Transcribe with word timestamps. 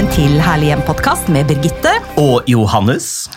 Velkommen 0.00 0.16
til 0.16 0.38
Herlig 0.40 0.68
hjem-podkast 0.70 1.26
med 1.28 1.50
Birgitte. 1.50 1.90
Og 2.16 2.46
Johannes. 2.48 3.28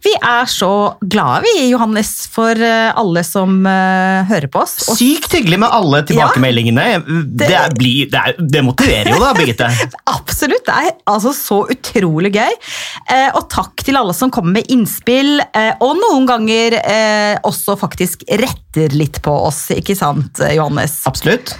Vi 0.00 0.14
er 0.16 0.46
så 0.48 0.96
glade 1.04 1.42
vi, 1.44 1.66
Johannes, 1.74 2.22
for 2.32 2.56
eh, 2.56 2.86
alle 2.96 3.20
som 3.20 3.58
uh, 3.68 4.22
hører 4.30 4.48
på 4.48 4.62
oss. 4.62 4.78
Og 4.88 4.96
Sykt 4.96 5.34
hyggelig 5.36 5.58
med 5.60 5.68
alle 5.68 6.00
tilbakemeldingene. 6.08 6.86
Det, 7.04 7.50
det, 7.50 7.58
blir- 7.76 8.08
det, 8.08 8.22
er, 8.30 8.40
det 8.40 8.62
motiverer 8.64 9.12
jo, 9.12 9.18
da, 9.20 9.34
Birgitte. 9.36 9.68
Absolutt. 10.14 10.64
Det 10.70 10.78
er 10.86 10.94
altså 11.04 11.34
så 11.36 11.58
utrolig 11.74 12.30
gøy. 12.38 12.56
Uh, 13.02 13.28
og 13.34 13.44
takk 13.52 13.84
til 13.84 14.00
alle 14.00 14.14
som 14.16 14.32
kommer 14.32 14.56
med 14.56 14.72
innspill, 14.72 15.34
uh, 15.52 15.74
og 15.84 16.00
noen 16.00 16.24
ganger 16.30 16.78
også 17.44 17.76
faktisk 17.76 18.24
retter 18.40 18.96
litt 18.96 19.20
på 19.20 19.36
oss, 19.50 19.66
ikke 19.76 19.98
sant, 20.00 20.40
Johannes? 20.48 21.02
Absolutt. 21.12 21.52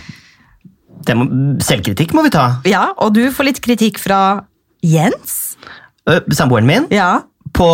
Må, 1.16 1.24
selvkritikk 1.64 2.12
må 2.16 2.22
vi 2.26 2.30
ta. 2.34 2.48
Ja, 2.68 2.90
og 3.00 3.14
du 3.16 3.22
får 3.32 3.48
litt 3.50 3.60
kritikk 3.64 3.98
fra 4.02 4.20
Jens. 4.84 5.56
Uh, 6.08 6.20
Samboeren 6.32 6.66
min 6.68 6.86
Ja. 6.92 7.22
på 7.56 7.68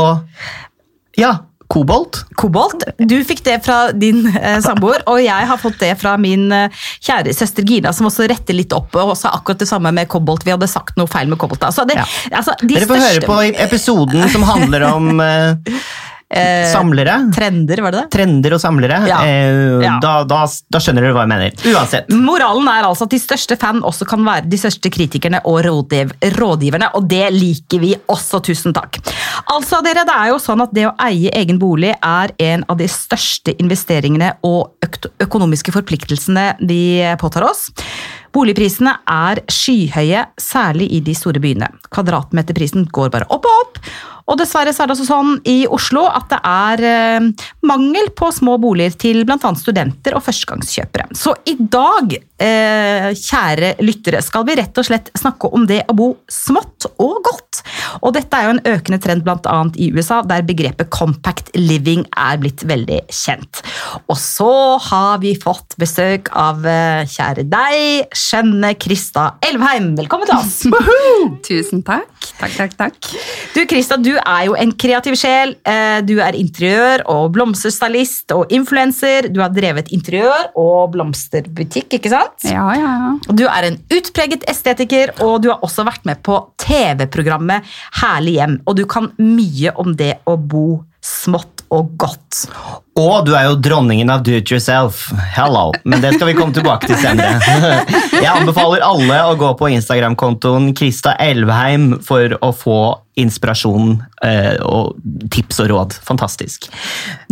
Ja, 1.18 1.38
kobolt. 1.68 2.20
Kobolt. 2.38 2.84
Du 2.98 3.16
fikk 3.26 3.40
det 3.46 3.56
fra 3.64 3.90
din 3.92 4.20
eh, 4.28 4.58
samboer, 4.62 5.02
og 5.10 5.18
jeg 5.18 5.46
har 5.50 5.58
fått 5.58 5.78
det 5.80 5.94
fra 5.98 6.12
min 6.20 6.44
eh, 6.54 6.68
kjære 7.02 7.32
søster 7.34 7.64
Gina, 7.66 7.90
som 7.96 8.06
også 8.06 8.28
retter 8.30 8.54
litt 8.54 8.72
opp, 8.76 8.94
og 9.00 9.16
sa 9.18 9.32
akkurat 9.34 9.58
det 9.64 9.66
samme 9.66 9.90
med 9.96 10.06
kobolt. 10.12 10.44
Vi 10.46 10.52
hadde 10.54 10.68
sagt 10.70 10.94
noe 11.00 11.10
feil 11.10 11.26
med 11.32 11.40
kobolt. 11.42 11.64
Altså, 11.66 11.82
det, 11.88 11.96
Ja. 11.98 12.04
altså, 12.38 12.54
de 12.62 12.74
Dere 12.76 12.86
får 12.86 13.02
høre 13.02 13.24
på 13.26 13.38
episoden 13.66 14.28
som 14.30 14.42
handler 14.46 14.86
om 14.92 15.18
eh, 15.20 15.56
samlere. 16.72 17.12
Trender, 17.34 17.80
var 17.84 17.92
det 17.94 18.00
det? 18.00 18.10
Trender 18.16 18.54
og 18.56 18.60
samlere. 18.60 18.96
Ja. 19.06 19.20
Eh, 19.24 19.82
Ja. 19.86 19.98
Da, 20.02 20.24
da, 20.26 20.40
da 20.72 20.80
skjønner 20.82 21.04
dere 21.04 21.14
hva 21.14 21.22
jeg 21.22 21.30
mener. 21.30 21.52
Uansett. 21.70 22.08
Moralen 22.10 22.66
er 22.72 22.88
altså 22.88 23.06
at 23.06 23.12
de 23.14 23.20
største 23.22 23.56
fan 23.60 23.78
også 23.86 24.06
kan 24.08 24.24
være 24.26 24.48
de 24.50 24.58
største 24.58 24.90
kritikerne 24.90 25.40
og 25.46 25.60
rådgiv 25.66 26.10
rådgiverne, 26.36 26.88
og 26.98 27.06
det 27.08 27.28
liker 27.36 27.82
vi 27.82 27.92
også. 28.10 28.40
Tusen 28.46 28.74
takk. 28.76 28.98
Altså, 29.52 29.78
dere, 29.86 30.02
det 30.08 30.14
er 30.16 30.28
jo 30.32 30.40
sånn 30.42 30.60
at 30.64 30.74
det 30.74 30.88
å 30.88 30.94
eie 31.06 31.30
egen 31.38 31.58
bolig 31.62 31.94
er 32.02 32.32
en 32.42 32.64
av 32.68 32.76
de 32.80 32.88
største 32.90 33.54
investeringene 33.62 34.34
og 34.46 34.74
økonomiske 35.22 35.72
forpliktelsene 35.74 36.56
vi 36.66 36.80
påtar 37.20 37.46
oss. 37.48 37.68
Boligprisene 38.36 38.92
er 39.08 39.40
skyhøye, 39.48 40.26
særlig 40.40 40.90
i 40.92 41.00
de 41.00 41.14
store 41.16 41.40
byene. 41.40 41.70
Kvadratmeterprisen 41.94 42.84
går 42.92 43.14
bare 43.14 43.28
opp 43.32 43.46
og 43.48 43.62
opp. 43.62 43.80
Og 44.26 44.38
dessverre 44.40 44.72
så 44.74 44.82
er 44.82 44.90
det 44.90 44.96
også 44.96 45.06
sånn 45.06 45.34
i 45.46 45.56
Oslo 45.70 46.02
at 46.10 46.26
det 46.32 46.38
er 46.50 46.82
eh, 46.90 47.26
mangel 47.66 48.10
på 48.18 48.30
små 48.34 48.56
boliger 48.62 48.96
til 48.98 49.22
bl.a. 49.26 49.52
studenter 49.58 50.16
og 50.18 50.24
førstegangskjøpere. 50.26 51.08
Så 51.14 51.36
i 51.46 51.54
dag, 51.60 52.16
eh, 52.42 53.10
kjære 53.14 53.76
lyttere, 53.86 54.22
skal 54.26 54.46
vi 54.48 54.58
rett 54.58 54.82
og 54.82 54.88
slett 54.88 55.12
snakke 55.18 55.50
om 55.54 55.66
det 55.70 55.84
å 55.86 55.96
bo 55.96 56.08
smått 56.30 56.88
og 56.96 57.20
godt. 57.26 57.62
Og 58.02 58.14
dette 58.16 58.36
er 58.36 58.48
jo 58.48 58.54
en 58.56 58.62
økende 58.74 58.98
trend 59.02 59.22
bl.a. 59.26 59.58
i 59.78 59.90
USA, 59.94 60.20
der 60.26 60.44
begrepet 60.46 60.90
compact 60.90 61.52
living 61.54 62.02
er 62.10 62.42
blitt 62.42 62.66
veldig 62.66 63.04
kjent. 63.12 63.62
Og 64.10 64.18
så 64.18 64.50
har 64.88 65.22
vi 65.22 65.36
fått 65.38 65.78
besøk 65.80 66.32
av 66.34 66.66
eh, 66.66 67.06
kjære 67.14 67.46
deg, 67.52 68.10
skjønne 68.16 68.74
Krista 68.82 69.28
Elvheim. 69.46 69.92
Velkommen 70.02 70.26
til 70.26 70.38
oss! 70.40 70.60
Tusen 71.46 71.86
takk. 71.86 72.10
Takk, 72.40 72.58
takk, 72.58 72.76
takk. 72.76 73.12
Du 73.54 73.62
Krista, 73.70 73.96
du 74.00 74.15
er 74.22 74.46
jo 74.46 74.54
en 74.58 74.72
kreativ 74.72 75.16
sjel. 75.18 75.54
Eh, 75.64 76.00
Du 76.06 76.18
er 76.20 76.32
interiør- 76.32 77.02
og 77.06 77.32
blomsterstylist 77.32 78.32
og 78.32 78.50
influenser. 78.50 79.28
Du 79.32 79.40
har 79.40 79.48
drevet 79.50 79.88
interiør- 79.92 80.50
og 80.56 80.92
blomsterbutikk, 80.92 81.88
ikke 81.98 82.10
sant? 82.10 82.44
Ja, 82.44 82.66
ja, 82.74 82.92
ja. 83.02 83.12
Du 83.32 83.44
er 83.46 83.62
en 83.70 83.78
utpreget 83.90 84.44
estetiker, 84.48 85.12
og 85.20 85.42
du 85.42 85.50
har 85.50 85.60
også 85.60 85.84
vært 85.86 86.04
med 86.04 86.22
på 86.22 86.38
TV-programmet 86.58 87.62
Herlig 88.02 88.34
hjem. 88.38 88.60
Og 88.66 88.76
du 88.76 88.84
kan 88.86 89.12
mye 89.18 89.72
om 89.76 89.94
det 89.96 90.18
å 90.26 90.36
bo 90.36 90.84
smått 91.06 91.55
og 91.74 91.92
godt. 92.00 92.42
Og 92.96 93.26
du 93.26 93.32
er 93.36 93.48
jo 93.50 93.56
dronningen 93.60 94.10
av 94.12 94.22
do 94.24 94.34
it 94.38 94.50
yourself. 94.52 95.06
Hello. 95.34 95.70
Men 95.84 96.00
det 96.04 96.14
skal 96.16 96.30
vi 96.30 96.36
komme 96.38 96.54
tilbake 96.56 96.88
til 96.88 96.98
senere. 97.00 97.40
Jeg 98.24 98.30
anbefaler 98.32 98.84
alle 98.86 99.18
å 99.28 99.34
gå 99.40 99.50
på 99.58 99.68
Instagram-kontoen 99.74 100.70
Krista 100.78 101.16
Elvheim 101.20 101.96
for 102.06 102.36
å 102.40 102.52
få 102.56 102.78
inspirasjon 103.20 103.94
eh, 104.24 104.56
og 104.64 104.96
tips 105.32 105.62
og 105.64 105.70
råd. 105.72 105.96
Fantastisk. 106.06 106.68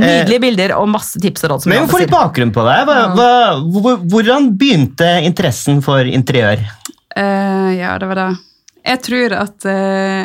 Nydelige 0.00 0.42
bilder 0.46 0.76
og 0.78 0.88
masse 0.92 1.20
tips 1.20 1.44
og 1.44 1.54
råd. 1.54 1.64
som 1.64 1.72
Men 1.72 1.82
vi 1.82 1.86
må 1.86 1.92
få 1.92 2.02
litt 2.04 2.12
bakgrunn 2.14 2.54
på 2.54 2.64
hvor- 2.64 4.00
hvordan 4.12 4.50
begynte 4.60 5.10
interessen 5.24 5.82
for 5.84 6.04
interiør? 6.08 6.64
Uh, 7.14 7.70
ja, 7.76 7.94
det 8.00 8.08
var 8.10 8.20
det. 8.20 8.30
Jeg 8.84 9.00
tror 9.06 9.32
at 9.38 9.64
eh, 9.70 10.24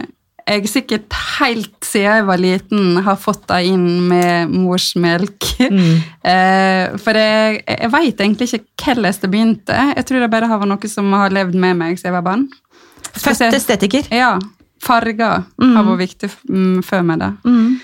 jeg 0.50 0.70
sikkert 0.72 1.18
helt 1.40 1.76
siden 1.86 2.20
jeg 2.20 2.26
var 2.28 2.42
liten 2.42 3.02
har 3.06 3.18
fått 3.22 3.44
det 3.52 3.60
inn 3.70 3.86
med 4.10 4.54
morsmelk. 4.54 5.50
Mm. 5.62 6.00
for 7.04 7.20
jeg, 7.20 7.62
jeg 7.66 7.92
veit 7.94 8.24
egentlig 8.24 8.50
ikke 8.50 8.64
hvordan 8.86 9.20
det 9.22 9.32
begynte. 9.32 9.84
Jeg 9.96 10.08
tror 10.10 10.26
det 10.26 10.32
bare 10.34 10.50
har 10.50 10.62
vært 10.62 10.74
noe 10.74 10.92
som 10.92 11.14
har 11.18 11.36
levd 11.36 11.58
med 11.60 11.78
meg 11.80 12.00
siden 12.00 12.12
jeg 12.12 12.18
var 12.18 12.26
barn. 12.26 12.48
Født 13.14 13.56
estetiker. 13.58 14.10
Ja. 14.14 14.34
Farger 14.84 15.44
har 15.60 15.88
vært 15.88 16.04
viktig 16.06 16.30
for 16.32 16.86
før 16.88 17.08
meg. 17.08 17.24
det. 17.24 17.32
Mm. 17.46 17.80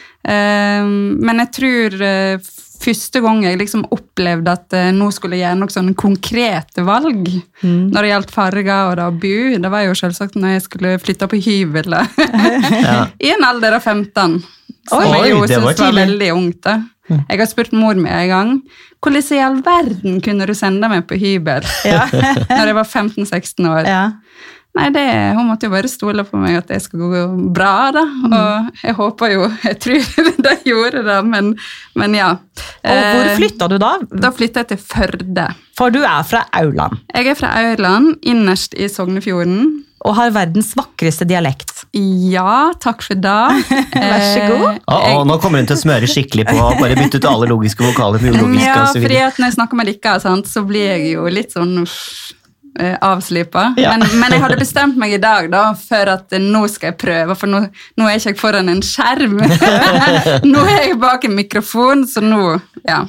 men 1.21 1.41
jeg 1.43 1.51
tror 1.53 2.01
eh, 2.01 2.51
første 2.81 3.21
gang 3.23 3.43
jeg 3.45 3.57
liksom 3.59 3.85
opplevde 3.93 4.51
at 4.51 4.73
eh, 4.77 4.89
nå 4.95 5.07
skulle 5.15 5.37
jeg 5.37 5.45
gjøre 5.45 5.59
noen 5.61 5.73
sånn 5.73 5.93
konkrete 5.97 6.83
valg 6.85 7.29
når 7.63 8.01
det 8.05 8.09
gjaldt 8.11 8.33
farger 8.35 8.89
og 8.91 8.95
da 8.99 9.07
bu, 9.11 9.55
det 9.61 9.71
var 9.71 9.85
jo 9.87 9.95
selvsagt 9.97 10.35
når 10.39 10.55
jeg 10.57 10.65
skulle 10.67 10.95
flytte 11.01 11.29
på 11.31 11.39
hybel. 11.45 11.95
ja. 12.87 12.97
I 13.19 13.31
en 13.35 13.45
alder 13.47 13.77
av 13.79 13.85
15. 13.85 14.41
Som 14.89 14.99
Oi, 15.01 15.07
jeg 15.17 15.31
jo 15.31 15.45
det 15.49 15.57
var 15.57 15.65
var 15.71 15.79
tidlig. 15.79 16.01
veldig 16.03 16.31
ungt. 16.35 16.59
da. 16.65 16.75
Jeg 17.29 17.39
har 17.41 17.49
spurt 17.49 17.73
mor 17.77 17.97
mi 17.97 18.09
en 18.09 18.29
gang 18.29 18.51
hvordan 19.05 19.35
i 19.37 19.41
all 19.45 19.59
verden 19.61 20.15
kunne 20.25 20.47
du 20.49 20.53
sende 20.57 20.87
meg 20.89 21.03
på 21.05 21.17
hybel 21.21 21.65
Ja. 21.85 22.07
når 22.57 22.71
jeg 22.71 22.77
var 22.79 22.87
15-16 22.89 23.67
år. 23.69 23.85
ja. 23.85 24.03
Nei, 24.75 24.89
det, 24.91 25.03
Hun 25.37 25.47
måtte 25.47 25.69
jo 25.69 25.71
bare 25.71 25.87
stole 25.91 26.25
på 26.27 26.39
meg 26.41 26.57
at 26.59 26.67
det 26.73 26.81
skulle 26.83 27.07
gå 27.13 27.51
bra. 27.55 27.91
da, 27.95 28.03
Og 28.27 28.81
jeg 28.83 28.95
håper 28.97 29.31
jo 29.31 29.45
Jeg 29.63 29.79
tror 29.85 30.09
det 30.49 30.55
gjorde 30.67 31.03
det, 31.07 31.19
men, 31.31 31.53
men 31.95 32.17
ja. 32.17 32.33
Og 32.35 32.91
hvor 32.91 33.29
Eh, 33.31 33.35
flytta 33.39 33.69
du 33.71 33.77
da? 33.81 33.93
Da 34.11 34.29
flytta 34.35 34.61
jeg 34.65 34.73
til 34.73 34.81
Førde. 34.83 35.47
For 35.75 35.91
du 35.95 36.01
er 36.03 36.21
fra 36.27 36.43
Auland 36.59 36.99
Jeg 37.15 37.31
er 37.31 37.39
fra 37.39 37.53
Aurland, 37.63 38.17
innerst 38.23 38.75
i 38.77 38.87
Sognefjorden. 38.91 39.81
og 40.05 40.13
har 40.19 40.29
verdens 40.35 40.73
vakreste 40.77 41.25
dialekt. 41.25 41.71
Ja, 41.97 42.69
takk 42.83 43.01
for 43.01 43.15
det. 43.17 43.63
Vær 43.95 44.21
så 44.27 44.43
god. 44.51 44.65
Eh, 44.75 44.81
Å, 44.91 44.99
å, 45.15 45.23
nå 45.25 45.39
kommer 45.41 45.63
hun 45.63 45.69
til 45.71 45.73
å 45.79 45.81
smøre 45.81 46.05
skikkelig 46.11 46.45
på 46.51 46.57
og 46.61 46.77
bare 46.83 46.93
bytte 46.99 47.17
ut 47.17 47.25
alle 47.31 47.47
logiske 47.49 47.81
vokaler 47.87 48.21
med 48.21 48.35
ulogiske. 48.37 48.67
Ja, 48.67 48.75
og 48.83 48.91
så 48.93 49.01
fordi 49.01 49.17
at 49.23 49.39
når 49.41 49.49
jeg 49.49 49.55
snakker 49.57 49.79
med 49.79 49.89
dere, 49.89 50.35
så 50.51 50.61
blir 50.67 50.85
jeg 50.91 51.15
jo 51.15 51.25
litt 51.33 51.55
sånn 51.57 51.79
avslipa. 52.75 53.73
Ja. 53.79 53.93
Men, 53.95 54.05
men 54.19 54.35
jeg 54.35 54.43
hadde 54.43 54.57
bestemt 54.59 54.97
meg 54.99 55.15
i 55.15 55.21
dag 55.21 55.47
da, 55.51 55.69
for 55.79 56.11
at 56.11 56.35
eh, 56.35 56.43
nå 56.43 56.65
skal 56.71 56.91
jeg 56.91 56.99
prøve, 57.01 57.37
for 57.39 57.51
nå, 57.51 57.61
nå 57.99 58.07
er 58.07 58.17
jeg 58.17 58.35
ikke 58.35 58.43
foran 58.43 58.71
en 58.71 58.83
skjerm. 58.85 59.37
nå 60.53 60.63
er 60.65 60.89
jeg 60.89 60.99
bak 61.01 61.27
en 61.27 61.37
mikrofon, 61.37 62.05
så 62.09 62.23
nå 62.23 62.57
Ja. 62.85 63.01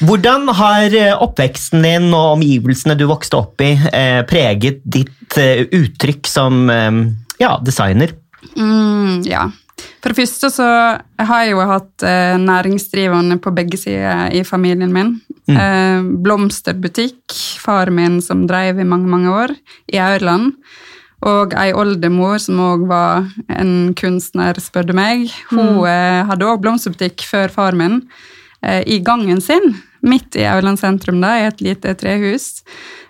Hvordan 0.00 0.48
har 0.56 0.94
eh, 0.96 1.12
oppveksten 1.12 1.84
din 1.84 2.08
og 2.16 2.38
omgivelsene 2.38 2.96
du 2.98 3.04
vokste 3.10 3.40
opp 3.42 3.60
i, 3.64 3.74
eh, 3.92 4.22
preget 4.28 4.80
ditt 4.84 5.36
eh, 5.40 5.66
uttrykk 5.66 6.30
som 6.30 6.68
eh, 6.72 7.02
ja, 7.42 7.56
designer? 7.64 8.14
Mm, 8.56 9.24
ja. 9.28 9.48
For 9.98 10.12
det 10.12 10.18
første 10.20 10.50
så 10.52 10.66
har 11.28 11.44
jeg 11.44 11.54
jo 11.54 11.64
hatt 11.68 12.04
eh, 12.06 12.36
næringsdrivende 12.40 13.38
på 13.42 13.52
begge 13.56 13.80
sider 13.80 14.34
i 14.34 14.44
familien 14.46 14.92
min. 14.94 15.16
Eh, 15.48 16.04
blomsterbutikk, 16.24 17.34
far 17.62 17.90
min 17.94 18.20
som 18.24 18.46
drev 18.48 18.80
i 18.80 18.86
mange, 18.86 19.08
mange 19.10 19.32
år 19.32 19.56
i 19.92 20.00
Aurland. 20.02 20.52
Og 21.26 21.54
ei 21.58 21.72
oldemor 21.74 22.38
som 22.38 22.60
òg 22.62 22.84
var 22.90 23.26
en 23.50 23.94
kunstner, 23.98 24.58
spør 24.62 24.86
du 24.86 24.94
meg. 24.94 25.26
Hun 25.50 25.82
eh, 25.88 26.22
hadde 26.28 26.46
òg 26.46 26.62
blomsterbutikk 26.62 27.26
før 27.26 27.50
far 27.54 27.78
min, 27.78 28.04
eh, 28.62 28.84
i 28.86 29.00
gangen 29.02 29.42
sin, 29.42 29.74
midt 30.06 30.38
i 30.38 30.46
Aurland 30.46 30.78
sentrum, 30.78 31.18
da, 31.24 31.34
i 31.40 31.48
et 31.48 31.64
lite 31.64 31.96
trehus. 31.98 32.62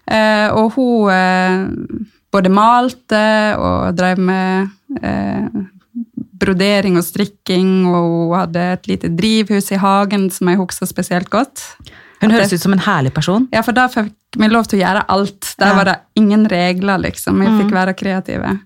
Eh, 0.08 0.48
og 0.56 0.72
hun 0.78 1.12
eh, 1.12 2.06
både 2.32 2.52
malte 2.52 3.24
og 3.60 3.98
drev 3.98 4.20
med 4.24 5.02
eh, 5.02 5.44
brodering 6.38 6.96
og 7.00 7.04
strikking, 7.06 7.86
og 7.86 8.28
hun 8.30 8.36
hadde 8.38 8.66
et 8.76 8.86
lite 8.90 9.10
drivhus 9.18 9.72
i 9.74 9.80
hagen 9.82 10.28
som 10.34 10.48
jeg 10.52 10.60
husker 10.60 10.86
spesielt 10.90 11.30
godt. 11.32 11.64
Hun 12.22 12.30
høres 12.34 12.52
ut 12.52 12.60
som 12.62 12.72
en 12.74 12.82
herlig 12.82 13.12
person. 13.14 13.48
Ja, 13.54 13.62
for 13.62 13.72
da 13.76 13.86
fikk 13.92 14.14
vi 14.38 14.48
lov 14.50 14.66
til 14.68 14.80
å 14.80 14.82
gjøre 14.84 15.04
alt. 15.08 15.54
Der 15.58 15.66
Ja. 15.72 15.74
var 15.74 15.84
det 15.84 15.98
ingen 16.16 16.46
regler, 16.50 16.98
liksom. 16.98 17.38
Vi 17.38 17.46
fikk 17.62 17.70
være 17.72 17.94
kreative. 17.94 18.58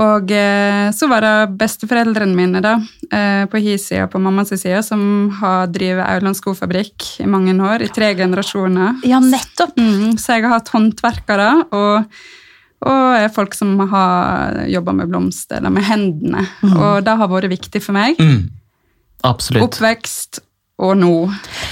Og 0.00 0.30
eh, 0.32 0.88
så 0.96 1.06
var 1.06 1.20
det 1.20 1.58
besteforeldrene 1.60 2.34
mine 2.34 2.62
da, 2.64 2.78
eh, 3.12 3.44
på 3.44 3.60
hi 3.60 3.76
side 3.76 4.06
og 4.06 4.10
på 4.14 4.20
mammas 4.24 4.48
side 4.48 4.80
som 4.86 5.28
har 5.42 5.66
drevet 5.68 6.06
Auland 6.08 6.34
skofabrikk 6.38 7.20
i 7.20 7.26
mange 7.28 7.52
år, 7.60 7.82
i 7.84 7.88
tre 7.92 8.14
generasjoner. 8.16 9.02
Ja, 9.04 9.20
nettopp. 9.20 9.76
Mm, 9.76 10.16
så 10.16 10.32
jeg 10.38 10.44
har 10.46 10.54
hatt 10.56 10.72
håndverkere, 10.72 11.66
og, 11.76 12.06
og 12.82 13.34
folk 13.34 13.54
som 13.54 13.76
har 13.92 14.62
jobba 14.70 14.94
med 14.96 15.10
blomster, 15.12 15.60
eller 15.60 15.74
med 15.74 15.86
hendene. 15.86 16.46
Og 16.72 17.04
det 17.06 17.16
har 17.20 17.30
vært 17.30 17.52
viktig 17.52 17.82
for 17.84 17.96
meg. 17.96 18.18
Mm. 18.20 18.50
Absolutt. 19.26 19.62
Oppvekst 19.68 20.42
og 20.82 20.96
nå. 20.98 21.12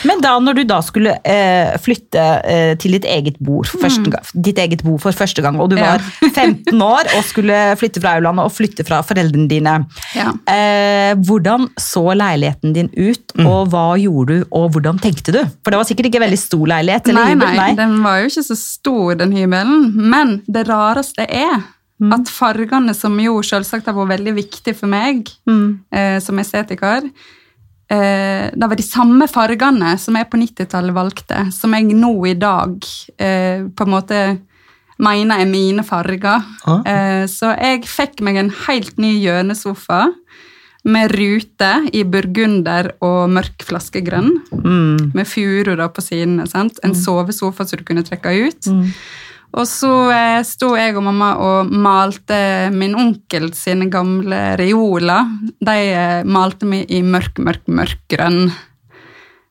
Men 0.08 0.20
da 0.22 0.36
når 0.42 0.60
du 0.60 0.62
da 0.70 0.78
skulle 0.86 1.16
eh, 1.26 1.72
flytte 1.82 2.22
eh, 2.46 2.72
til 2.80 2.94
ditt 2.96 3.06
eget, 3.10 3.40
første 3.70 4.12
gang, 4.12 4.30
ditt 4.46 4.60
eget 4.62 4.84
bo 4.86 4.96
for 5.02 5.16
første 5.16 5.42
gang, 5.44 5.58
og 5.60 5.70
du 5.72 5.76
Ja. 5.80 5.96
var 5.96 6.04
15 6.30 6.82
år 6.84 7.10
og 7.16 7.24
skulle 7.26 7.58
flytte 7.80 8.02
fra 8.02 8.14
Aulandet 8.18 8.46
og 8.46 8.54
flytte 8.54 8.86
fra 8.86 9.00
foreldrene 9.06 9.48
dine, 9.50 9.74
Ja. 10.16 10.30
eh, 10.46 11.14
hvordan 11.18 11.68
så 11.80 12.04
leiligheten 12.14 12.74
din 12.76 12.90
ut, 12.96 13.34
og 13.44 13.70
hva 13.72 13.86
gjorde 14.00 14.40
du, 14.40 14.46
og 14.52 14.70
hvordan 14.76 15.00
tenkte 15.02 15.34
du? 15.34 15.40
For 15.64 15.72
det 15.74 15.80
var 15.80 15.88
sikkert 15.88 16.10
ikke 16.10 16.22
veldig 16.22 16.38
stor 16.40 16.66
leilighet? 16.70 17.08
Eller 17.10 17.24
Nei, 17.24 17.34
hybel, 17.34 17.56
nei, 17.56 17.74
den 17.78 17.98
var 18.04 18.20
jo 18.22 18.30
ikke 18.30 18.46
så 18.46 18.56
stor, 18.60 19.14
den 19.20 19.32
hybelen. 19.36 19.84
Men 20.10 20.36
det 20.46 20.66
rareste 20.70 21.26
er 21.26 21.60
at 22.14 22.30
fargene, 22.32 22.94
som 22.96 23.18
jo 23.20 23.42
selvsagt 23.44 23.84
har 23.90 23.96
vært 23.98 24.14
veldig 24.14 24.32
viktig 24.38 24.72
for 24.78 24.88
meg 24.88 25.28
eh, 25.92 26.16
som 26.24 26.38
estetiker, 26.40 27.10
eh, 27.90 28.50
det 28.54 28.68
var 28.70 28.76
de 28.78 28.86
samme 28.86 29.26
fargene 29.30 29.96
som 29.98 30.16
jeg 30.18 30.28
på 30.30 30.38
90-tallet 30.40 30.94
valgte, 30.96 31.46
som 31.52 31.74
jeg 31.74 31.90
nå 31.94 32.12
i 32.30 32.36
dag 32.38 32.78
eh, 33.18 33.66
på 33.66 33.86
en 33.86 33.94
måte 33.96 34.20
mener 35.00 35.40
er 35.40 35.48
mine 35.48 35.82
farger. 35.86 36.42
Ah. 36.68 36.82
Eh, 36.84 37.24
så 37.30 37.54
jeg 37.56 37.86
fikk 37.88 38.20
meg 38.26 38.36
en 38.36 38.52
helt 38.66 38.98
ny 39.00 39.14
hjørnesofa 39.22 40.06
med 40.84 41.12
rute 41.12 41.70
i 41.92 42.02
burgunder 42.08 42.94
og 43.04 43.28
mørk 43.32 43.64
flaskegrønn 43.68 44.30
Mm. 44.50 45.12
med 45.14 45.26
furu 45.26 45.76
på 45.88 46.00
sidene. 46.00 46.46
En 46.54 46.70
En 46.82 46.94
sovesofa 46.94 47.66
som 47.66 47.78
du 47.78 47.84
kunne 47.84 48.02
trekke 48.02 48.48
ut. 48.48 48.66
Og 49.50 49.66
så 49.66 49.90
eh, 50.14 50.40
sto 50.46 50.74
jeg 50.78 50.94
og 50.94 51.04
mamma 51.08 51.30
og 51.42 51.70
malte 51.74 52.70
min 52.74 52.94
onkel 52.98 53.50
sine 53.56 53.88
gamle 53.90 54.54
reoler. 54.60 55.32
De 55.58 55.76
eh, 55.90 56.20
malte 56.22 56.68
vi 56.70 56.84
i 56.86 57.02
mørk, 57.02 57.40
mørk, 57.42 57.66
mørk 57.66 58.04
grønn. 58.12 58.52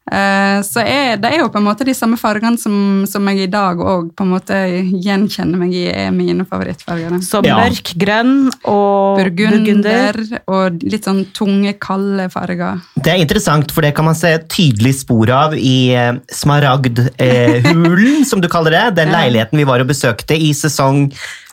Eh, 0.09 0.59
så 0.65 0.81
er, 0.81 1.17
det 1.21 1.29
er 1.29 1.43
jo 1.43 1.49
på 1.53 1.59
en 1.61 1.67
måte 1.67 1.85
de 1.85 1.93
samme 1.93 2.17
fargene 2.17 2.57
som, 2.57 3.05
som 3.09 3.27
jeg 3.29 3.45
i 3.45 3.51
dag 3.51 3.77
òg 3.77 4.09
på 4.17 4.25
en 4.25 4.31
måte 4.33 4.57
gjenkjenner 5.05 5.59
meg 5.61 5.75
i, 5.77 5.83
er 5.91 6.09
mine 6.15 6.45
favorittfarger. 6.49 7.19
Så 7.25 7.43
Ja. 7.45 7.59
mørk 7.61 7.93
grønn 8.01 8.49
og 8.67 9.19
Burgunder 9.21 10.17
og 10.49 10.81
litt 10.83 11.05
sånn 11.07 11.23
tunge, 11.35 11.75
kalde 11.79 12.25
farger. 12.33 12.81
Det 12.97 13.13
er 13.13 13.21
interessant, 13.21 13.71
for 13.71 13.85
det 13.85 13.93
kan 13.97 14.05
man 14.09 14.17
se 14.17 14.33
tydelig 14.49 14.95
spor 15.03 15.29
av 15.33 15.53
i 15.57 15.93
eh, 15.93 16.17
Smaragdhulen, 16.33 18.25
som 18.29 18.41
du 18.41 18.49
kaller 18.51 18.71
det. 18.75 18.85
Den 19.03 19.13
leiligheten 19.13 19.59
vi 19.61 19.67
var 19.69 19.83
og 19.83 19.89
besøkte 19.91 20.37
i 20.37 20.51
sesong 20.57 21.07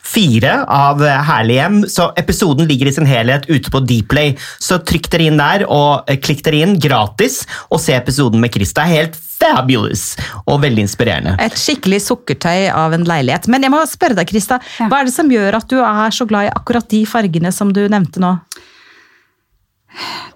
fire 0.07 0.61
av 0.71 1.03
Herlig 1.03 1.59
hjem. 1.59 1.77
Så 1.91 2.09
episoden 2.19 2.67
ligger 2.69 2.89
i 2.89 2.95
sin 2.95 3.07
helhet 3.09 3.47
ute 3.49 3.71
på 3.73 3.83
Dplay. 3.87 4.35
Så 4.63 4.79
trykk 4.87 5.09
dere 5.13 5.29
inn 5.29 5.39
der 5.41 5.65
og 5.67 6.07
eh, 6.09 6.19
klikk 6.23 6.43
dere 6.47 6.63
inn 6.65 6.77
gratis 6.81 7.43
og 7.69 7.81
se 7.83 7.95
episoden 7.97 8.41
med 8.43 8.53
Chris. 8.55 8.73
Det 8.77 8.85
er 8.85 8.95
helt 9.01 9.17
fabulous 9.37 10.15
og 10.49 10.61
veldig 10.63 10.81
inspirerende. 10.87 11.35
Et 11.43 11.57
skikkelig 11.59 11.99
sukkertøy 12.07 12.71
av 12.73 12.95
en 12.97 13.05
leilighet. 13.07 13.45
Men 13.51 13.67
jeg 13.67 13.73
må 13.73 13.83
spørre 13.89 14.17
deg, 14.17 14.29
Krista, 14.31 14.57
Ja. 14.79 14.87
hva 14.89 15.01
er 15.01 15.05
det 15.09 15.13
som 15.13 15.29
gjør 15.29 15.59
at 15.59 15.67
du 15.69 15.77
er 15.77 16.09
så 16.15 16.25
glad 16.29 16.47
i 16.49 16.53
akkurat 16.55 16.87
de 16.89 17.03
fargene 17.05 17.51
som 17.53 17.71
du 17.73 17.83
nevnte 17.87 18.23
nå? 18.23 18.33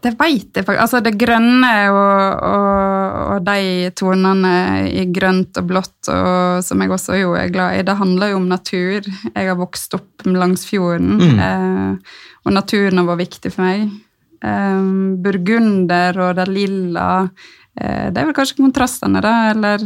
Det 0.02 0.16
veit 0.18 0.56
jeg 0.58 0.66
faktisk. 0.66 0.82
Altså 0.82 1.02
det 1.06 1.14
grønne 1.22 1.72
og, 1.94 2.46
og, 2.48 3.18
og 3.36 3.44
de 3.46 3.92
tonene 3.98 4.54
i 4.90 5.04
grønt 5.14 5.60
og 5.62 5.68
blått, 5.70 6.10
og, 6.10 6.64
som 6.66 6.82
jeg 6.82 6.94
også 6.96 7.20
jo 7.20 7.36
er 7.38 7.52
glad 7.54 7.78
i, 7.78 7.84
det 7.86 7.98
handler 8.00 8.34
jo 8.34 8.40
om 8.40 8.48
natur. 8.50 9.06
Jeg 9.06 9.52
har 9.52 9.60
vokst 9.60 9.94
opp 9.98 10.26
langs 10.26 10.66
fjorden, 10.70 11.22
eh, 11.36 12.16
og 12.46 12.56
naturen 12.56 12.98
har 12.98 13.12
vært 13.12 13.26
viktig 13.28 13.54
for 13.54 13.68
meg. 13.68 13.92
Eh, 14.42 14.90
burgunder 15.22 16.18
og 16.26 16.34
det 16.40 16.48
lilla 16.50 17.08
eh, 17.78 18.08
Det 18.10 18.18
er 18.18 18.26
vel 18.26 18.34
kanskje 18.34 18.58
kontrastene, 18.58 19.22
da, 19.22 19.36
eller 19.52 19.86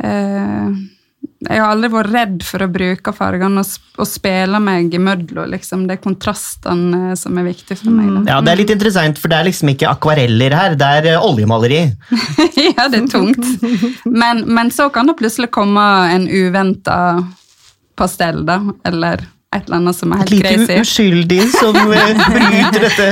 eh, 0.00 0.80
jeg 1.48 1.58
har 1.58 1.72
aldri 1.72 1.90
vært 1.92 2.12
redd 2.12 2.44
for 2.46 2.62
å 2.64 2.68
bruke 2.70 3.12
fargene 3.16 3.62
og, 3.62 3.74
og 3.98 4.08
spille 4.08 4.60
meg 4.62 4.94
imellom. 4.94 5.50
Liksom. 5.52 5.86
Det 5.88 5.96
er 5.96 6.02
kontrastene 6.04 7.16
som 7.18 7.38
er 7.40 7.48
viktig 7.48 7.76
for 7.80 7.94
meg. 7.94 8.10
Da. 8.14 8.22
Ja, 8.34 8.40
Det 8.44 8.52
er 8.52 8.60
litt 8.62 8.74
interessant, 8.74 9.20
for 9.20 9.32
det 9.32 9.40
er 9.40 9.48
liksom 9.48 9.72
ikke 9.72 9.90
akvareller 9.90 10.56
her, 10.56 10.76
det 10.78 10.90
er 10.98 11.10
eh, 11.12 11.28
oljemaleri. 11.28 11.82
ja, 12.76 12.88
det 12.92 13.02
er 13.02 13.10
tungt. 13.10 13.46
Men, 14.06 14.44
men 14.46 14.72
så 14.74 14.88
kan 14.94 15.10
det 15.10 15.18
plutselig 15.20 15.50
komme 15.54 15.84
en 16.12 16.28
uventa 16.30 16.98
pastell, 17.98 18.44
da. 18.48 18.60
Eller 18.88 19.26
et 19.52 19.66
eller 19.66 19.76
annet 19.80 19.96
som 19.98 20.12
er 20.16 20.22
Et 20.22 20.30
helt 20.30 20.32
lite 20.32 20.52
crazy. 20.66 20.78
uskyldig 20.80 21.40
som 21.52 21.76
eh, 21.92 22.22
bryter 22.34 22.86
dette 22.86 23.08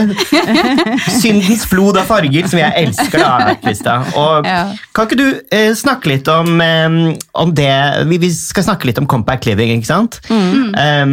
syndens 1.21 1.67
flod 1.69 1.99
av 2.01 2.09
farger, 2.09 2.49
som 2.51 2.61
jeg 2.63 2.87
elsker. 2.87 3.21
da, 3.21 3.55
Krista. 3.63 3.99
Og 4.17 4.49
Ja. 4.49 4.63
Kan 4.97 5.07
ikke 5.09 5.19
du 5.21 5.29
eh, 5.53 5.71
snakke 5.79 6.11
litt 6.15 6.29
om, 6.33 6.57
eh, 6.65 6.97
om 7.45 7.55
det 7.55 7.71
vi, 8.11 8.31
skal 8.35 8.67
snakke 8.71 8.89
litt 8.91 8.99
om 9.03 9.07
compact 9.11 9.47
living, 9.49 9.77
ikke 9.79 9.91
sant? 9.91 10.21
Eh, 10.31 11.07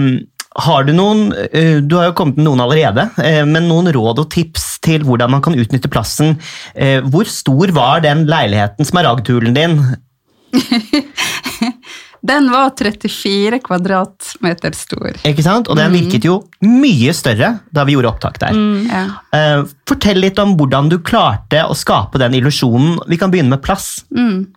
har 0.57 0.88
Du 0.88 0.94
noen, 0.97 1.27
eh, 1.53 1.81
du 1.85 1.95
har 2.00 2.07
jo 2.09 2.15
kommet 2.18 2.38
med 2.39 2.47
noen 2.47 2.63
allerede, 2.63 3.09
men 3.45 3.68
noen 3.69 3.91
råd 3.94 4.23
og 4.23 4.30
tips 4.33 4.80
til 4.81 5.03
hvordan 5.06 5.30
man 5.35 5.41
kan 5.45 5.53
utnytte 5.53 5.89
plassen. 5.91 6.38
Hvor 7.12 7.30
stor 7.30 7.69
var 7.75 8.01
den 8.01 8.25
leiligheten, 8.25 8.85
smaragdhulen 8.88 9.53
din? 9.53 9.77
Den 12.22 12.50
var 12.52 12.72
34 12.78 13.60
kvadratmeter 13.66 14.75
stor. 14.75 15.12
ikke 15.24 15.44
sant? 15.46 15.69
Og 15.69 15.78
den 15.78 15.94
virket 15.94 16.25
jo 16.25 16.40
mye 16.66 17.14
større 17.16 17.58
da 17.72 17.86
vi 17.88 17.96
gjorde 17.96 18.12
opptak 18.12 18.40
der. 18.42 18.58
Ja. 18.90 19.04
Eh, 19.38 19.64
fortell 19.88 20.22
litt 20.24 20.40
om 20.42 20.56
hvordan 20.58 20.90
du 20.90 21.00
klarte 21.06 21.64
å 21.68 21.75
skape 21.78 22.22
den 22.22 22.38
illusjonen. 22.40 22.98
Vi 23.08 23.19
kan 23.22 23.34
begynne 23.34 23.56
med 23.56 23.64
plass. 23.66 24.06
Mm. 24.12 24.48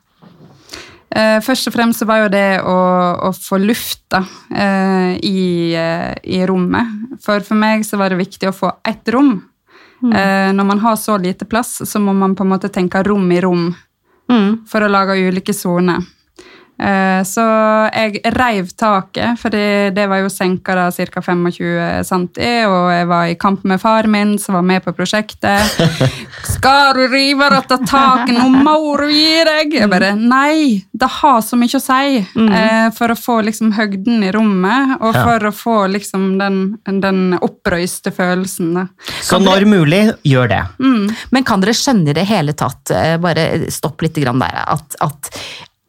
først 1.42 1.66
og 1.66 1.74
fremst 1.74 1.98
så 1.98 2.06
var 2.06 2.20
jo 2.22 2.28
det 2.30 2.62
å, 2.62 2.78
å 3.26 3.32
få 3.34 3.58
lufta 3.58 4.22
eh, 4.54 5.18
i, 5.26 5.74
eh, 5.74 6.14
i 6.22 6.38
rommet. 6.46 7.18
For 7.20 7.42
for 7.42 7.58
meg 7.58 7.82
så 7.84 7.98
var 7.98 8.10
det 8.10 8.20
viktig 8.22 8.48
å 8.48 8.54
få 8.54 8.70
ett 8.86 9.08
rom. 9.10 9.40
Eh, 10.00 10.52
når 10.54 10.64
man 10.64 10.78
har 10.78 10.96
så 10.96 11.18
lite 11.18 11.44
plass, 11.44 11.82
så 11.84 12.00
må 12.00 12.14
man 12.16 12.36
på 12.36 12.46
en 12.46 12.54
måte 12.54 12.70
tenke 12.72 13.02
rom 13.04 13.26
i 13.32 13.40
rom 13.40 13.72
for 14.70 14.86
å 14.86 14.88
lage 14.88 15.16
ulike 15.26 15.50
soner. 15.50 16.04
Eh, 16.80 17.22
Så 17.26 17.42
jeg 17.92 18.20
reiv 18.34 18.70
taket, 18.78 19.38
for 19.38 19.52
det, 19.52 20.06
var 20.08 20.22
jo 20.22 20.30
senka 20.32 20.74
da 20.78 20.86
ca. 20.90 21.20
25 21.20 22.04
cm, 22.08 22.38
og 22.70 22.88
jeg 22.94 23.08
var 23.10 23.24
i 23.28 23.36
kamp 23.40 23.64
med 23.68 23.80
far 23.82 24.08
min, 24.08 24.38
som 24.40 24.56
var 24.56 24.64
med 24.66 24.82
på 24.84 24.94
prosjektet. 24.96 25.60
'Skal 26.50 26.94
du 26.96 27.02
rive 27.12 27.50
dette 27.52 27.78
taket? 27.86 28.38
Nå 28.38 28.48
må 28.64 28.96
du 28.96 29.06
gi 29.12 29.44
deg!' 29.44 29.76
Jeg 29.80 29.90
bare 29.92 30.14
Nei, 30.16 30.82
det 30.92 31.08
har 31.20 31.40
så 31.44 31.58
mye 31.60 31.76
å 31.76 31.82
si 31.82 32.20
eh, 32.20 32.88
for 32.96 33.12
å 33.12 33.18
få 33.18 33.40
liksom 33.44 33.74
høgden 33.76 34.24
i 34.24 34.32
rommet, 34.32 34.96
og 35.00 35.14
Ja. 35.14 35.24
for 35.24 35.48
å 35.50 35.52
få 35.52 35.76
liksom 35.92 36.38
den, 36.38 36.78
den 36.86 37.38
opprøyste 37.40 38.12
følelsen. 38.14 38.74
da. 38.74 38.86
Så 39.20 39.38
når 39.42 39.66
mulig, 39.68 40.14
gjør 40.24 40.48
det. 40.48 40.62
Men 41.30 41.44
kan 41.44 41.60
dere 41.60 41.74
skjønne 41.76 42.10
i 42.10 42.16
det 42.16 42.26
hele 42.26 42.52
tatt, 42.52 42.90
eh, 42.90 43.16
bare 43.18 43.70
stopp 43.70 44.00
litt 44.02 44.14
der, 44.14 44.64
at, 44.66 44.96
at, 45.00 45.30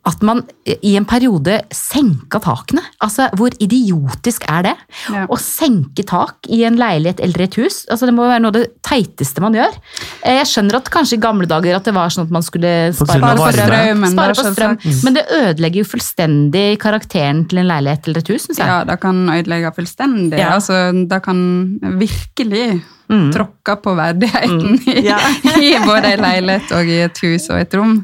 at 0.09 0.23
man 0.25 0.39
i 0.65 0.95
en 0.97 1.05
periode 1.05 1.59
senka 1.75 2.39
takene? 2.41 2.81
Altså, 3.05 3.27
Hvor 3.37 3.53
idiotisk 3.61 4.47
er 4.49 4.63
det? 4.65 4.73
Ja. 5.13 5.27
Å 5.29 5.37
senke 5.37 6.03
tak 6.07 6.49
i 6.49 6.63
en 6.65 6.79
leilighet 6.79 7.21
eller 7.21 7.43
et 7.45 7.57
hus? 7.61 7.83
Altså, 7.91 8.09
Det 8.09 8.15
må 8.17 8.25
være 8.25 8.41
noe 8.41 8.49
av 8.49 8.57
det 8.57 8.81
teiteste 8.81 9.43
man 9.43 9.53
gjør. 9.53 9.75
Eh, 10.23 10.39
Jeg 10.41 10.49
skjønner 10.49 10.79
at 10.79 10.89
kanskje 10.89 11.19
i 11.19 11.21
gamle 11.21 11.45
dager 11.45 11.75
at 11.77 11.85
det 11.85 11.93
var 11.93 12.09
sånn 12.09 12.25
at 12.25 12.33
man 12.33 12.41
skulle 12.41 12.93
spare 12.97 13.35
på 13.37 13.51
strøm, 13.53 14.05
spare 14.15 14.33
på 14.39 14.47
strøm. 14.55 14.77
men 15.03 15.13
det 15.19 15.25
ødelegger 15.37 15.83
jo 15.83 15.89
fullstendig 15.91 16.65
karakteren 16.81 17.45
til 17.47 17.61
en 17.61 17.69
leilighet 17.69 18.07
eller 18.07 18.19
et 18.25 18.27
hus, 18.33 18.47
Synes 18.47 18.57
jeg. 18.57 18.67
Ja, 18.67 18.83
det 18.83 18.99
kan 19.01 19.21
ødelegge 19.29 19.69
fullstendig. 19.75 20.39
Ja. 20.39 20.55
Altså, 20.57 20.89
det 21.07 21.21
kan 21.23 21.77
virkelig 22.01 22.81
Mm. 23.11 23.31
tråkka 23.35 23.75
på 23.83 23.91
verdigheten 23.97 24.77
i, 24.87 25.01
Ja. 25.05 25.17
i 25.59 25.73
både 25.85 26.13
ei 26.13 26.17
leilighet 26.21 26.71
og 26.77 26.87
i 26.87 27.01
et 27.03 27.17
hus 27.25 27.49
og 27.51 27.59
et 27.59 27.73
rom. 27.75 27.97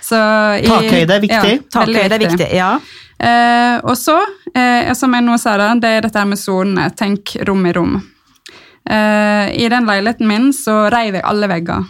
Så 0.00 0.16
i, 0.62 0.64
Takhøyde 0.70 1.18
er 1.18 1.20
viktig. 1.26 1.52
Ja, 1.58 1.66
Takhøyde 1.78 2.14
er 2.16 2.22
viktig. 2.24 2.48
ja. 2.56 2.70
Eh, 3.24 3.76
og 3.84 3.94
så, 4.00 4.16
eh, 4.56 4.88
som 4.98 5.12
jeg 5.14 5.22
nå 5.26 5.36
sa, 5.38 5.56
da, 5.60 5.68
det 5.78 5.90
er 5.98 6.00
dette 6.08 6.24
med 6.26 6.40
sonene. 6.40 6.88
Tenk 6.96 7.36
rom 7.46 7.62
i 7.68 7.72
rom. 7.76 7.94
Eh, 8.90 9.52
I 9.64 9.68
den 9.72 9.86
leiligheten 9.88 10.26
min 10.28 10.50
så 10.52 10.88
reiv 10.92 11.14
jeg 11.20 11.24
alle 11.24 11.48
vegger. 11.48 11.84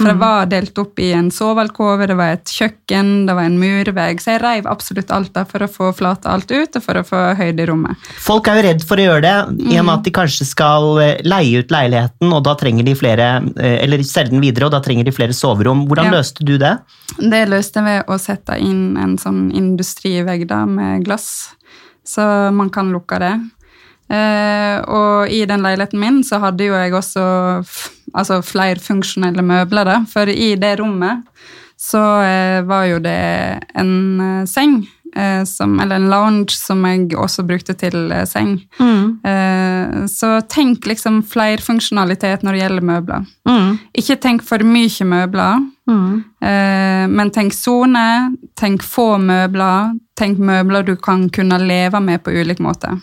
For 0.00 0.08
det 0.08 0.16
var 0.20 0.46
delt 0.48 0.78
opp 0.80 0.98
i 1.04 1.10
en 1.12 1.28
sovealkove, 1.34 2.06
det 2.08 2.14
var 2.16 2.32
et 2.38 2.48
kjøkken, 2.56 3.10
det 3.28 3.34
var 3.36 3.44
en 3.50 3.58
murvegg. 3.60 4.22
Så 4.24 4.32
jeg 4.32 4.40
reiv 4.42 4.68
absolutt 4.70 5.10
alt 5.12 5.34
der 5.36 5.44
for 5.50 5.60
å 5.60 5.68
få 5.68 5.90
flate 5.96 6.30
alt 6.32 6.48
ut 6.50 6.78
og 6.80 6.84
for 6.86 7.00
å 7.00 7.04
få 7.04 7.20
høyde 7.36 7.62
i 7.62 7.68
rommet. 7.68 8.08
Folk 8.24 8.48
er 8.48 8.56
jo 8.60 8.64
redd 8.70 8.86
for 8.88 8.96
å 9.02 9.04
gjøre 9.10 9.22
det, 9.26 9.34
i 9.68 9.76
og 9.76 9.84
med 9.84 9.94
at 9.98 10.08
de 10.08 10.14
kanskje 10.16 10.48
skal 10.48 10.88
eh, 11.04 11.20
leie 11.28 11.60
ut 11.60 11.74
leiligheten, 11.74 12.32
og 12.32 12.42
da 12.48 12.56
trenger 12.58 12.88
de 12.88 12.96
flere, 12.96 13.28
eh, 13.60 13.76
eller 13.84 14.02
selge 14.08 14.32
den 14.32 14.40
videre, 14.44 14.70
og 14.70 14.74
da 14.74 14.80
trenger 14.84 15.04
de 15.04 15.14
flere 15.14 15.36
soverom. 15.36 15.84
Hvordan 15.90 16.10
Ja. 16.10 16.16
løste 16.18 16.44
du 16.48 16.56
det? 16.58 16.72
Det 17.20 17.44
løste 17.52 17.82
jeg 17.82 17.84
ved 17.84 18.08
å 18.08 18.18
sette 18.18 18.58
inn 18.58 18.96
en 18.96 19.16
sånn 19.20 19.50
industrivegg 19.52 20.46
da, 20.48 20.64
med 20.66 21.04
glass. 21.04 21.50
så 22.10 22.24
man 22.52 22.70
kan 22.70 22.88
lukke 22.90 23.18
det. 23.20 23.34
Eh, 24.10 24.76
og 24.90 25.30
i 25.30 25.44
den 25.46 25.62
leiligheten 25.62 26.00
min 26.02 26.22
så 26.26 26.40
hadde 26.42 26.66
jo 26.66 26.74
jeg 26.74 26.94
også 26.98 27.24
altså 28.10 28.40
flere 28.42 28.82
funksjonelle 28.82 29.44
møbler, 29.46 29.86
da. 29.86 29.98
For 30.10 30.30
i 30.30 30.54
det 30.58 30.78
rommet 30.80 31.26
så 31.80 32.00
eh, 32.26 32.60
var 32.68 32.88
jo 32.90 32.98
det 33.02 33.20
en 33.78 33.92
eh, 34.20 34.48
seng. 34.50 34.82
Eh, 35.16 35.44
som, 35.44 35.72
eller 35.80 35.96
en 35.96 36.10
lounge 36.10 36.54
som 36.54 36.84
jeg 36.86 37.16
også 37.18 37.42
brukte 37.42 37.74
til 37.74 38.12
seng. 38.30 38.60
Eh, 39.26 40.04
så 40.06 40.28
tenk 40.46 40.86
liksom 40.86 41.24
flerfunksjonalitet 41.26 42.44
når 42.46 42.54
det 42.54 42.60
gjelder 42.62 42.86
møbler. 42.92 43.24
Mm. 43.48 43.72
Ikke 43.98 44.18
tenk 44.22 44.44
for 44.46 44.62
mye 44.62 45.08
møbler, 45.10 45.66
eh, 46.46 47.08
men 47.10 47.34
tenk 47.34 47.56
sone, 47.58 48.36
tenk 48.54 48.86
få 48.86 49.16
møbler, 49.18 49.96
tenk 50.14 50.38
møbler 50.38 50.86
du 50.86 50.94
kan 50.94 51.26
kunne 51.34 51.58
leve 51.58 51.98
med 52.04 52.22
på 52.22 52.30
ulik 52.30 52.62
måte. 52.62 52.94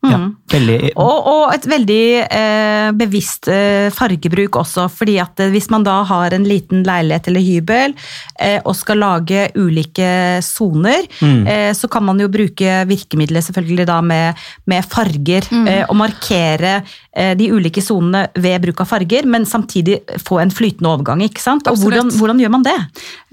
Ja, 0.00 0.18
veldig 0.48 0.94
Og, 0.96 1.26
og 1.28 1.50
et 1.52 1.66
veldig 1.68 2.04
eh, 2.24 2.88
bevisst 2.96 3.50
eh, 3.52 3.90
fargebruk 3.92 4.56
også, 4.62 4.86
fordi 4.88 5.18
at 5.20 5.42
eh, 5.44 5.50
hvis 5.52 5.68
man 5.72 5.84
da 5.84 5.98
har 6.08 6.32
en 6.32 6.46
liten 6.48 6.86
leilighet 6.86 7.28
eller 7.28 7.44
hybel 7.44 7.92
eh, 8.40 8.56
og 8.64 8.72
skal 8.78 9.02
lage 9.02 9.50
ulike 9.60 10.40
soner, 10.46 11.04
eh, 11.20 11.72
så 11.76 11.90
kan 11.92 12.06
man 12.08 12.20
jo 12.22 12.30
bruke 12.32 12.78
virkemidlet 12.88 13.44
selvfølgelig 13.44 13.86
da 13.92 14.00
med, 14.00 14.40
med 14.72 14.88
farger 14.88 15.44
eh, 15.66 15.84
og 15.84 15.96
markere 16.00 16.78
de 17.10 17.48
ulike 17.50 17.82
sonene 17.82 18.28
ved 18.38 18.60
bruk 18.62 18.80
av 18.84 18.86
farger, 18.86 19.26
men 19.26 19.42
samtidig 19.48 19.96
få 20.22 20.38
en 20.42 20.52
flytende 20.54 20.92
overgang, 20.92 21.22
ikke 21.26 21.42
sant? 21.42 21.66
Og 21.66 21.80
hvordan, 21.82 22.10
hvordan 22.14 22.38
gjør 22.38 22.52
man 22.54 22.62
det? 22.66 22.76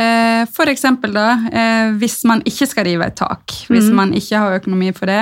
Eh, 0.01 0.45
For 0.53 0.65
eksempel 0.71 1.13
da, 1.13 1.27
eh, 1.51 1.91
hvis 2.01 2.23
man 2.25 2.41
ikke 2.47 2.65
skal 2.69 2.87
rive 2.89 3.05
et 3.05 3.15
tak, 3.19 3.53
hvis 3.69 3.89
man 3.93 4.13
ikke 4.17 4.37
har 4.41 4.57
økonomi 4.57 4.89
for 4.97 5.05
det, 5.11 5.21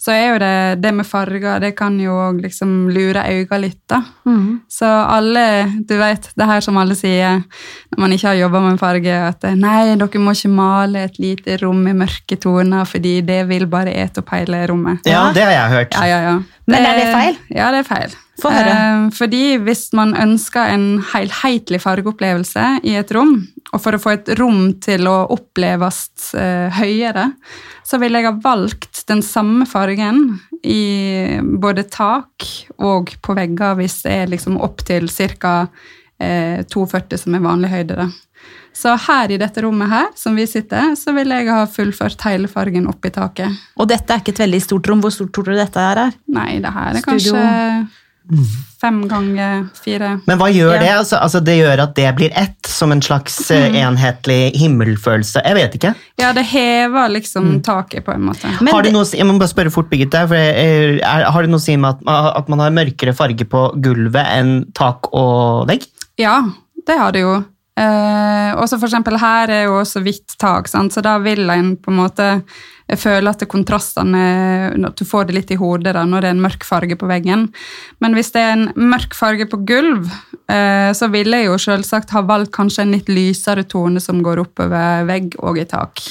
så 0.00 0.14
er 0.14 0.24
jo 0.32 0.38
det, 0.40 0.82
det 0.82 0.94
med 0.96 1.06
farger, 1.06 1.60
det 1.60 1.74
kan 1.76 1.98
jo 2.00 2.16
liksom 2.40 2.88
lure 2.88 3.20
øynene 3.28 3.60
litt 3.66 3.80
da. 3.90 4.00
Så 4.70 4.86
alle, 4.86 5.44
du 5.88 5.96
vet, 6.00 6.30
det 6.36 6.46
her 6.46 6.60
som 6.64 6.76
alle 6.80 6.94
sier 6.96 7.42
når 7.90 7.98
man 8.00 8.12
ikke 8.14 8.28
har 8.30 8.38
jobbet 8.38 8.62
med 8.62 8.78
farge, 8.80 9.16
at 9.30 9.44
eh, 9.44 9.56
nei, 9.58 9.96
dere 9.98 10.22
må 10.22 10.32
ikke 10.36 10.52
male 10.54 11.04
et 11.08 11.18
lite 11.20 11.58
rom 11.62 11.82
i 11.90 11.94
mørke 11.96 12.38
toner, 12.40 12.84
fordi 12.88 13.20
det 13.26 13.42
vil 13.50 13.66
bare 13.70 13.92
ete 13.92 14.22
opp 14.22 14.32
hele 14.34 14.62
rommet. 14.70 15.04
Ja, 15.10 15.28
det 15.34 15.44
har 15.44 15.52
jeg 15.56 15.74
hørt. 15.74 15.94
Ja, 15.98 16.06
ja, 16.06 16.20
ja. 16.30 16.38
Men 16.70 16.86
er 16.86 16.98
det 16.98 17.06
feil? 17.12 17.38
Ja, 17.52 17.70
det 17.74 17.84
er 17.84 17.88
feil. 17.88 18.18
Få 18.40 18.52
høre. 18.54 18.72
Eh, 18.72 19.06
fordi 19.16 19.44
hvis 19.64 19.88
man 19.96 20.14
ønsker 20.18 20.72
en 20.72 20.86
helhetlig 21.12 21.82
fargeopplevelse 21.82 22.66
i 22.88 22.96
et 23.00 23.12
rom, 23.16 23.36
og 23.70 23.82
for 23.82 23.96
å 23.96 24.00
få 24.02 24.14
et 24.16 24.32
rom 24.40 24.72
til 24.82 25.06
å 25.10 25.18
oppleves 25.34 26.32
eh, 26.38 26.72
høyere, 26.80 27.30
så 27.86 28.00
ville 28.00 28.20
jeg 28.20 28.30
ha 28.30 28.36
valgt 28.42 29.04
den 29.10 29.22
samme 29.26 29.66
fargen 29.68 30.40
i 30.62 31.38
både 31.40 31.86
tak 31.90 32.46
og 32.78 33.14
på 33.22 33.36
vegger 33.36 33.78
hvis 33.78 34.00
det 34.04 34.16
er 34.22 34.32
liksom 34.32 34.60
opp 34.62 34.84
til 34.86 35.10
ca. 35.10 35.54
Eh, 36.20 36.60
2,40 36.68 37.22
som 37.22 37.34
er 37.36 37.44
vanlig 37.44 37.70
høyde. 37.72 37.96
Da. 37.96 38.08
Så 38.76 38.94
her 39.08 39.30
i 39.34 39.38
dette 39.40 39.62
rommet 39.64 39.90
her, 39.90 40.06
som 40.16 40.36
vi 40.38 40.46
sitter, 40.48 40.94
så 40.96 41.12
vil 41.16 41.28
jeg 41.34 41.48
ha 41.50 41.64
fullført 41.68 42.22
hele 42.28 42.48
fargen 42.48 42.86
opp 42.88 43.04
i 43.04 43.10
taket. 43.14 43.56
Og 43.76 43.88
dette 43.90 44.14
er 44.14 44.22
ikke 44.22 44.32
et 44.36 44.44
veldig 44.46 44.62
stort 44.62 44.88
rom. 44.88 45.02
Hvor 45.04 45.12
stort 45.14 45.32
tror 45.36 45.50
du 45.50 45.56
dette 45.58 45.88
her 45.88 46.06
er? 46.06 46.14
Nei, 46.32 46.52
det 46.62 46.72
her 46.72 46.94
er 46.94 47.02
Studio. 47.02 47.34
kanskje 47.34 47.88
fem 48.80 49.00
ganger 49.08 49.64
fire. 49.74 50.20
Men 50.26 50.38
hva 50.38 50.48
gjør 50.52 50.74
Ja. 50.74 50.80
det? 50.80 50.90
Altså, 51.00 51.16
altså, 51.20 51.40
det 51.44 51.56
gjør 51.58 51.82
at 51.82 51.94
det 51.94 52.14
blir 52.16 52.30
ett, 52.36 52.66
som 52.66 52.92
en 52.92 53.02
slags 53.02 53.36
mm. 53.50 53.74
enhetlig 53.74 54.56
himmelfølelse? 54.56 55.42
Jeg 55.44 55.54
vet 55.54 55.74
ikke. 55.74 55.94
Ja, 56.20 56.32
det 56.32 56.46
hever 56.46 57.08
liksom 57.10 57.60
taket 57.62 58.04
på 58.04 58.14
en 58.14 58.22
måte. 58.30 58.48
Men 58.60 58.72
har 58.72 58.82
det 58.82 58.92
det- 58.92 58.98
noe, 58.98 59.04
jeg 59.04 59.26
må 59.26 59.38
bare 59.38 59.48
spørre 59.48 59.70
fort, 59.72 59.90
Birgitte. 59.90 60.26
For 60.28 60.36
jeg, 60.36 61.00
er, 61.02 61.24
har 61.30 61.42
det 61.42 61.50
noe 61.50 61.58
å 61.58 61.66
si 61.66 61.76
med 61.76 61.90
at, 62.06 62.36
at 62.36 62.48
man 62.48 62.60
har 62.60 62.70
mørkere 62.70 63.14
farge 63.16 63.44
på 63.44 63.80
gulvet 63.82 64.26
enn 64.26 64.72
tak 64.74 65.12
og 65.12 65.66
vegg? 65.68 65.86
Ja, 66.18 66.44
det 66.86 66.98
har 66.98 67.12
det 67.12 67.20
jo. 67.26 67.44
Eh, 67.78 68.50
også 68.58 68.76
for 68.80 68.90
eksempel 68.90 69.16
her 69.20 69.52
er 69.54 69.62
jo 69.68 69.78
også 69.78 70.02
hvitt 70.04 70.34
tak, 70.40 70.68
sant? 70.68 70.92
så 70.92 71.02
da 71.04 71.14
vil 71.22 71.48
en 71.52 71.76
på 71.80 71.92
en 71.92 72.00
måte 72.02 72.26
føle 72.98 73.30
at 73.30 73.44
kontrastene 73.46 74.22
At 74.74 74.98
du 74.98 75.04
får 75.06 75.28
det 75.28 75.36
litt 75.36 75.52
i 75.54 75.58
hodet 75.60 75.94
da, 75.94 76.02
når 76.04 76.24
det 76.24 76.30
er 76.30 76.34
en 76.34 76.42
mørk 76.42 76.64
farge 76.66 76.96
på 76.98 77.06
veggen. 77.06 77.46
Men 78.02 78.16
hvis 78.16 78.32
det 78.34 78.42
er 78.42 78.52
en 78.56 78.90
mørk 78.90 79.14
farge 79.14 79.46
på 79.46 79.60
gulv, 79.68 80.10
eh, 80.50 80.90
så 80.96 81.06
ville 81.12 81.38
jeg 81.38 81.46
jo 81.46 81.58
selvsagt 81.62 82.10
ha 82.16 82.24
valgt 82.26 82.52
kanskje 82.56 82.82
en 82.82 82.96
litt 82.96 83.08
lysere 83.08 83.62
tone 83.62 84.02
som 84.02 84.22
går 84.26 84.42
oppover 84.42 85.06
vegg 85.06 85.38
og 85.38 85.62
i 85.62 85.68
tak. 85.70 86.02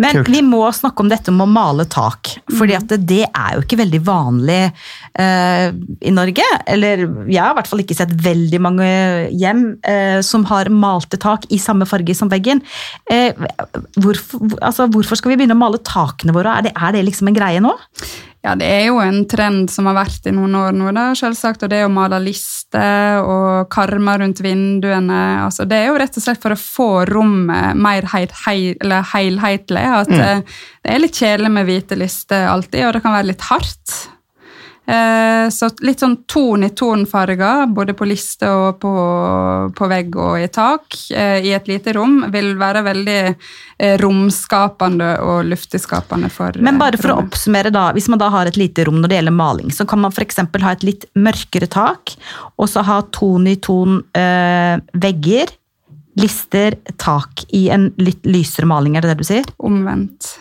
Men 0.00 0.20
Kult. 0.20 0.30
vi 0.32 0.40
må 0.44 0.62
snakke 0.72 1.04
om 1.04 1.10
dette 1.10 1.32
med 1.34 1.44
å 1.44 1.52
male 1.52 1.84
tak, 1.90 2.32
fordi 2.56 2.76
at 2.78 2.94
det, 3.04 3.22
er 3.28 3.56
jo 3.56 3.64
ikke 3.64 3.80
veldig 3.82 4.00
vanlig 4.06 4.60
uh, 4.70 5.68
i 6.00 6.12
Norge. 6.14 6.46
Eller 6.70 7.04
jeg 7.28 7.42
har 7.42 7.52
i 7.52 7.58
hvert 7.58 7.70
fall 7.70 7.84
ikke 7.84 7.98
sett 7.98 8.14
veldig 8.24 8.62
mange 8.64 8.88
hjem 9.36 9.66
uh, 9.84 10.20
som 10.24 10.46
har 10.48 10.72
malte 10.72 11.20
tak 11.20 11.44
i 11.52 11.60
samme 11.60 11.88
farge 11.88 12.16
som 12.16 12.32
veggen. 12.32 12.62
Uh, 13.12 13.36
hvorfor, 14.00 14.56
altså, 14.62 14.88
hvorfor 14.88 15.20
skal 15.20 15.34
vi 15.34 15.42
begynne 15.42 15.58
å 15.58 15.60
male 15.60 15.82
takene 15.84 16.34
våre? 16.36 16.56
Er 16.56 16.68
det, 16.68 16.74
er 16.76 16.96
det 16.96 17.04
liksom 17.10 17.30
en 17.30 17.36
greie 17.36 17.62
nå? 17.64 17.76
Ja, 18.40 18.54
det 18.56 18.68
er 18.72 18.86
jo 18.88 18.96
en 19.04 19.26
trend 19.28 19.68
som 19.68 19.84
har 19.90 19.98
vært 19.98 20.24
i 20.30 20.32
noen 20.32 20.54
år 20.56 20.72
nå, 20.72 20.88
da, 20.96 21.10
selvsagt. 21.18 21.66
Og 21.66 21.72
det 21.72 21.82
å 21.84 21.90
male 21.92 22.22
lister 22.24 23.20
og 23.20 23.68
karmer 23.72 24.22
rundt 24.22 24.40
vinduene. 24.44 25.18
Altså, 25.44 25.66
det 25.68 25.82
er 25.82 25.90
jo 25.90 25.98
rett 26.00 26.16
og 26.16 26.24
slett 26.24 26.40
for 26.40 26.56
å 26.56 26.60
få 26.60 26.88
rommet 27.10 27.76
mer 27.76 28.08
heit, 28.14 28.32
heil, 28.46 28.72
eller 28.80 29.04
helhetlig. 29.12 29.84
At 30.00 30.12
mm. 30.14 30.48
det 30.80 30.94
er 30.94 31.04
litt 31.04 31.20
kjedelig 31.20 31.52
med 31.52 31.68
hvite 31.68 32.00
lister 32.00 32.48
alltid, 32.48 32.86
og 32.86 32.96
det 32.96 33.04
kan 33.04 33.18
være 33.18 33.30
litt 33.34 33.44
hardt. 33.50 33.98
Eh, 34.90 35.48
så 35.54 35.68
litt 35.86 36.02
sånn 36.02 36.16
ton 36.30 36.64
i 36.66 36.70
ton-farger, 36.74 37.68
både 37.74 37.94
på 37.94 38.08
liste 38.08 38.48
og 38.50 38.80
på, 38.82 38.92
på 39.76 39.88
vegg 39.90 40.16
og 40.18 40.40
i 40.40 40.48
tak, 40.50 40.96
eh, 41.14 41.38
i 41.46 41.52
et 41.54 41.70
lite 41.70 41.94
rom, 41.94 42.24
vil 42.32 42.56
være 42.58 42.82
veldig 42.88 43.18
eh, 43.28 43.94
romskapende 44.02 45.12
og 45.22 45.46
lufteskapende 45.52 46.32
for 46.34 46.58
Men 46.58 46.80
bare 46.80 46.98
for 46.98 47.14
å 47.14 47.20
oppsummere, 47.22 47.70
da, 47.74 47.90
hvis 47.94 48.10
man 48.10 48.22
da 48.22 48.32
har 48.34 48.50
et 48.50 48.58
lite 48.58 48.88
rom 48.88 48.98
når 48.98 49.12
det 49.12 49.20
gjelder 49.20 49.38
maling, 49.38 49.70
så 49.74 49.86
kan 49.86 50.02
man 50.02 50.14
f.eks. 50.16 50.42
ha 50.42 50.74
et 50.74 50.86
litt 50.86 51.06
mørkere 51.14 51.70
tak, 51.70 52.16
og 52.58 52.70
så 52.70 52.82
ha 52.86 53.00
ton 53.14 53.46
i 53.46 53.56
ton 53.62 54.02
eh, 54.18 54.76
vegger, 54.98 55.54
lister, 56.18 56.80
tak 56.98 57.46
i 57.54 57.68
en 57.70 57.92
litt 58.02 58.26
lysere 58.26 58.66
maling, 58.68 58.98
er 58.98 59.06
det 59.06 59.14
det 59.14 59.22
du 59.22 59.28
sier? 59.30 59.52
Omvendt. 59.62 60.34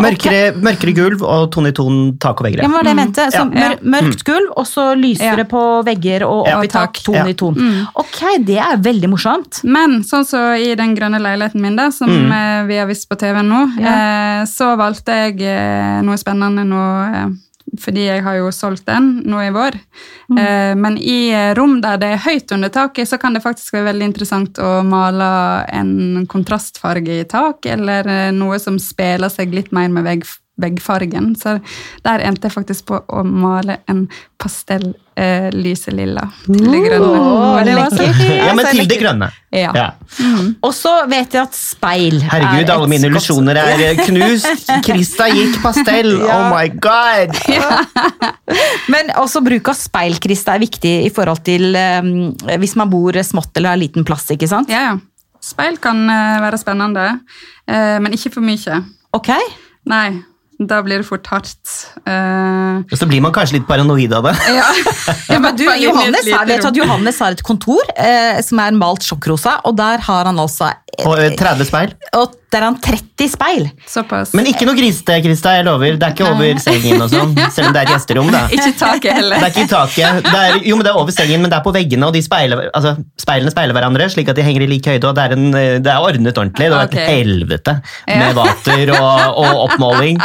Mørkere, 0.00 0.52
mørkere 0.60 0.94
gulv 0.96 1.22
og 1.24 1.50
ton 1.54 1.68
i 1.68 1.72
ton 1.76 2.16
tak 2.22 2.40
og 2.40 2.46
vegger. 2.48 2.62
Ja, 2.62 2.68
men 2.68 2.76
var 2.76 2.86
det 2.86 2.92
jeg 2.92 3.00
mente. 3.00 3.26
Så 3.32 3.40
Ja. 3.40 3.44
mør 3.44 3.76
mørkt 3.96 4.24
gulv, 4.24 4.50
og 4.56 4.66
så 4.66 4.84
lysere 4.98 5.44
Ja. 5.44 5.44
på 5.44 5.84
vegger 5.84 6.26
og 6.26 6.46
Ja, 6.46 6.58
opp 6.58 6.64
i 6.64 6.68
tak, 6.68 6.92
Tone 7.02 7.16
ton 7.16 7.26
Ja. 7.26 7.30
i 7.30 7.34
ton. 7.34 7.86
Ok, 7.94 8.44
det 8.44 8.58
er 8.58 8.76
veldig 8.76 9.08
morsomt. 9.10 9.64
Men 9.64 10.02
sånn 10.02 10.26
så 10.26 10.58
i 10.58 10.74
den 10.74 10.94
grønne 10.96 11.20
leiligheten 11.20 11.60
min, 11.60 11.76
da, 11.76 11.90
som 11.90 12.08
mm. 12.08 12.66
vi 12.68 12.76
har 12.76 12.86
vist 12.86 13.08
på 13.08 13.16
TV 13.18 13.42
nå, 13.42 13.62
eh, 13.80 14.44
så 14.44 14.76
valgte 14.76 15.12
jeg 15.12 15.40
eh, 15.40 16.02
noe 16.02 16.16
spennende 16.16 16.64
nå, 16.64 17.14
eh, 17.14 17.26
fordi 17.80 18.06
jeg 18.06 18.22
har 18.24 18.38
jo 18.38 18.50
solgt 18.54 18.86
den 18.88 19.08
nå 19.26 19.40
i 19.42 19.52
vår. 19.54 19.76
Eh, 20.38 20.72
men 20.78 20.96
i 20.98 21.30
eh, 21.34 21.52
rom 21.58 21.80
der 21.84 22.00
det 22.00 22.12
er 22.14 22.24
høyt 22.24 22.54
under 22.54 22.72
taket, 22.72 23.08
så 23.10 23.18
kan 23.20 23.36
det 23.36 23.44
faktisk 23.44 23.76
være 23.76 23.90
veldig 23.90 24.10
interessant 24.10 24.60
å 24.62 24.80
male 24.86 25.28
en 25.74 26.26
kontrastfarge 26.30 27.20
i 27.20 27.28
tak, 27.28 27.66
eller 27.66 28.10
eh, 28.10 28.32
noe 28.34 28.58
som 28.62 28.78
speler 28.82 29.32
seg 29.32 29.54
litt 29.56 29.72
mer 29.76 29.90
med 29.92 30.06
vegg, 30.06 30.26
veggfargen. 30.62 31.34
Så 31.38 31.58
der 32.06 32.24
endte 32.24 32.48
jeg 32.48 32.56
faktisk 32.56 32.88
på 32.92 33.02
å 33.06 33.24
male 33.26 33.80
en 33.90 34.06
pastell 34.42 34.94
eh, 35.16 35.48
lyselilla 35.54 36.24
til 36.44 36.66
det 36.70 36.82
grønne. 36.84 37.08
Oh, 37.08 37.56
det 37.64 37.74
var 37.76 37.92
så 37.92 38.06
Ja, 38.26 38.52
men 38.56 38.68
til 38.70 38.88
det 38.88 38.98
grønne. 39.00 39.28
Ja. 39.56 39.72
Ja. 39.76 39.86
Og 40.64 40.72
så 40.76 40.92
vet 41.08 41.32
jeg 41.32 41.40
at 41.46 41.56
speil 41.56 42.18
Herregud, 42.26 42.66
er 42.66 42.72
alle 42.74 42.90
mine 42.90 43.08
illusjoner 43.08 43.60
er 43.62 43.82
eh, 43.88 44.02
knust. 44.04 44.68
Krista 44.86 45.30
gikk 45.32 45.60
pastell. 45.64 46.12
Ja. 46.26 46.36
Oh 46.36 46.46
my 46.50 46.70
god! 46.82 47.34
Men 48.92 49.12
også 49.20 49.42
bruk 49.44 49.68
av 49.70 49.76
speil, 49.78 50.16
Krista, 50.22 50.56
er 50.56 50.64
viktig 50.64 50.92
i 51.06 51.10
forhold 51.14 51.42
til 51.46 51.76
um, 51.76 52.32
hvis 52.62 52.74
man 52.78 52.90
bor 52.90 53.16
smått 53.26 53.56
eller 53.58 53.74
har 53.74 53.80
liten 53.80 54.06
plass, 54.06 54.26
ikke 54.34 54.48
sant? 54.50 54.72
Ja, 54.72 54.88
ja. 54.90 54.96
Speil 55.44 55.76
kan 55.82 56.00
uh, 56.08 56.40
være 56.42 56.58
spennende, 56.58 57.04
uh, 57.70 57.98
men 58.02 58.16
ikke 58.16 58.32
for 58.34 58.46
mye. 58.46 58.80
Ok? 59.14 59.30
Nei, 59.86 60.08
da 60.58 60.78
blir 60.80 61.02
det 61.02 61.06
fort 61.08 61.26
hardt. 61.28 61.72
Uh, 62.08 62.80
Og 62.88 62.96
så 62.96 63.08
blir 63.08 63.20
man 63.20 63.34
kanskje 63.34 63.58
litt 63.58 63.66
paranoid 63.68 64.14
av 64.16 64.30
det. 64.30 64.34
ja. 64.58 64.68
Ja, 65.28 65.40
men 65.42 65.56
du, 65.58 65.66
et 65.68 65.82
Johannes, 65.84 66.30
har, 66.32 66.48
vet 66.48 66.64
du 66.64 66.70
at 66.70 66.80
Johannes 66.80 67.20
har 67.20 67.36
et 67.36 67.42
kontor 67.44 67.84
eh, 67.92 68.40
som 68.44 68.62
er 68.64 68.76
malt 68.78 69.04
sjokkrosa, 69.04 69.58
og 69.68 69.76
der 69.76 70.00
har 70.06 70.30
han 70.30 70.40
altså 70.40 70.72
Og 71.04 71.18
eh, 71.20 71.34
30 71.36 71.68
speil. 71.68 71.92
Og 72.16 72.32
der 72.52 72.62
er 72.62 72.66
han 72.70 72.76
30 72.80 73.28
speil. 73.32 73.64
Såpass. 73.90 74.30
Men 74.38 74.46
ikke 74.46 74.66
noe 74.68 74.76
grisete, 74.78 75.16
Krista. 75.24 75.52
Jeg 75.56 75.64
lover. 75.66 75.96
Det 75.98 76.06
er 76.06 76.12
ikke 76.14 76.28
over 76.30 76.60
sengen 76.62 77.02
og 77.02 77.10
sånn. 77.10 77.32
Selv 77.54 77.68
om 77.68 77.74
det 77.74 77.80
er 77.82 77.88
et 77.88 77.92
gjesterom, 77.96 78.30
da. 78.32 78.42
Ikke 78.54 78.72
taket 78.78 79.02
Det 79.08 79.14
heller. 79.18 79.36
er 79.42 79.50
ikke 79.50 79.64
taket. 79.70 80.20
Det 80.26 80.42
er, 80.42 80.58
jo, 80.68 80.76
men 80.78 80.86
det 80.86 80.92
er 80.92 81.00
over 81.00 81.10
sengen, 81.16 81.42
men 81.42 81.50
det 81.52 81.58
er 81.58 81.64
på 81.66 81.72
veggene, 81.74 82.06
og 82.06 82.14
de 82.14 82.22
speiler, 82.24 82.68
altså, 82.76 82.94
speilene 83.20 83.50
speiler 83.54 83.74
hverandre, 83.76 84.06
slik 84.14 84.30
at 84.30 84.38
de 84.38 84.44
henger 84.46 84.62
i 84.66 84.70
lik 84.70 84.86
høyde, 84.86 85.08
og 85.10 85.16
det 85.18 85.24
er, 85.26 85.34
en, 85.36 85.48
det 85.82 85.90
er 85.92 86.06
ordnet 86.06 86.38
ordentlig. 86.38 86.70
Det 86.70 86.78
er 86.78 86.86
Ok. 86.86 86.94
et 86.94 87.10
helvete 87.16 87.74
Ja. 88.06 88.18
med 88.22 88.38
vater 88.38 88.92
og, 88.94 89.40
og 89.42 89.60
oppmåling. 89.66 90.20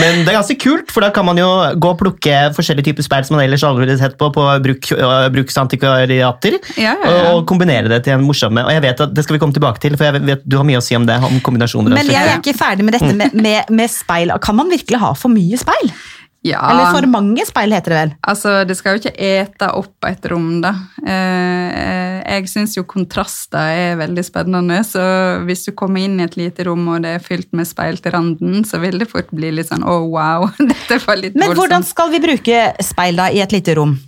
Men 0.00 0.24
det 0.24 0.32
er 0.34 0.38
ganske 0.40 0.58
kult, 0.60 0.90
for 0.90 1.04
da 1.06 1.10
kan 1.14 1.24
man 1.28 1.38
jo 1.38 1.48
gå 1.78 1.92
og 1.94 1.98
plukke 2.02 2.36
forskjellige 2.56 2.90
typer 2.90 3.06
speil 3.06 3.24
som 3.28 3.36
man 3.38 3.44
ellers 3.46 3.62
aldri 3.68 3.86
ville 3.86 3.98
sett 4.00 4.18
på 4.20 4.30
på 4.34 4.44
bruk, 4.64 4.90
bruksantikvariater, 5.34 6.58
Ja, 6.76 6.94
ja, 6.96 7.10
ja. 7.10 7.32
og 7.34 7.44
kombinere 7.50 7.88
det 7.90 8.02
til 8.06 8.14
en 8.16 8.24
morsom 8.26 8.56
Og 8.60 8.70
jeg 8.72 8.82
vet 8.84 9.00
at 9.04 9.14
det 9.14 9.24
skal 9.24 9.36
vi 9.36 9.40
komme 9.42 9.54
tilbake 9.56 9.80
til, 9.82 9.96
for 9.98 10.08
jeg 10.08 10.22
vet 10.26 10.44
du 10.46 10.56
har 10.58 10.66
mye 10.66 10.80
å 10.80 10.84
si 10.84 10.96
om 10.98 11.06
det, 11.08 11.16
om 11.26 11.40
kombinasjoner. 11.60 11.96
Men 11.98 12.10
jeg 12.10 12.30
er 12.30 12.40
ikke 12.40 12.56
ferdig 12.56 12.86
med 12.86 12.96
dette 12.96 13.12
med, 13.16 13.36
med, 13.36 13.68
med 13.70 13.92
speil. 13.92 14.32
Kan 14.42 14.56
man 14.56 14.72
virkelig 14.72 15.00
ha 15.02 15.12
for 15.18 15.32
mye 15.32 15.58
speil? 15.60 15.92
Ja. 16.40 16.62
Eller 16.70 16.94
for 16.94 17.04
mange 17.12 17.44
speil, 17.44 17.74
heter 17.76 17.92
det 17.92 17.96
vel? 17.98 18.12
Altså, 18.32 18.52
det 18.64 18.78
skal 18.78 18.96
jo 18.96 19.02
ikke 19.02 19.12
ete 19.12 19.66
opp 19.76 20.06
et 20.08 20.24
rom, 20.32 20.62
da. 20.64 20.70
Eh, 21.04 22.22
jeg 22.24 22.48
syns 22.48 22.78
jo 22.78 22.86
kontraster 22.88 23.74
er 23.76 23.98
veldig 24.00 24.24
spennende, 24.24 24.78
så 24.88 25.02
hvis 25.44 25.66
du 25.68 25.74
kommer 25.76 26.00
inn 26.00 26.16
i 26.16 26.24
et 26.24 26.38
lite 26.40 26.64
rom 26.64 26.86
og 26.94 27.04
det 27.04 27.18
er 27.18 27.24
fylt 27.24 27.50
med 27.52 27.68
speil 27.68 28.00
til 28.00 28.16
randen, 28.16 28.64
så 28.64 28.80
vil 28.80 28.96
det 29.02 29.10
fort 29.10 29.28
bli 29.36 29.52
litt 29.52 29.68
sånn 29.68 29.84
å, 29.84 29.98
wow, 30.14 30.48
dette 30.72 31.02
var 31.04 31.20
litt 31.20 31.36
Men 31.36 31.50
voldsomt. 31.50 31.60
hvordan 31.60 31.88
skal 31.90 32.14
vi 32.14 32.22
bruke 32.24 32.62
speil 32.88 33.20
da 33.20 33.28
i 33.28 33.44
et 33.44 33.52
lite 33.52 33.76
rom? 33.76 33.98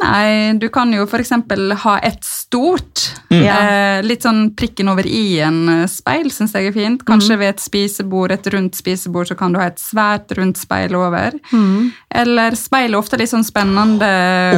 Nei, 0.00 0.54
du 0.56 0.70
kan 0.72 0.88
jo 0.94 1.04
f.eks. 1.04 1.30
ha 1.84 1.98
et 2.02 2.24
stort, 2.24 3.10
Mm. 3.32 3.42
eh, 3.48 4.02
litt 4.04 4.22
sånn 4.24 4.54
prikken 4.56 4.88
over 4.92 5.06
i-en-speil, 5.08 6.30
syns 6.32 6.52
jeg 6.52 6.66
er 6.68 6.72
fint. 6.72 7.00
Mm. 7.00 7.06
Kanskje 7.08 7.36
ved 7.40 7.48
et 7.54 7.60
spisebord, 7.60 8.32
et 8.32 8.46
rundt 8.52 8.74
spisebord, 8.76 9.28
så 9.28 9.36
kan 9.36 9.52
du 9.52 9.58
ha 9.60 9.66
et 9.70 9.80
svært 9.80 10.32
rundt 10.36 10.58
speil 10.60 10.94
over. 10.96 11.32
Mm. 11.52 11.92
Eller 12.22 12.56
speil 12.56 12.92
er 12.92 12.98
ofte 12.98 13.16
litt 13.20 13.30
sånn 13.30 13.44
spennende 13.44 14.08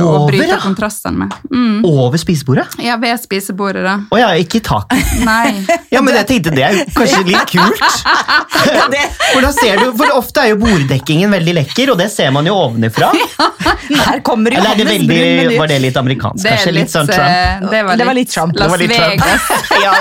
å 0.03 0.25
bryte 0.27 0.49
ja. 0.57 0.59
kontrastene 0.63 1.25
med. 1.25 1.37
Mm. 1.53 1.85
Over 1.87 2.19
spisebordet? 2.19 2.67
Ja, 2.83 2.97
ved 3.03 3.19
spisebordet, 3.23 3.85
da. 3.87 3.97
Å 4.11 4.19
ja, 4.23 4.31
ikke 4.39 4.59
i 4.59 4.65
taket. 4.71 5.13
Ja, 5.95 6.01
men 6.03 6.17
jeg 6.17 6.27
tenkte 6.27 6.51
det 6.55 6.65
er 6.67 6.81
kanskje 6.95 7.21
litt 7.29 7.51
kult. 7.55 7.79
For, 7.85 9.41
da 9.45 9.51
ser 9.55 9.79
du, 9.79 9.93
for 9.99 10.11
ofte 10.19 10.43
er 10.43 10.51
jo 10.55 10.59
borddekkingen 10.65 11.31
veldig 11.35 11.55
lekker, 11.61 11.93
og 11.95 12.01
det 12.01 12.09
ser 12.11 12.33
man 12.35 12.47
jo 12.49 12.57
ovenifra. 12.59 13.13
Her 14.09 14.19
kommer 14.27 14.51
er 14.55 14.59
Johannes 14.59 15.07
Brun 15.07 15.24
med 15.25 15.59
var 15.59 15.71
det 15.73 15.79
litt 15.83 15.97
amerikansk? 16.01 16.43
Det 16.43 16.51
er 16.51 16.57
Kanskje 16.57 16.73
litt 16.77 16.93
sånn 16.93 17.11
eh, 17.11 17.17
Trump? 17.17 17.71
Det 17.73 17.83
var 17.89 18.01
Det 18.01 18.07
var 18.09 18.19
litt, 18.19 18.29
litt 18.29 18.35
Trump. 18.35 18.55
Det 18.55 18.61
Las 18.65 18.73
var 18.73 18.83
litt 18.83 18.95
Trump. 18.95 19.25
Vegas. 19.25 19.43
ja, 19.85 19.95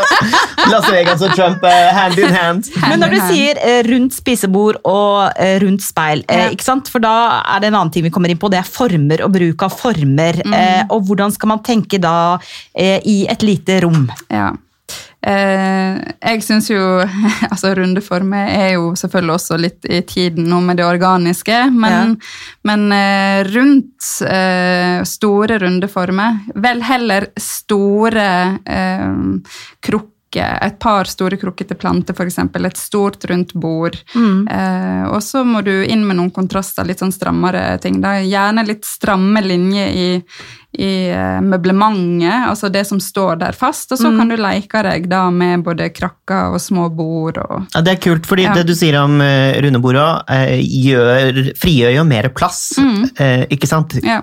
Las 0.72 0.90
Vegas 0.92 1.24
og 1.28 1.36
Trump 1.38 1.64
eh, 1.70 1.90
hand 1.98 2.20
in 2.20 2.36
hand. 2.36 2.72
Men 2.90 3.04
når 3.04 3.16
du 3.16 3.20
Hand 3.22 3.34
sier 3.36 3.62
eh, 3.62 3.80
rundt 3.90 4.18
spisebord 4.18 4.82
og 4.84 5.40
rundt 5.64 5.86
speil, 5.86 6.26
Ja. 6.30 6.50
ikke 6.54 6.66
sant? 6.68 6.92
for 6.94 7.04
da 7.04 7.14
er 7.56 7.64
det 7.64 7.72
en 7.72 7.80
annen 7.80 7.92
ting 7.94 8.04
vi 8.06 8.12
kommer 8.14 8.30
inn 8.32 8.40
på, 8.42 8.50
det 8.52 8.60
er 8.62 8.68
former 8.68 9.24
og 9.26 9.32
bruk 9.34 9.64
av 9.66 9.74
former. 9.78 10.42
Mm. 10.46 10.92
Og 10.94 11.08
hvordan 11.08 11.32
skal 11.34 11.54
man 11.54 11.64
tenke 11.66 12.00
da 12.02 12.38
i 12.76 13.24
et 13.32 13.44
lite 13.46 13.82
rom? 13.86 14.06
Ja. 14.32 14.52
Eh, 15.24 16.00
jeg 16.20 16.44
syns 16.44 16.68
jo 16.68 16.82
altså 17.52 17.72
Rundeformer 17.78 18.50
er 18.52 18.74
jo 18.76 18.92
selvfølgelig 19.00 19.36
også 19.38 19.60
litt 19.62 19.88
i 19.88 20.02
tiden 20.08 20.50
nå 20.52 20.60
med 20.66 20.82
det 20.82 20.88
organiske, 20.88 21.60
men, 21.72 22.18
men 22.68 22.88
eh, 22.96 23.44
rundt 23.54 24.10
eh, 24.28 25.00
store 25.08 25.62
rundeformer 25.64 26.42
Vel 26.64 26.84
heller 26.84 27.30
store 27.40 28.28
eh, 28.66 29.14
krukker. 29.84 30.13
Et 30.42 30.80
par 30.80 31.06
store 31.06 31.38
krukkete 31.38 31.76
planter, 31.76 32.14
f.eks. 32.18 32.38
Et 32.40 32.78
stort, 32.78 33.26
rundt 33.30 33.54
bord. 33.54 33.96
Eh, 34.16 35.04
og 35.10 35.22
så 35.24 35.44
må 35.46 35.62
du 35.64 35.84
inn 35.86 36.06
med 36.08 36.18
noen 36.18 36.32
kontraster, 36.34 36.86
litt 36.88 37.00
sånn 37.04 37.12
strammere 37.14 37.78
ting. 37.84 38.02
Da. 38.02 38.16
Gjerne 38.24 38.66
litt 38.66 38.86
stramme 38.86 39.42
linjer 39.46 39.88
i, 39.94 40.08
i 40.80 40.92
eh, 41.14 41.40
møblementet, 41.46 42.48
altså 42.50 42.70
det 42.74 42.86
som 42.90 43.00
står 43.00 43.38
der 43.44 43.54
fast. 43.58 43.92
Og 43.94 44.00
så 44.02 44.12
kan 44.18 44.28
du 44.32 44.36
leke 44.40 44.84
deg 44.84 45.08
da 45.12 45.30
med 45.32 45.64
både 45.64 45.90
krakker 45.94 46.54
og 46.56 46.60
små 46.62 46.90
bord. 46.90 47.38
Og, 47.38 47.68
Ja, 47.76 47.82
det 47.82 47.98
er 47.98 48.02
kult, 48.10 48.26
fordi 48.26 48.44
Ja. 48.48 48.54
det 48.54 48.66
du 48.68 48.76
sier 48.76 48.98
om 49.04 49.20
rundebordet, 49.22 50.24
eh, 50.30 50.60
gjør, 50.62 51.54
frigjør 51.60 51.96
jo 52.00 52.04
mer 52.04 52.30
plass. 52.30 52.74
eh, 53.20 53.46
ikke 53.50 53.68
sant? 53.68 54.00
ja. 54.04 54.22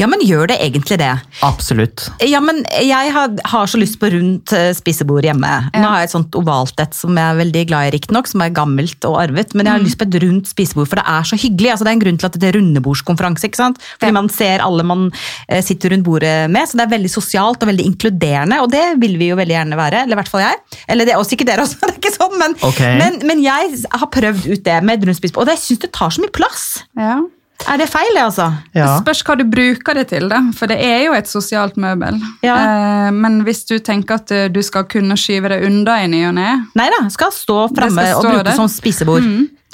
Ja, 0.00 0.06
men 0.10 0.22
gjør 0.24 0.48
det 0.50 0.56
egentlig 0.64 0.98
det? 1.00 1.10
Absolutt. 1.46 2.06
Ja, 2.24 2.40
men 2.44 2.62
jeg 2.82 3.12
har, 3.14 3.34
har 3.50 3.70
så 3.70 3.78
lyst 3.80 3.98
på 4.00 4.10
rundt 4.12 4.52
eh, 4.56 4.70
spisebord 4.76 5.26
hjemme. 5.26 5.50
Nå 5.74 5.84
har 5.84 6.02
jeg 6.02 6.10
et 6.10 6.14
sånt 6.14 6.36
ovalt 6.38 6.80
et 6.82 6.96
som 6.96 7.14
jeg 7.18 7.24
er 7.34 7.38
veldig 7.40 7.64
glad 7.70 7.88
i, 7.88 7.92
riktignok, 7.96 8.28
som 8.30 8.42
er 8.44 8.54
gammelt 8.56 9.06
og 9.08 9.18
arvet, 9.22 9.54
men 9.54 9.68
jeg 9.68 9.76
har 9.76 9.84
lyst 9.84 9.98
på 10.00 10.06
et 10.08 10.18
rundt 10.24 10.50
spisebord, 10.50 10.88
for 10.90 11.00
det 11.00 11.06
er 11.10 11.28
så 11.30 11.38
hyggelig. 11.40 11.70
Altså, 11.74 11.86
det 11.86 11.92
er 11.92 11.98
en 11.98 12.04
grunn 12.06 12.20
til 12.20 12.28
at 12.30 12.38
det 12.40 12.48
er 12.50 12.58
rundebordskonferanse, 12.58 13.48
ikke 13.50 13.60
sant? 13.60 13.82
Fordi 13.98 14.12
Ja. 14.12 14.16
man 14.18 14.28
ser 14.32 14.64
alle 14.64 14.84
man 14.86 15.06
eh, 15.48 15.62
sitter 15.64 15.94
rundt 15.94 16.04
bordet 16.06 16.34
med, 16.50 16.68
så 16.68 16.78
det 16.80 16.86
er 16.86 16.94
veldig 16.96 17.12
sosialt 17.12 17.62
og 17.62 17.70
veldig 17.70 17.86
inkluderende, 17.92 18.60
og 18.64 18.70
det 18.72 18.84
vil 19.02 19.16
vi 19.20 19.30
jo 19.32 19.36
veldig 19.40 19.56
gjerne 19.58 19.78
være, 19.80 20.02
eller 20.04 20.18
i 20.18 20.20
hvert 20.22 20.32
fall 20.32 20.44
jeg. 20.44 20.60
Eller 20.88 21.04
det 21.08 21.14
er 21.14 21.22
også 21.22 21.36
ikke 21.38 21.48
dere 21.48 21.64
også, 21.64 21.78
det 21.86 21.92
er 21.94 22.00
ikke 22.02 22.14
sånn, 22.16 22.36
men, 22.40 22.58
okay. 22.66 22.98
men, 23.00 23.20
men 23.28 23.44
jeg 23.44 23.84
har 23.94 24.10
prøvd 24.12 24.50
ut 24.50 24.64
det 24.66 24.80
med 24.84 24.98
et 25.00 25.08
rundt 25.08 25.20
spisebord, 25.20 25.48
og 25.48 25.54
jeg 25.56 25.64
synes 25.64 25.84
det 25.86 25.92
tar 25.96 26.10
så 26.14 26.24
mye 26.24 26.34
plass. 26.34 26.68
ja. 26.98 27.22
Er 27.64 27.78
det 27.80 27.86
feil, 27.88 28.16
altså? 28.20 28.50
Ja. 28.76 28.86
Det 28.98 29.04
spørs 29.06 29.22
hva 29.24 29.36
du 29.40 29.44
bruker 29.48 29.96
det 29.96 30.08
til, 30.10 30.26
da. 30.28 30.40
For 30.56 30.68
det 30.68 30.76
er 30.84 31.06
jo 31.06 31.14
et 31.16 31.30
sosialt 31.30 31.78
møbel. 31.80 32.18
Ja. 32.44 32.56
Eh, 32.58 33.10
men 33.14 33.40
hvis 33.46 33.62
du 33.70 33.78
tenker 33.78 34.18
at 34.18 34.32
eh, 34.34 34.48
du 34.52 34.60
skal 34.66 34.84
kunne 34.90 35.16
skyve 35.16 35.48
det 35.54 35.62
unna 35.64 36.00
i 36.04 36.08
ny 36.12 36.24
og 36.28 36.34
ne 36.36 36.48
Nei 36.76 36.88
da, 36.92 37.04
skal 37.14 37.32
stå 37.32 37.68
framme 37.72 38.04
og 38.18 38.26
bruke 38.26 38.44
det 38.50 38.56
som 38.58 38.68
spisebord. 38.68 39.24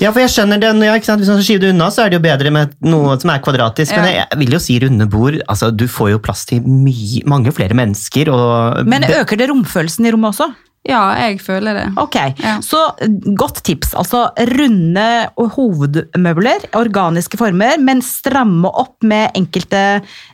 Ja, 0.00 0.12
for 0.14 0.22
jeg 0.22 0.30
skjønner 0.32 0.60
det. 0.62 0.70
ja, 0.86 0.94
ikke 0.96 1.10
sant? 1.10 1.20
Hvis 1.20 1.28
man 1.32 1.42
skyver 1.44 1.60
det 1.66 1.72
unna, 1.74 1.90
så 1.92 2.04
er 2.06 2.12
det 2.12 2.20
jo 2.20 2.24
bedre 2.24 2.52
med 2.54 2.72
noe 2.86 3.18
som 3.20 3.34
er 3.34 3.42
kvadratisk. 3.44 3.92
Men 3.96 4.06
Ja. 4.08 4.24
jeg 4.30 4.38
vil 4.44 4.54
jo 4.56 4.58
si 4.62 4.78
runde 4.80 5.06
bord. 5.10 5.40
Altså, 5.48 5.68
du 5.74 5.86
får 5.88 6.12
jo 6.14 6.18
plass 6.24 6.46
til 6.46 6.62
mye, 6.64 7.24
mange 7.26 7.52
flere 7.52 7.74
mennesker. 7.76 8.30
Og 8.32 8.86
Men 8.86 9.04
øker 9.04 9.36
det 9.36 9.50
romfølelsen 9.50 10.06
i 10.06 10.12
rommet 10.12 10.30
også? 10.36 10.52
Ja, 10.88 11.00
jeg 11.20 11.42
føler 11.44 11.74
det. 11.76 11.82
Ok, 12.00 12.14
Ja. 12.40 12.54
så 12.64 12.78
eh, 13.04 13.08
godt 13.36 13.58
tips. 13.66 13.90
Altså 14.00 14.22
runde 14.48 15.28
hovedmøbler, 15.36 16.64
organiske 16.80 17.36
former, 17.36 17.76
men 17.84 18.00
stramme 18.02 18.68
opp 18.80 18.96
med 19.04 19.30
enkelte 19.36 19.82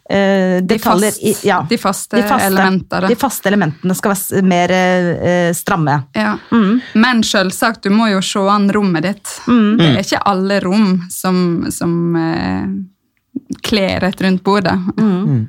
eh, 0.08 0.60
De, 0.62 0.76
detaljer. 0.76 1.10
fast, 1.10 1.22
i- 1.22 1.48
ja, 1.48 1.58
de, 1.68 1.78
faste 1.82 2.22
elementer. 2.22 3.00
Da. 3.00 3.08
De 3.10 3.18
faste 3.18 3.50
elementene 3.50 3.94
skal 3.98 4.14
være 4.14 4.42
mer 4.46 4.74
uh, 4.76 5.50
stramme. 5.58 5.96
Ja. 6.14 6.36
Mm. 6.54 6.80
Men 6.94 7.22
selvsagt, 7.26 7.82
du 7.82 7.90
må 7.90 8.06
jo 8.12 8.22
se 8.22 8.38
an 8.38 8.70
rommet 8.70 9.02
ditt. 9.02 9.34
Mm. 9.48 9.76
Det 9.82 9.90
er 9.96 10.00
ikke 10.04 10.22
alle 10.30 10.60
rom 10.62 10.88
som, 11.10 11.66
som 11.74 11.92
uh, 12.14 13.50
kler 13.66 14.04
et 14.08 14.22
rundt 14.22 14.42
bordet. 14.46 14.78
Mm. 14.96 15.48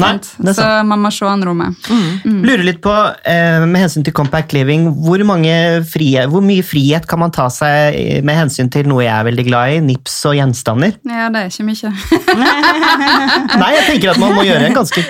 Nei, 0.00 0.14
Sant? 0.16 0.56
Så 0.56 0.66
man 0.88 1.02
må 1.04 1.10
se 1.12 1.26
an 1.28 1.42
rommet. 1.44 1.88
Lurer 2.24 2.62
litt 2.64 2.78
på, 2.80 2.92
eh, 3.28 3.60
med 3.68 3.82
hensyn 3.82 4.04
til 4.06 4.14
compact 4.16 4.54
living, 4.56 4.86
hvor, 5.04 5.20
mange 5.28 5.52
frie, 5.84 6.22
hvor 6.32 6.40
mye 6.40 6.64
frihet 6.64 7.04
kan 7.06 7.20
man 7.20 7.34
ta 7.34 7.50
seg 7.52 7.98
eh, 7.98 8.22
med 8.24 8.38
hensyn 8.38 8.70
til 8.72 8.88
noe 8.88 9.02
jeg 9.04 9.12
er 9.12 9.26
veldig 9.28 9.44
glad 9.50 9.74
i, 9.74 9.82
nips 9.84 10.14
og 10.30 10.38
gjenstander? 10.38 10.96
Ja, 11.04 11.28
det 11.28 11.42
er 11.42 11.52
ikke 11.52 11.68
mye. 11.68 11.92
Nei, 13.60 13.70
jeg 13.76 13.84
tenker 13.90 14.14
at 14.14 14.22
man 14.22 14.32
må 14.38 14.46
gjøre 14.48 14.70
en 14.70 14.78
ganske 14.80 15.04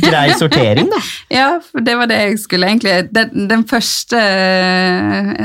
grei 0.00 0.24
sortering, 0.40 0.88
da. 0.94 1.02
Ja, 1.28 1.50
for 1.68 1.84
det 1.84 1.98
var 2.00 2.08
det 2.08 2.22
jeg 2.22 2.40
skulle 2.40 2.68
egentlig 2.68 2.92
Den, 3.12 3.46
den 3.50 3.62
første 3.68 4.18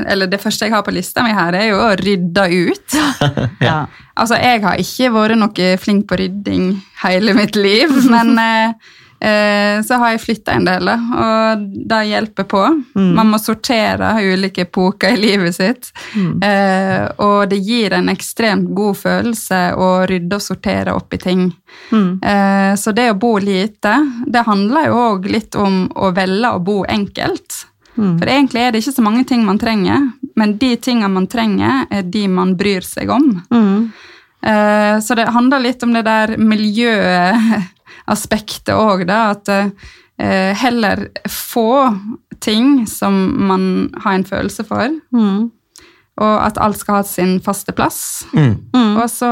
Eller 0.08 0.30
det 0.30 0.40
første 0.42 0.68
jeg 0.68 0.74
har 0.74 0.84
på 0.86 0.94
lista 0.96 1.24
mi 1.26 1.36
her, 1.36 1.56
er 1.60 1.72
jo 1.74 1.84
å 1.84 1.94
rydde 2.00 2.50
ut. 2.72 3.00
Ja. 3.68 3.88
Altså, 4.18 4.38
jeg 4.42 4.64
har 4.64 4.80
ikke 4.82 5.12
vært 5.14 5.40
noe 5.40 5.74
flink 5.82 6.08
på 6.10 6.18
rydding 6.22 6.72
hele 7.04 7.36
mitt 7.38 7.58
liv, 7.58 7.92
men 8.14 8.34
eh, 8.42 8.94
eh, 9.20 9.78
så 9.86 10.00
har 10.02 10.14
jeg 10.14 10.24
flytta 10.24 10.56
en 10.58 10.68
del, 10.68 10.90
og 10.90 11.64
det 11.90 12.02
hjelper 12.10 12.48
på. 12.50 12.64
Man 12.98 13.32
må 13.32 13.40
sortere 13.42 14.16
ulike 14.26 14.66
epoker 14.66 15.14
i 15.14 15.22
livet 15.22 15.58
sitt, 15.58 15.92
eh, 16.44 17.06
og 17.24 17.50
det 17.52 17.62
gir 17.66 17.94
en 17.98 18.10
ekstremt 18.14 18.74
god 18.78 19.00
følelse 19.04 19.62
å 19.78 19.90
rydde 20.10 20.40
og 20.40 20.46
sortere 20.46 20.98
opp 20.98 21.14
i 21.14 21.22
ting. 21.22 21.48
Eh, 21.94 22.74
så 22.80 22.94
det 22.98 23.12
å 23.14 23.20
bo 23.22 23.38
lite, 23.44 23.96
det 24.26 24.46
handler 24.50 24.90
jo 24.90 25.02
òg 25.14 25.32
litt 25.32 25.56
om 25.56 25.86
å 25.96 26.12
velge 26.18 26.54
å 26.58 26.64
bo 26.64 26.82
enkelt. 26.90 27.64
For 27.98 28.30
egentlig 28.30 28.62
er 28.62 28.74
det 28.74 28.84
ikke 28.84 28.94
så 28.94 29.02
mange 29.02 29.24
ting 29.26 29.42
man 29.46 29.58
trenger, 29.58 30.12
men 30.38 30.58
de 30.62 30.76
tingene 30.78 31.10
man 31.14 31.26
trenger, 31.28 31.88
er 31.92 32.02
de 32.06 32.28
man 32.30 32.54
bryr 32.60 32.82
seg 32.86 33.10
om. 33.10 33.32
Eh, 34.44 35.00
Så 35.02 35.16
det 35.18 35.28
handler 35.34 35.60
litt 35.64 35.84
om 35.84 35.94
det 35.94 36.04
der 36.06 36.36
miljøaspektet 36.38 38.74
òg, 38.76 39.06
da. 39.10 39.22
At 39.36 39.50
eh, 39.50 39.70
heller 40.62 41.08
få 41.30 41.98
ting 42.40 42.86
som 42.88 43.14
man 43.48 43.68
har 44.04 44.14
en 44.20 44.26
følelse 44.28 44.64
for. 44.68 44.88
Og 46.18 46.36
at 46.42 46.58
alt 46.58 46.80
skal 46.80 47.00
ha 47.00 47.04
sin 47.06 47.38
faste 47.46 47.74
plass. 47.78 48.26
Mm. 48.34 48.56
Og 48.98 49.06
så 49.12 49.28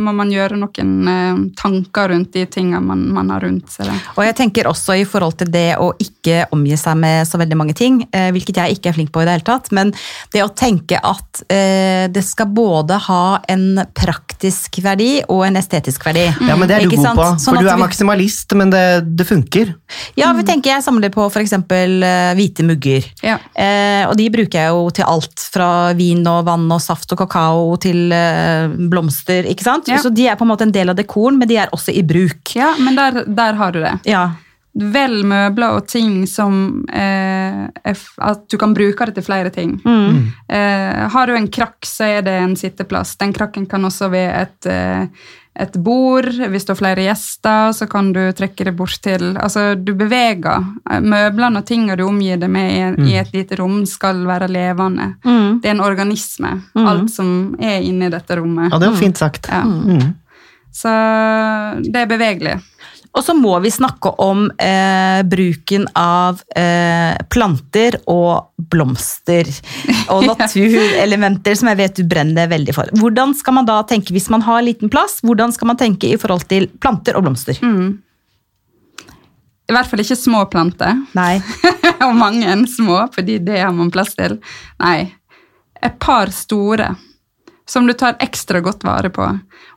må 0.00 0.14
man 0.16 0.30
gjøre 0.32 0.56
noen 0.56 0.92
eh, 1.12 1.40
tanker 1.60 2.14
rundt 2.14 2.32
de 2.32 2.46
tingene 2.48 2.80
man, 2.84 3.02
man 3.12 3.32
har 3.34 3.44
rundt 3.44 3.68
seg. 3.72 3.90
Og 4.16 4.24
jeg 4.24 4.36
tenker 4.38 4.68
også 4.70 4.96
i 5.00 5.04
forhold 5.08 5.36
til 5.42 5.50
det 5.52 5.74
å 5.80 5.90
ikke 6.00 6.46
omgi 6.54 6.78
seg 6.80 6.96
med 7.00 7.28
så 7.28 7.40
veldig 7.40 7.58
mange 7.60 7.76
ting, 7.76 8.00
eh, 8.16 8.30
hvilket 8.34 8.62
jeg 8.62 8.78
ikke 8.78 8.92
er 8.92 8.96
flink 8.96 9.12
på 9.12 9.22
i 9.22 9.28
det 9.28 9.36
hele 9.36 9.46
tatt, 9.46 9.68
men 9.76 9.92
det 10.32 10.44
å 10.44 10.50
tenke 10.56 11.00
at 11.04 11.42
eh, 11.52 12.06
det 12.12 12.24
skal 12.24 12.48
både 12.54 12.96
ha 13.10 13.22
en 13.52 13.82
praktisk 13.96 14.80
verdi 14.84 15.20
og 15.28 15.44
en 15.48 15.60
estetisk 15.60 16.06
verdi. 16.08 16.24
Ja, 16.48 16.56
men 16.56 16.68
det 16.68 16.78
er 16.78 16.86
du 16.86 16.90
Ikke 16.90 17.02
god 17.02 17.08
sant? 17.10 17.20
på, 17.20 17.28
Sånn 17.44 17.58
for 17.58 17.60
du 17.66 17.68
er 17.68 17.76
vi- 17.76 17.84
maksimalist, 17.84 18.56
men 18.56 18.72
det, 18.72 18.84
det 19.20 19.28
funker. 19.28 19.74
Ja, 20.16 20.32
vi 20.36 20.46
tenker 20.48 20.74
jeg 20.74 20.86
samler 20.86 21.12
på 21.12 21.28
eh, 21.28 22.32
hvite 22.38 22.64
mugger. 22.66 23.04
Ja. 23.24 23.38
Eh, 23.54 24.08
og 24.08 24.16
de 24.16 24.30
bruker 24.32 24.64
jeg 24.64 24.72
jo 24.72 24.88
til 24.94 25.04
alt, 25.04 25.46
fra 25.50 25.89
vin 25.98 26.20
og 26.30 26.44
vann 26.46 26.68
og 26.72 26.80
saft 26.84 27.12
og 27.12 27.18
kakao 27.22 27.76
til 27.82 28.12
eh, 28.12 28.68
blomster, 28.90 29.48
ikke 29.50 29.64
sant? 29.66 29.88
Ja. 29.90 29.98
Så 30.02 30.12
de 30.14 30.28
er 30.28 30.36
på 30.40 30.44
en 30.46 30.52
måte 30.52 30.66
en 30.68 30.72
del 30.74 30.88
av 30.92 30.96
dekoren, 30.98 31.38
men 31.40 31.48
de 31.50 31.56
er 31.62 31.72
også 31.74 31.92
i 31.96 32.02
bruk. 32.06 32.54
Ja, 32.56 32.74
men 32.78 32.94
der, 32.98 33.24
der 33.26 33.58
har 33.58 33.72
du 33.72 33.80
det. 33.82 33.96
Ja. 34.10 34.28
Vel 34.72 35.24
møbler 35.26 35.74
og 35.80 35.88
ting 35.90 36.20
som 36.30 36.84
eh, 36.94 37.64
er 37.82 37.96
f- 37.96 38.14
At 38.22 38.44
du 38.52 38.54
kan 38.56 38.70
bruke 38.76 39.08
det 39.08 39.16
til 39.16 39.24
flere 39.26 39.50
ting. 39.50 39.72
Mm. 39.82 40.28
Eh, 40.46 41.00
har 41.10 41.26
du 41.26 41.34
en 41.34 41.48
krakk, 41.50 41.80
så 41.84 42.06
er 42.06 42.22
det 42.22 42.36
en 42.38 42.54
sitteplass. 42.56 43.16
Den 43.18 43.32
krakken 43.34 43.66
kan 43.66 43.82
også 43.84 44.08
være 44.14 44.44
et, 44.46 44.68
eh, 44.70 45.06
et 45.58 45.76
bord. 45.82 46.30
Hvis 46.52 46.64
du 46.66 46.72
har 46.72 46.78
flere 46.78 47.04
gjester, 47.04 47.72
så 47.76 47.86
kan 47.90 48.12
du 48.14 48.20
trekke 48.36 48.68
det 48.68 48.74
bort 48.78 49.00
til 49.02 49.32
Altså, 49.34 49.74
du 49.74 49.92
beveger. 49.98 50.64
Eh, 50.90 51.02
Møblene 51.02 51.62
og 51.62 51.66
tingene 51.68 51.98
du 51.98 52.06
omgir 52.06 52.40
deg 52.40 52.52
med 52.52 52.70
i, 52.70 53.10
i 53.10 53.18
et 53.20 53.32
lite 53.34 53.58
rom, 53.60 53.82
skal 53.88 54.22
være 54.28 54.50
levende. 54.52 55.14
Mm. 55.24 55.60
Det 55.60 55.70
er 55.70 55.76
en 55.76 55.84
organisme, 55.84 56.54
alt 56.78 57.10
som 57.12 57.56
er 57.60 57.82
inni 57.82 58.10
dette 58.12 58.38
rommet. 58.38 58.70
Ja, 58.70 58.78
det 58.78 58.92
var 58.92 59.00
fint 59.00 59.20
sagt. 59.20 59.50
Ja. 59.50 59.64
Mm. 59.66 60.14
Så 60.70 60.90
det 61.82 62.04
er 62.04 62.10
bevegelig. 62.10 62.60
Og 63.10 63.24
så 63.26 63.34
må 63.34 63.56
vi 63.62 63.72
snakke 63.74 64.12
om 64.22 64.44
eh, 64.62 65.20
bruken 65.26 65.88
av 65.98 66.38
eh, 66.56 67.16
planter 67.32 67.96
og 68.10 68.52
blomster. 68.70 69.50
Og 70.14 70.26
naturelementer, 70.30 71.58
som 71.58 71.72
jeg 71.72 71.80
vet 71.80 71.98
du 71.98 72.04
brenner 72.10 72.50
veldig 72.52 72.76
for. 72.76 72.92
Hvordan 73.00 73.34
skal 73.38 73.58
man 73.58 73.66
da 73.68 73.80
tenke 73.88 74.14
hvis 74.14 74.30
man 74.30 74.46
har 74.46 74.62
liten 74.62 74.92
plass? 74.92 75.18
Hvordan 75.26 75.50
skal 75.56 75.72
man 75.72 75.80
tenke 75.80 76.12
i 76.12 76.20
forhold 76.20 76.46
til 76.50 76.70
planter 76.78 77.18
og 77.18 77.26
blomster? 77.26 77.58
I 79.70 79.74
hvert 79.74 79.90
fall 79.90 80.02
ikke 80.02 80.18
små 80.18 80.44
planter. 80.50 81.02
Nei. 81.18 81.40
og 82.06 82.14
mange 82.18 82.54
små, 82.70 83.04
fordi 83.14 83.40
det 83.42 83.58
har 83.58 83.74
man 83.74 83.90
plass 83.94 84.14
til. 84.18 84.38
Nei, 84.82 85.10
et 85.82 85.98
par 86.02 86.30
store 86.34 86.92
som 87.70 87.86
du 87.86 87.94
tar 87.94 88.18
ekstra 88.22 88.60
godt 88.64 88.84
vare 88.86 89.12
på. 89.14 89.26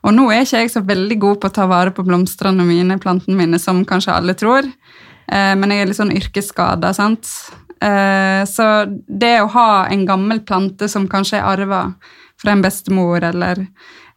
Og 0.04 0.16
nå 0.16 0.26
er 0.34 0.46
ikke 0.46 0.64
jeg 0.64 0.74
så 0.74 0.82
veldig 0.86 1.18
god 1.22 1.42
på 1.42 1.52
å 1.52 1.56
ta 1.60 1.68
vare 1.70 1.94
på 1.94 2.06
blomstene 2.08 2.66
mine, 2.66 2.98
plantene 3.02 3.38
mine, 3.38 3.60
som 3.62 3.84
kanskje 3.86 4.16
alle 4.16 4.36
tror. 4.40 4.66
Eh, 5.28 5.54
men 5.60 5.72
jeg 5.72 5.84
er 5.84 5.92
litt 5.92 6.00
sånn 6.00 6.16
yrkesskada, 6.16 6.94
sant. 6.98 7.30
Eh, 7.84 8.42
så 8.50 8.70
det 9.08 9.36
å 9.44 9.52
ha 9.54 9.70
en 9.94 10.08
gammel 10.10 10.42
plante 10.48 10.90
som 10.90 11.06
kanskje 11.12 11.38
er 11.40 11.48
arva 11.54 11.86
fra 12.42 12.56
en 12.56 12.66
bestemor, 12.66 13.22
eller 13.24 13.68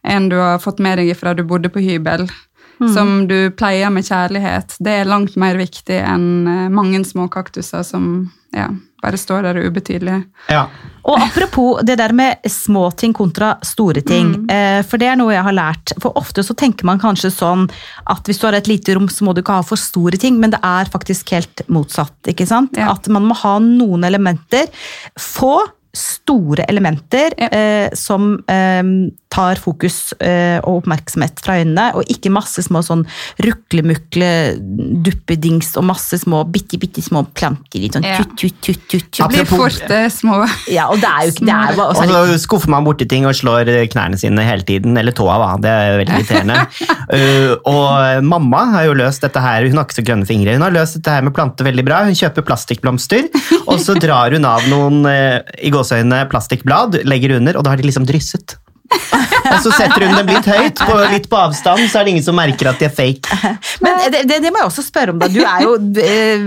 en 0.07 0.29
du 0.31 0.39
har 0.39 0.61
fått 0.63 0.81
med 0.83 0.97
deg 1.01 1.13
fra 1.19 1.35
du 1.37 1.43
bodde 1.45 1.69
på 1.69 1.83
hybel, 1.83 2.25
som 2.93 3.27
du 3.27 3.49
pleier 3.57 3.89
med 3.89 4.05
kjærlighet, 4.05 4.75
det 4.85 4.99
er 4.99 5.09
langt 5.09 5.33
mer 5.39 5.57
viktig 5.57 5.97
enn 5.97 6.47
eh, 6.47 6.67
mange 6.69 7.01
små 7.05 7.25
kaktuser 7.33 7.85
som 7.85 8.27
ja, 8.55 8.67
bare 9.03 9.17
står 9.19 9.43
der 9.43 9.57
og 9.61 9.65
ubetydelig. 9.71 10.17
Ja. 10.49 10.65
Og 11.07 11.19
apropos 11.21 11.81
det 11.87 11.97
der 11.99 12.11
med 12.15 12.37
små 12.51 12.89
ting 12.97 13.13
kontra 13.15 13.53
store 13.63 14.01
ting. 14.01 14.33
Eh, 14.51 14.81
for 14.83 14.97
det 14.99 15.07
er 15.11 15.15
noe 15.19 15.31
jeg 15.35 15.43
har 15.45 15.55
lært. 15.55 15.93
For 16.03 16.17
ofte 16.19 16.43
så 16.43 16.55
tenker 16.57 16.85
man 16.89 16.99
kanskje 16.99 17.31
sånn 17.31 17.67
at 18.11 18.27
hvis 18.27 18.39
du 18.41 18.47
har 18.47 18.57
et 18.57 18.67
lite 18.67 18.95
rom, 18.97 19.07
så 19.07 19.23
må 19.23 19.33
du 19.35 19.41
ikke 19.43 19.59
ha 19.59 19.63
for 19.63 19.77
store 19.79 20.17
ting, 20.19 20.39
men 20.41 20.51
det 20.55 20.59
er 20.63 20.89
faktisk 20.91 21.31
helt 21.35 21.61
motsatt. 21.71 22.15
ikke 22.27 22.47
sant? 22.49 22.75
Ja. 22.75 22.91
At 22.95 23.07
man 23.07 23.23
må 23.29 23.37
ha 23.39 23.57
noen 23.63 24.03
elementer. 24.03 24.67
Få 25.19 25.59
store 25.97 26.65
elementer 26.69 27.31
Ja. 27.37 27.47
eh, 27.49 27.89
som 27.97 28.35
eh, 28.47 28.83
tar 29.37 29.61
fokus 29.61 30.13
eh, 30.17 30.57
og 30.63 30.81
oppmerksomhet 30.81 31.41
fra 31.43 31.59
øynene, 31.61 31.91
og 31.97 32.09
ikke 32.11 32.31
masse 32.33 32.63
små 32.65 32.81
sånn 32.85 33.03
ruklemukle 33.43 34.29
duppedings 35.05 35.73
og 35.77 35.87
masse 35.91 36.21
små 36.23 36.43
bitte, 36.49 36.79
bitte 36.81 37.03
små 37.05 37.23
planter. 37.37 37.81
Litt 37.83 37.97
sånn 37.97 38.07
ja. 38.07 38.17
tut, 38.21 38.33
tut, 38.39 38.57
tut, 38.63 38.83
tut, 38.89 39.07
tutt. 39.11 39.21
Det 39.21 39.29
blir 39.35 39.49
fort 39.49 39.93
små 40.13 40.39
Ja, 40.77 40.87
og 40.91 41.01
det 41.01 41.09
er 41.09 41.27
jo 41.27 41.33
ikke 41.33 41.47
det 41.47 41.55
er 41.55 41.77
bare, 41.77 41.93
Og 41.93 42.31
så 42.33 42.39
skuffer 42.41 42.71
man 42.73 42.85
borti 42.87 43.07
ting 43.09 43.27
og 43.27 43.35
slår 43.37 43.69
knærne 43.93 44.19
sine 44.19 44.45
hele 44.45 44.65
tiden, 44.67 44.97
eller 44.99 45.15
tåa, 45.15 45.37
da. 45.43 45.49
Det 45.61 45.73
er 45.73 45.97
veldig 46.01 46.17
irriterende. 46.21 46.59
Uh, 47.07 47.53
og 47.69 48.25
mamma 48.27 48.63
har 48.75 48.87
jo 48.89 48.97
løst 48.97 49.25
dette 49.25 49.41
her, 49.43 49.67
hun 49.67 49.79
har 49.79 49.87
ikke 49.87 49.99
så 49.99 50.05
grønne 50.07 50.29
fingre, 50.29 50.57
hun 50.57 50.65
har 50.65 50.75
løst 50.75 50.99
dette 50.99 51.13
her 51.13 51.25
med 51.25 51.35
planter 51.37 51.67
veldig 51.67 51.85
bra. 51.87 52.03
Hun 52.07 52.17
kjøper 52.17 52.45
plastikkblomster, 52.47 53.27
og 53.65 53.77
så 53.83 53.97
drar 53.99 54.35
hun 54.35 54.47
av 54.47 54.65
noen 54.71 55.03
uh, 55.07 55.41
i 55.61 55.73
gåseøynene 55.73 56.25
plastikkblad, 56.31 57.03
legger 57.07 57.37
under, 57.37 57.59
og 57.59 57.67
da 57.67 57.75
har 57.75 57.81
de 57.81 57.89
liksom 57.89 58.07
drysset. 58.09 58.57
Og 59.53 59.61
så 59.63 59.71
setter 59.75 60.05
hun 60.05 60.15
dem 60.17 60.31
litt 60.31 60.47
høyt, 60.49 60.81
på, 60.81 60.97
litt 61.11 61.27
på 61.31 61.39
avstand, 61.39 61.85
så 61.91 61.99
er 61.99 62.07
det 62.07 62.15
ingen 62.15 62.25
som 62.25 62.37
merker 62.37 62.71
at 62.71 62.81
de 62.81 62.87
er 62.89 62.93
fake. 62.93 63.39
Men 63.83 64.01
det, 64.13 64.25
det, 64.29 64.41
det 64.43 64.51
må 64.51 64.61
jeg 64.61 64.71
også 64.71 64.85
spørre 64.85 65.15
om. 65.15 65.21
da. 65.21 65.29
Du 65.31 65.39
er 65.43 65.63
jo 65.65 65.75
eh, 66.03 66.45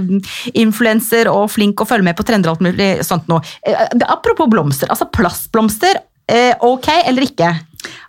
influenser 0.61 1.31
og 1.33 1.48
flink 1.53 1.81
å 1.81 1.88
følge 1.88 2.11
med 2.11 2.18
på 2.18 2.26
trender 2.29 2.53
og 2.53 2.59
alt 2.59 2.66
mulig 2.70 2.90
sånt 3.07 3.31
nå. 3.31 3.40
Eh, 3.66 3.87
apropos 4.09 4.50
blomster. 4.53 4.90
altså 4.92 5.09
Plastblomster, 5.12 6.03
eh, 6.31 6.53
ok 6.61 6.92
eller 7.00 7.29
ikke? 7.29 7.55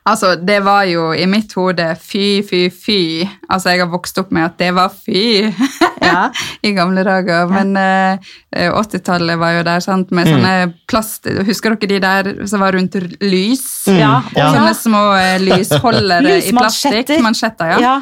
Altså, 0.09 0.33
det 0.35 0.59
var 0.65 0.83
jo 0.89 1.11
i 1.13 1.27
mitt 1.29 1.53
hode 1.53 1.85
fy, 2.01 2.41
fy, 2.47 2.63
fy. 2.73 2.99
Altså, 3.49 3.69
jeg 3.73 3.83
har 3.83 3.91
vokst 3.91 4.17
opp 4.17 4.31
med 4.33 4.47
at 4.47 4.55
det 4.59 4.71
var 4.75 4.89
fy 4.93 5.51
Ja. 6.01 6.29
i 6.65 6.71
gamle 6.73 7.03
dager. 7.05 7.45
Men 7.51 7.75
eh, 7.77 8.31
80-tallet 8.73 9.37
var 9.39 9.59
jo 9.59 9.65
der, 9.67 9.83
sant, 9.85 10.09
med 10.15 10.27
sånne 10.31 10.55
plast... 10.89 11.29
Husker 11.47 11.75
dere 11.77 11.91
de 11.93 11.99
der 12.01 12.47
som 12.49 12.63
var 12.65 12.73
rundt 12.75 12.97
lys? 13.21 13.67
Ja, 13.87 14.17
ja. 14.35 14.49
Sånne 14.55 14.73
små 14.77 15.03
eh, 15.19 15.37
lysholdere 15.45 16.39
i 16.41 16.55
plastikk. 16.57 17.13
Mansjetter, 17.21 17.75
ja. 17.77 17.79
Ja. 17.85 17.95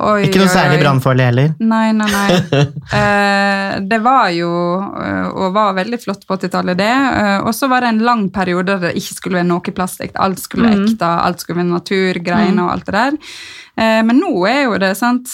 Oi, 0.00 0.24
Ikke 0.24 0.40
noe 0.40 0.48
oi, 0.48 0.54
særlig 0.54 0.78
brannfarlig 0.80 1.24
heller. 1.28 1.50
Nei, 1.60 1.92
nei, 1.96 2.08
nei. 2.08 2.62
Eh, 3.02 3.78
det 3.88 3.98
var 4.04 4.28
jo, 4.34 4.50
eh, 5.00 5.28
og 5.32 5.54
var 5.54 5.76
veldig 5.76 5.98
flott 6.02 6.26
på 6.28 6.36
80-tallet, 6.36 6.76
det. 6.80 6.90
Eh, 6.90 7.38
og 7.44 7.54
så 7.56 7.68
var 7.70 7.84
det 7.84 7.92
en 7.92 8.02
lang 8.04 8.26
periode 8.34 8.74
der 8.74 8.82
det 8.88 8.92
ikke 9.00 9.16
skulle 9.16 9.40
være 9.40 9.48
noe 9.48 9.74
plastikk. 9.76 10.16
Alt 10.20 10.42
skulle 10.42 10.68
være 10.68 10.82
ekte, 10.90 11.08
alt 11.08 11.40
skulle 11.40 11.62
være 11.62 11.70
naturgreiene 11.70 12.64
og 12.66 12.74
alt 12.74 12.88
det 12.88 12.96
der. 12.98 13.18
Eh, 13.80 14.00
men 14.08 14.20
nå 14.20 14.32
er 14.50 14.62
jo 14.66 14.80
det 14.82 14.92
sant, 14.98 15.32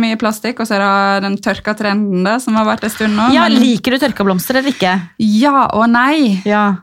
mye 0.00 0.18
plastikk, 0.20 0.62
og 0.62 0.68
så 0.68 0.76
er 0.78 0.84
det 0.84 1.26
den 1.26 1.40
tørka 1.42 1.74
trenden 1.78 2.22
der, 2.26 2.38
som 2.42 2.56
har 2.58 2.68
vært 2.68 2.86
en 2.86 2.94
stund 2.94 3.16
nå. 3.18 3.30
Ja, 3.34 3.48
men, 3.48 3.58
Liker 3.60 3.96
du 3.96 4.04
tørka 4.04 4.26
blomster 4.26 4.60
eller 4.60 4.72
ikke? 4.72 4.94
ja 5.18 5.66
og 5.74 5.88
nei. 5.90 6.40
Ja. 6.48 6.82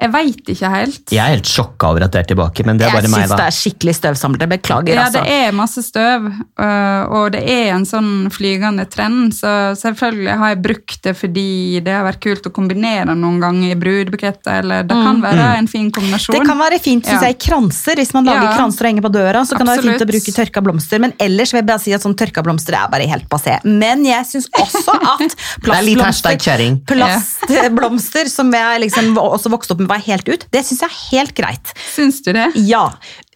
Jeg 0.00 0.10
veit 0.10 0.48
ikke 0.54 0.68
helt. 0.72 1.12
Jeg 1.12 1.20
er 1.20 1.34
helt 1.36 1.46
sjokka 1.48 1.90
over 1.92 2.04
at 2.06 2.14
det 2.14 2.22
er 2.22 2.28
tilbake, 2.32 2.64
men 2.66 2.78
det 2.80 2.86
er 2.86 2.94
Jeg 2.94 3.02
bare 3.02 3.10
meg, 3.12 3.26
syns 3.28 3.36
det 3.38 3.44
er 3.44 3.56
skikkelig 3.56 3.94
støvsamlere. 3.98 4.48
Beklager, 4.52 4.94
Ja, 4.94 5.04
altså. 5.04 5.20
det 5.22 5.34
er 5.46 5.52
masse 5.52 5.82
støv, 5.84 6.24
øh, 6.58 7.02
og 7.12 7.26
det 7.36 7.42
er 7.44 7.74
en 7.76 7.84
sånn 7.86 8.08
flygende 8.32 8.86
trend, 8.90 9.34
så 9.36 9.76
selvfølgelig 9.78 10.38
har 10.40 10.54
jeg 10.54 10.62
brukt 10.64 11.02
det 11.04 11.14
fordi 11.18 11.80
det 11.84 11.92
har 11.92 12.06
vært 12.08 12.22
kult 12.24 12.48
å 12.48 12.52
kombinere 12.56 13.14
noen 13.14 13.38
ganger 13.42 13.74
i 13.74 13.78
brudebuketter, 13.78 14.62
eller 14.64 14.82
det 14.88 14.96
kan 14.96 15.20
være 15.22 15.58
en 15.60 15.68
fin 15.70 15.90
kombinasjon. 15.92 16.34
Mm. 16.34 16.40
Det 16.40 16.48
kan 16.50 16.58
være 16.64 16.80
fint 16.82 17.06
synes 17.06 17.22
jeg, 17.28 17.36
i 17.36 17.40
kranser. 17.46 18.00
Hvis 18.02 18.14
man 18.16 18.24
lager 18.24 18.48
Ja. 18.48 18.56
kranser 18.56 18.86
og 18.86 18.90
henger 18.90 19.06
på 19.06 19.12
døra, 19.12 19.44
så 19.44 19.56
kan 19.56 19.66
det 19.66 19.76
være 19.76 19.86
fint 19.90 20.06
å 20.06 20.10
bruke 20.10 20.32
tørka 20.40 20.64
blomster. 20.64 20.98
Men 21.04 21.12
ellers 21.20 21.52
vil 21.52 21.60
jeg 21.60 21.66
bare 21.68 21.78
si 21.84 21.92
at 21.92 22.02
sånn 22.02 22.16
tørka 22.16 22.42
blomster 22.42 22.74
er 22.74 22.88
bare 22.88 23.06
helt 23.06 23.28
passé. 23.28 23.58
Men 23.64 24.04
jeg 24.04 24.24
syns 24.24 24.48
også 24.56 24.96
at 24.96 25.36
er 26.32 26.38
kjerring. 26.38 26.80
plastblomster, 26.86 28.28
som 28.28 28.50
jeg 28.52 28.80
liksom 28.86 29.12
også 29.20 29.50
vokste 29.52 29.76
opp 29.76 29.81
med, 29.82 29.90
var 29.92 30.02
helt 30.06 30.28
ut, 30.30 30.46
det 30.54 30.62
syns 30.66 30.82
jeg 30.84 30.90
er 30.90 31.00
helt 31.10 31.34
greit. 31.38 31.72
Syns 31.92 32.20
du 32.24 32.32
det? 32.36 32.48
Ja. 32.68 32.84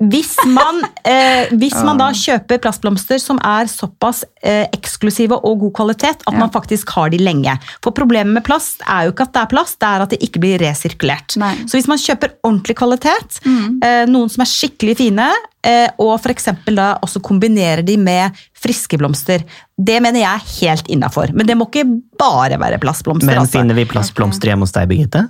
Hvis 0.01 0.35
man, 0.49 0.83
eh, 1.09 1.53
hvis 1.57 1.77
man 1.87 2.01
da 2.01 2.11
kjøper 2.17 2.61
plastblomster 2.65 3.21
som 3.23 3.39
er 3.45 3.69
såpass 3.71 4.23
eh, 4.45 4.67
eksklusive 4.77 5.39
og 5.39 5.63
god 5.67 5.75
kvalitet 5.81 6.25
at 6.27 6.33
Ja. 6.33 6.39
man 6.43 6.53
faktisk 6.53 6.91
har 6.97 7.11
de 7.15 7.19
lenge. 7.23 7.55
For 7.85 7.95
problemet 7.97 8.33
med 8.37 8.45
plast 8.47 8.83
er 8.87 9.07
jo 9.09 9.15
ikke 9.15 9.27
at 9.29 9.35
det 9.37 9.43
er 9.43 9.53
plast, 9.55 9.79
det 9.81 9.89
er 9.89 10.05
at 10.07 10.15
det 10.15 10.21
ikke 10.25 10.43
blir 10.43 10.61
resirkulert. 10.63 11.37
Nei. 11.41 11.55
Så 11.67 11.79
hvis 11.79 11.89
man 11.89 12.01
kjøper 12.03 12.35
ordentlig 12.45 12.77
kvalitet, 12.77 13.41
eh, 13.47 14.05
noen 14.11 14.33
som 14.33 14.45
er 14.45 14.51
skikkelig 14.53 14.97
fine, 15.01 15.31
eh, 15.67 15.89
og 15.99 16.19
f.eks. 16.21 16.51
da 16.77 16.91
også 17.03 17.23
kombinerer 17.25 17.83
de 17.87 17.97
med 17.97 18.37
friske 18.57 18.99
blomster, 19.01 19.45
det 19.77 19.97
mener 20.05 20.23
jeg 20.23 20.29
er 20.31 20.53
helt 20.61 20.93
innafor. 20.93 21.33
Men 21.37 21.49
det 21.49 21.57
må 21.57 21.67
ikke 21.71 21.87
bare 22.21 22.59
være 22.61 22.79
plastblomster. 22.83 23.29
Men 23.29 23.43
altså. 23.45 23.59
finner 23.61 23.77
vi 23.79 23.85
plastblomster 23.89 24.53
hjemme 24.53 24.67
hos 24.69 24.77
deg, 24.77 24.89
Birgitte? 24.93 25.27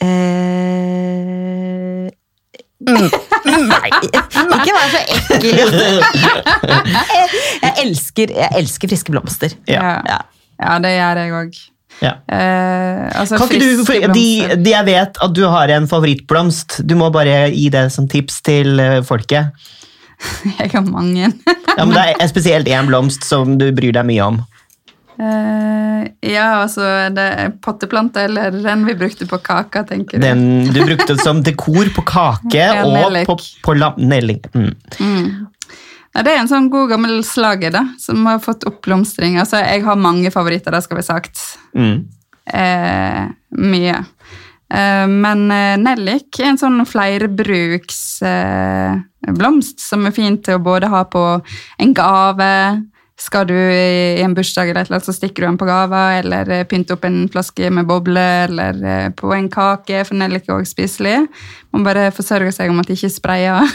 Eh... 0.00 1.56
Nei, 2.86 3.88
ikke 4.56 4.74
vær 4.74 4.90
så 4.92 5.00
ekkel. 5.02 5.46
jeg, 7.62 7.72
elsker, 7.82 8.34
jeg 8.36 8.50
elsker 8.60 8.92
friske 8.92 9.14
blomster. 9.14 9.56
Ja. 9.70 10.02
Ja. 10.06 10.20
Ja, 10.56 10.76
det 10.80 10.92
gjør 10.94 11.20
jeg 11.20 11.34
òg. 11.36 11.58
Ja. 12.04 12.12
Eh, 12.28 13.04
altså 13.16 13.38
Kan 13.40 13.48
ikke 13.48 13.62
du, 13.62 13.84
for, 13.88 14.08
de, 14.12 14.26
de 14.60 14.72
jeg 14.72 14.88
vet 14.88 15.16
at 15.24 15.32
du 15.36 15.46
har 15.48 15.72
en 15.72 15.88
favorittblomst. 15.88 16.80
Du 16.84 16.96
må 17.00 17.08
bare 17.14 17.46
gi 17.54 17.68
det 17.72 17.88
som 17.94 18.08
tips 18.10 18.42
til 18.46 18.80
eh, 18.82 19.00
folket. 19.06 19.56
Jeg 20.60 20.70
har 20.72 20.84
mange. 20.88 21.28
Ja, 21.28 21.84
men 21.84 21.92
Det 21.92 22.04
er 22.14 22.28
spesielt 22.30 22.68
én 22.72 22.88
blomst 22.88 23.24
som 23.28 23.58
du 23.60 23.68
bryr 23.76 23.92
deg 23.92 24.06
mye 24.08 24.24
om. 24.24 24.38
Eh, 25.16 26.02
ja, 26.28 26.60
altså 26.60 26.84
det 27.16 27.24
er 27.24 27.52
potteplante 27.64 28.26
eller 28.28 28.52
den 28.52 28.82
vi 28.84 28.92
brukte 28.98 29.24
på 29.28 29.38
kaka, 29.40 29.86
tenker 29.88 30.20
du? 30.20 30.26
Den 30.26 30.68
du 30.68 30.82
brukte 30.84 31.16
som 31.22 31.40
dekor 31.44 31.88
på 31.96 32.04
kake 32.04 32.56
Ja, 32.56 32.84
og 32.84 33.16
på, 33.28 33.36
på 33.64 33.76
lam... 33.78 33.96
Nellik. 33.96 34.46
Mm. 34.54 34.74
Ja, 36.12 36.24
det 36.24 36.34
er 36.34 36.42
en 36.42 36.50
sånn 36.50 36.68
god 36.72 36.90
gammel 36.92 37.22
slager 37.24 37.72
da, 37.72 37.86
som 38.00 38.26
har 38.28 38.42
fått 38.44 38.66
oppblomstring. 38.68 39.38
Altså, 39.40 39.60
jeg 39.64 39.84
har 39.84 39.96
mange 40.00 40.30
favoritter, 40.32 40.72
det 40.72 40.82
skal 40.84 41.00
vi 41.00 41.04
sagt. 41.04 41.40
Mm. 41.76 42.06
Uh, 42.46 43.26
mye. 43.60 43.98
Uh, 44.72 45.06
men 45.10 45.44
nellik 45.82 46.40
er 46.40 46.52
en 46.52 46.60
sånn 46.60 46.80
flerbruksblomst 46.88 49.04
blomst 49.36 49.82
som 49.82 50.06
er 50.06 50.14
fint 50.14 50.44
til 50.46 50.56
å 50.56 50.62
både 50.62 50.88
ha 50.92 51.02
på 51.10 51.24
en 51.82 51.92
gave. 51.96 52.50
Skal 53.16 53.46
du 53.48 53.54
i 53.56 54.20
en 54.20 54.34
bursdag 54.36 54.68
eller 54.68 54.82
et 54.82 54.90
eller 54.90 54.98
annet, 54.98 55.08
så 55.08 55.14
stikker 55.16 55.42
du 55.42 55.48
den 55.48 55.56
på 55.60 55.68
gava, 55.68 56.02
eller 56.18 56.44
pynter 56.44 56.66
pynte 56.68 56.96
opp 56.98 57.06
en 57.08 57.22
flaske 57.32 57.70
med 57.72 57.88
bobler, 57.88 58.50
eller 58.50 58.82
eh, 58.84 59.06
på 59.16 59.30
en 59.32 59.48
kake, 59.48 60.02
for 60.04 60.18
nellik 60.20 60.44
er 60.50 60.58
også 60.58 60.74
spiselig. 60.74 61.14
Man 61.72 61.86
bare 61.86 62.10
forsørger 62.12 62.52
seg 62.52 62.72
om 62.72 62.82
at 62.82 62.90
det 62.90 62.98
ikke 62.98 63.14
sprayer. 63.14 63.72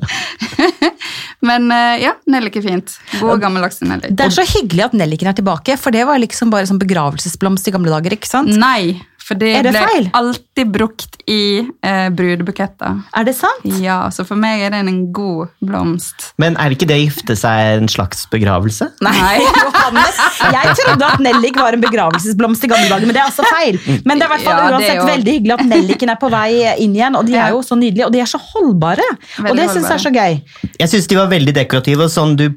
Men 1.50 1.68
eh, 1.72 2.00
ja, 2.06 2.14
nellik 2.32 2.56
er 2.62 2.64
fint. 2.64 2.96
God 3.20 3.44
gammeldags 3.44 3.84
nellik. 3.84 4.16
Det 4.16 4.30
er 4.30 4.34
så 4.34 4.46
hyggelig 4.56 4.88
at 4.88 4.96
nelliken 4.96 5.28
er 5.28 5.36
tilbake, 5.36 5.76
for 5.80 5.92
det 5.92 6.08
var 6.08 6.20
liksom 6.24 6.52
bare 6.52 6.68
sånn 6.68 6.80
begravelsesblomst 6.80 7.68
i 7.68 7.76
gamle 7.76 7.92
dager. 7.92 8.16
ikke 8.16 8.32
sant? 8.32 8.56
Nei, 8.56 8.96
for 9.30 9.38
det, 9.40 9.52
det 9.62 9.70
ble 9.72 9.82
feil? 9.86 10.08
alltid 10.18 10.72
brukt 10.74 11.18
i 11.30 11.40
eh, 11.86 12.08
brudebuketter. 12.10 12.98
Er 13.16 13.26
det 13.28 13.34
sant? 13.38 13.62
Ja, 13.80 14.00
så 14.10 14.24
for 14.26 14.36
meg 14.40 14.64
er 14.66 14.74
det 14.74 14.80
en 14.82 15.00
god 15.14 15.52
blomst. 15.62 16.32
Men 16.42 16.56
er 16.58 16.74
ikke 16.74 16.88
det 16.90 16.96
å 16.98 17.02
gifte 17.04 17.36
seg 17.38 17.76
en 17.78 17.88
slags 17.92 18.24
begravelse? 18.32 18.90
Nei, 19.06 19.38
Johannes. 19.64 20.18
Jeg 20.50 20.74
trodde 20.82 21.10
at 21.14 21.22
nellik 21.22 21.56
var 21.60 21.76
en 21.78 21.84
begravelsesblomst 21.84 22.66
i 22.66 22.72
gamle 22.72 22.90
dager, 22.90 23.06
men 23.06 23.14
det 23.16 23.22
er 23.22 23.28
altså 23.30 23.46
feil. 23.46 23.78
Men 24.08 24.18
det 24.18 24.26
er 24.26 24.28
i 24.28 24.32
hvert 24.34 24.46
fall 24.48 24.58
Ja, 24.58 24.70
uansett 24.74 24.98
jo- 24.98 25.08
veldig 25.12 25.36
hyggelig 25.38 25.56
at 25.58 25.64
nelliken 25.70 26.14
er 26.14 26.20
på 26.20 26.32
vei 26.32 26.48
inn 26.82 26.96
igjen, 26.98 27.16
og 27.20 27.28
de 27.30 27.38
er 27.38 27.54
jo 27.54 27.62
så 27.66 27.78
nydelige, 27.78 28.08
og 28.10 28.16
de 28.16 28.24
er 28.24 28.30
så 28.34 28.40
holdbare. 28.50 29.06
og 29.46 29.54
det 29.56 29.68
syns 29.70 29.86
jeg 29.86 29.96
er 30.00 30.04
så 30.08 30.12
gøy. 30.14 30.40
Jeg 30.80 30.92
syns 30.94 31.06
de 31.10 31.20
var 31.20 31.30
veldig 31.30 31.54
dekorative. 31.56 32.08
og 32.08 32.10
sånn 32.12 32.34
Du 32.40 32.48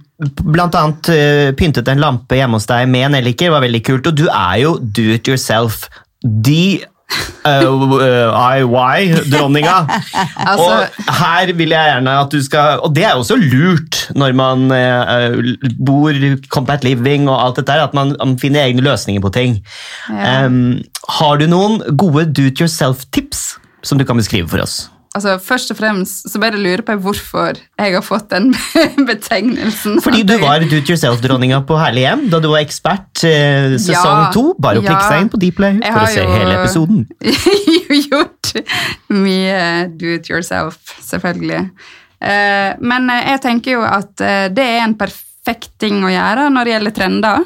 blant 0.43 0.75
annet 0.79 1.09
uh, 1.11 1.49
pyntet 1.59 1.87
en 1.91 1.99
lampe 1.99 2.37
hjemme 2.37 2.55
hos 2.59 2.67
deg 2.69 2.87
med 2.87 3.11
nelliker. 3.15 3.51
var 3.51 3.61
veldig 3.65 3.81
kult, 3.83 4.07
Og 4.07 4.15
du 4.15 4.27
er 4.29 4.57
jo 4.63 4.77
do 4.79 5.09
it 5.13 5.27
yourself. 5.27 5.89
De 6.23 6.79
IY-dronninga. 7.43 9.77
Altså- 10.49 10.63
og 10.63 10.69
her 11.19 11.53
vil 11.53 11.69
jeg 11.69 11.83
gjerne 11.91 12.19
at 12.19 12.31
du 12.31 12.43
skal 12.43 12.79
Og 12.83 12.95
det 12.95 13.05
er 13.05 13.11
jo 13.11 13.17
også 13.23 13.35
lurt 13.35 14.09
når 14.15 14.33
man 14.33 14.71
uh, 14.71 14.77
bor 15.85 16.11
Compact 16.49 16.83
Living 16.83 17.29
og 17.29 17.45
alt 17.45 17.55
dette 17.61 17.71
her, 17.71 17.83
at 17.83 17.93
man, 17.93 18.15
man 18.19 18.39
finner 18.39 18.63
egne 18.63 18.81
løsninger 18.81 19.21
på 19.21 19.29
ting. 19.29 19.65
Ja. 20.09 20.45
Um, 20.45 20.81
har 21.09 21.37
du 21.37 21.45
noen 21.47 21.97
gode 21.97 22.33
do 22.33 22.41
it 22.47 22.59
yourself-tips 22.59 23.57
som 23.83 23.97
du 23.99 24.05
kan 24.05 24.17
beskrive 24.17 24.49
for 24.49 24.57
oss? 24.63 24.89
Altså, 25.13 25.35
Først 25.45 25.69
og 25.69 25.77
fremst 25.77 26.25
så 26.31 26.39
bare 26.41 26.57
lurer 26.57 26.81
på 26.87 26.95
hvorfor 27.03 27.59
jeg 27.77 27.93
har 27.93 28.01
fått 28.01 28.31
den 28.33 28.47
betegnelsen. 29.09 29.99
Fordi 30.01 30.23
du 30.25 30.33
var 30.41 30.63
do 30.65 30.79
it 30.79 30.89
yourself-dronninga 30.89 31.59
på 31.69 31.77
Herlig 31.77 32.05
hjem 32.07 32.23
da 32.31 32.39
du 32.41 32.47
var 32.49 32.63
ekspert 32.65 33.21
eh, 33.29 33.75
sesong 33.77 34.23
Ja, 34.23 34.31
to. 34.33 34.45
Bare 34.57 34.81
å 34.81 34.85
klikke 34.85 35.05
seg 35.05 35.21
inn 35.25 35.29
på 35.33 35.41
Dplay 35.43 35.77
for 35.85 36.01
å 36.01 36.07
se 36.09 36.23
jo- 36.25 36.33
hele 36.33 36.55
episoden. 36.63 37.03
Jeg 37.21 37.79
jo 37.93 37.99
gjort 38.09 38.53
mye 39.13 39.61
do 40.01 40.15
it 40.17 40.29
yourself, 40.33 40.79
selvfølgelig. 41.05 41.61
Eh, 42.23 42.73
Men 42.81 43.09
eh, 43.13 43.27
jeg 43.35 43.43
tenker 43.45 43.77
jo 43.77 43.83
at 43.85 44.21
eh, 44.23 44.47
det 44.49 44.65
er 44.77 44.81
en 44.87 44.97
perfekt 44.97 45.75
ting 45.83 46.01
å 46.07 46.09
gjøre 46.13 46.49
når 46.55 46.65
det 46.69 46.73
gjelder 46.77 46.97
trender. 46.97 47.45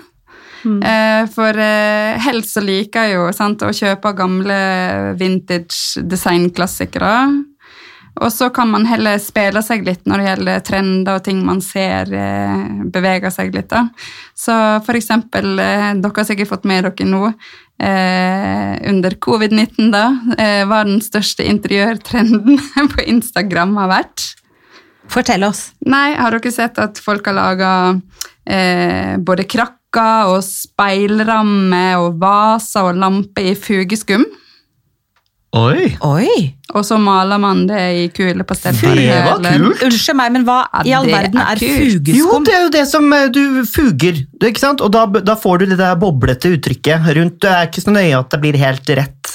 Eh, 0.68 1.28
For 1.36 1.56
eh, 1.64 2.16
helst 2.24 2.56
så 2.58 2.64
liker 2.64 3.08
jeg 3.08 3.16
jo 3.20 3.28
sant, 3.36 3.62
å 3.64 3.76
kjøpe 3.76 4.16
gamle 4.18 4.58
vintage 5.20 6.02
designklassikere. 6.12 7.14
Og 8.24 8.32
så 8.34 8.50
kan 8.54 8.70
man 8.72 8.88
heller 8.90 9.20
spille 9.22 9.62
seg 9.66 9.86
litt 9.86 10.08
når 10.10 10.22
det 10.22 10.28
gjelder 10.28 10.64
trender 10.66 11.20
og 11.20 11.26
ting 11.26 11.44
man 11.46 11.62
ser 11.64 12.10
eh, 12.16 12.64
beveger 12.94 13.34
seg 13.34 13.54
litt. 13.56 13.70
da. 13.70 13.88
Så 14.38 14.56
for 14.88 14.98
eksempel, 14.98 15.58
eh, 15.62 15.92
dere 15.98 16.16
har 16.16 16.28
sikkert 16.28 16.52
fått 16.52 16.66
med 16.70 16.88
dere 16.88 17.10
nå, 17.10 17.30
eh, 17.84 18.74
under 18.90 19.18
covid-19 19.22 19.92
da, 19.94 20.08
eh, 20.38 20.64
hva 20.66 20.84
den 20.88 21.02
største 21.04 21.46
interiørtrenden 21.46 22.60
på 22.96 23.06
Instagram 23.06 23.78
har 23.84 23.94
vært. 23.94 24.26
Fortell 25.08 25.46
oss. 25.48 25.70
Nei, 25.88 26.16
har 26.18 26.36
dere 26.36 26.52
sett 26.52 26.80
at 26.84 27.00
folk 27.00 27.30
har 27.30 27.38
laga 27.38 27.72
eh, 28.44 29.16
både 29.24 29.48
krakker 29.48 30.34
og 30.34 30.42
speilrammer 30.44 32.02
og 32.02 32.18
vaser 32.22 32.90
og 32.90 33.00
lamper 33.00 33.54
i 33.54 33.56
fugeskum? 33.56 34.26
Oi! 35.56 35.94
Oi! 36.04 36.56
Og 36.76 36.84
så 36.86 36.98
maler 37.00 37.40
man 37.40 37.62
det 37.70 37.80
i 37.96 38.08
kule 38.14 38.44
pastellfarger. 38.46 39.00
Det 39.08 39.20
var 39.24 39.40
kult. 39.46 39.84
Unnskyld 39.88 40.18
meg, 40.20 40.34
men 40.36 40.44
hva 40.46 40.58
Ja, 40.84 40.84
i 40.84 40.94
all 40.98 41.08
verden 41.08 41.40
er 41.40 41.54
er 41.56 41.62
fugeskum? 41.62 42.18
Jo, 42.20 42.40
det 42.44 42.54
er 42.58 42.66
jo 42.66 42.72
det 42.76 42.84
som 42.92 43.08
eh, 43.16 43.30
du 43.34 43.42
fuger, 43.66 44.20
ikke 44.44 44.60
sant? 44.62 44.84
Og 44.84 44.92
da, 44.94 45.06
da 45.08 45.38
får 45.40 45.64
du 45.64 45.66
det 45.72 45.80
der 45.80 45.96
boblete 46.02 46.52
uttrykket 46.58 47.08
rundt. 47.18 47.40
Det 47.46 47.54
er 47.54 47.70
ikke 47.72 47.86
så 47.86 47.96
nøye 47.96 48.20
at 48.20 48.30
det 48.36 48.42
blir 48.44 48.60
helt 48.60 48.92
rett. 49.00 49.34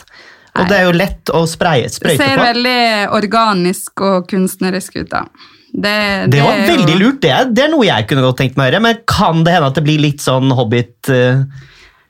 Og 0.52 0.60
Nei. 0.60 0.68
det 0.68 0.76
er 0.76 0.84
jo 0.84 0.92
lett 1.00 1.32
å 1.32 1.42
spreie, 1.48 1.88
Det 1.88 2.18
ser 2.20 2.36
på. 2.36 2.44
veldig 2.44 2.78
organisk 3.16 4.04
og 4.04 4.28
kunstnerisk 4.28 5.00
ut, 5.00 5.08
da. 5.14 5.24
Det, 5.72 6.28
Det 6.28 6.42
var 6.44 6.58
veldig 6.68 6.92
jo- 6.92 7.00
lurt. 7.06 7.20
Det 7.24 7.30
er, 7.32 7.46
det 7.48 7.64
er 7.64 7.70
noe 7.72 7.86
jeg 7.88 8.06
kunne 8.10 8.20
godt 8.28 8.36
tenkt 8.42 8.58
meg 8.60 8.68
å 8.68 8.70
gjøre. 8.74 8.82
Men 8.84 8.98
kan 9.08 9.40
det 9.48 9.54
hende 9.56 9.70
at 9.72 9.80
det 9.80 9.84
blir 9.88 9.98
litt 10.04 10.20
sånn 10.20 10.52
Hobbit 10.52 11.08
eh, 11.08 11.40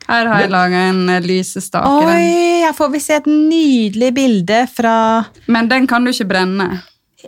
Her 0.09 0.29
har 0.31 0.41
jeg 0.45 0.51
laga 0.53 0.87
en 0.91 1.03
eh, 1.09 1.21
lysestake. 1.25 1.88
Oi, 2.07 2.62
her 2.65 2.73
får 2.77 2.91
vi 2.95 3.03
se 3.03 3.19
et 3.21 3.29
nydelig 3.31 4.12
bilde 4.17 4.65
fra 4.73 4.97
Men 5.47 5.69
den 5.71 5.87
kan 5.91 6.05
du 6.05 6.12
ikke 6.12 6.29
brenne. 6.35 6.71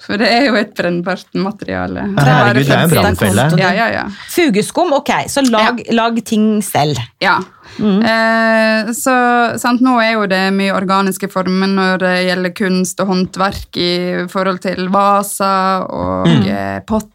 For 0.02 0.18
det 0.18 0.26
er 0.26 0.48
jo 0.48 0.56
et 0.58 0.72
brennbart 0.74 1.28
materiale. 1.38 2.02
Herregud, 2.18 2.64
det 2.66 2.74
er 2.74 2.80
en 2.82 2.90
Fra 2.90 3.02
brannfelle. 3.04 3.44
Ja, 3.60 3.70
ja, 3.76 3.86
ja. 3.94 4.04
Fugeskum, 4.32 4.90
ok, 4.96 5.12
så 5.30 5.44
lag, 5.46 5.78
lag 5.94 6.18
ting 6.26 6.58
selv. 6.66 6.98
ja. 7.22 7.38
Eh, 7.74 8.90
så 8.94 9.14
sant, 9.58 9.80
Nå 9.82 9.96
er 9.98 10.12
jo 10.14 10.26
det 10.30 10.42
mye 10.54 10.74
organiske 10.76 11.26
former 11.32 11.70
når 11.72 12.02
det 12.02 12.12
gjelder 12.28 12.52
kunst 12.54 13.00
og 13.02 13.08
håndverk 13.10 13.78
i 13.82 13.94
forhold 14.30 14.60
til 14.62 14.86
vaser 14.94 15.86
og 15.90 16.28
eh, 16.46 16.78
potter 16.86 17.10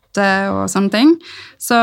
og 0.54 0.66
sånne 0.72 0.94
ting. 0.94 1.16
Så 1.60 1.76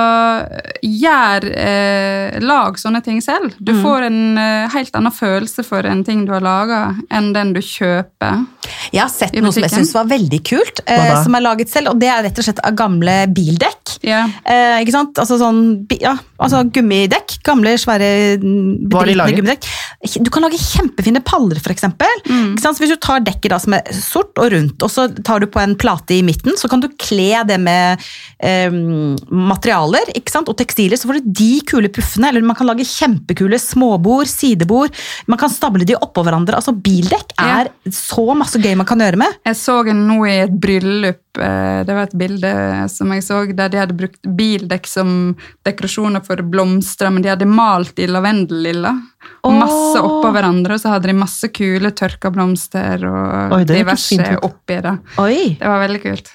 gjør 0.81 1.45
eh, 1.53 2.39
Lag 2.41 2.79
sånne 2.81 3.03
ting 3.05 3.19
selv. 3.21 3.53
Du 3.61 3.75
får 3.83 4.07
en 4.07 4.39
eh, 4.41 4.73
helt 4.73 4.95
annen 4.97 5.13
følelse 5.13 5.61
for 5.67 5.85
en 5.85 6.01
ting 6.05 6.25
du 6.25 6.33
har 6.33 6.45
laga, 6.45 6.81
enn 7.13 7.29
den 7.37 7.53
du 7.53 7.61
kjøper. 7.61 8.47
Jeg 8.95 9.03
har 9.03 9.13
sett 9.13 9.37
noe 9.37 9.53
som 9.53 9.67
jeg 9.67 9.75
syns 9.75 9.93
var 9.97 10.09
veldig 10.09 10.41
kult, 10.49 10.81
eh, 10.89 11.13
som 11.21 11.37
er 11.37 11.45
laget 11.45 11.73
selv, 11.73 11.93
og 11.93 12.01
det 12.01 12.09
er 12.09 12.25
rett 12.25 12.41
og 12.41 12.49
slett 12.49 12.63
av 12.65 12.77
gamle 12.79 13.19
bildekk. 13.37 13.99
Yeah. 14.01 14.33
Eh, 14.49 14.79
ikke 14.81 14.95
sant? 14.97 15.21
Altså 15.21 15.37
sånn, 15.41 15.61
ja, 16.01 16.15
altså 16.41 16.63
gummidekk. 16.73 17.37
Gamle, 17.47 17.77
svære 17.81 18.11
mm, 18.41 18.89
Hva 18.89 19.03
har 19.03 19.11
de 19.11 19.13
bedritne 19.13 19.19
laget? 19.21 19.41
gummidekk. 19.43 20.25
Du 20.25 20.33
kan 20.33 20.47
lage 20.47 20.63
kjempefine 20.63 21.21
paller, 21.27 21.61
for 21.61 21.75
eksempel. 21.75 22.25
Ikke 22.25 22.65
sant? 22.65 22.79
Så 22.79 22.85
hvis 22.87 22.97
du 22.97 23.01
tar 23.03 23.21
dekket 23.27 23.53
da, 23.53 23.61
som 23.61 23.77
er 23.77 23.93
sort 24.01 24.41
og 24.41 24.55
rundt, 24.57 24.81
og 24.81 24.93
så 24.93 25.09
tar 25.21 25.45
du 25.45 25.51
på 25.53 25.61
en 25.61 25.77
plate 25.77 26.17
i 26.17 26.25
midten, 26.25 26.57
så 26.57 26.73
kan 26.73 26.81
du 26.81 26.89
kle 26.97 27.45
det 27.45 27.61
med 27.61 28.01
eh, 28.39 28.71
materialer 29.31 30.13
ikke 30.17 30.33
sant? 30.33 30.49
og 30.49 30.57
tekstiler, 30.59 30.99
så 30.99 31.09
får 31.11 31.21
du 31.21 31.31
de 31.41 31.51
kule 31.67 31.91
puffene. 31.93 32.31
Eller 32.31 32.45
man 32.47 32.57
kan 32.59 32.69
lage 32.69 32.87
kjempekule 32.87 33.59
småbord, 33.61 34.29
sidebord. 34.31 34.95
Man 35.27 35.41
kan 35.41 35.51
stable 35.53 35.87
de 35.89 35.97
oppå 35.99 36.25
hverandre. 36.27 36.59
Altså, 36.59 36.75
bildekk 36.75 37.35
Ja. 37.39 37.63
er 37.65 37.71
så 37.91 38.35
masse 38.37 38.61
gøy 38.63 38.77
man 38.77 38.87
kan 38.87 38.99
gjøre 39.03 39.17
med. 39.21 39.39
Jeg 39.47 39.57
så 39.57 39.81
en 39.89 40.07
nå 40.09 40.21
i 40.27 40.37
et 40.45 40.55
bryllup, 40.61 41.21
eh, 41.39 41.83
det 41.85 41.95
var 41.95 42.03
et 42.07 42.17
bilde 42.17 42.53
som 42.93 43.13
jeg 43.13 43.23
så, 43.23 43.43
der 43.55 43.69
de 43.69 43.79
hadde 43.79 43.97
brukt 43.97 44.23
bildekk 44.37 44.87
som 44.87 45.37
dekorasjoner 45.67 46.25
for 46.25 46.37
blomster, 46.37 47.11
men 47.11 47.23
de 47.23 47.29
hadde 47.33 47.47
malt 47.47 47.99
i 47.99 48.07
lavendellilla. 48.07 48.95
Og 49.47 49.53
masse 49.53 49.99
oppå 50.01 50.31
hverandre, 50.33 50.75
og 50.75 50.81
så 50.81 50.95
hadde 50.95 51.11
de 51.11 51.19
masse 51.19 51.49
kule 51.55 51.91
tørka 51.97 52.31
blomster 52.35 53.03
og 53.09 53.53
Oi, 53.59 53.65
diverse 53.69 54.39
oppi 54.43 54.81
det. 54.83 54.99
Oi! 55.23 55.57
Det 55.59 55.67
var 55.67 55.83
veldig 55.89 56.03
kult. 56.03 56.31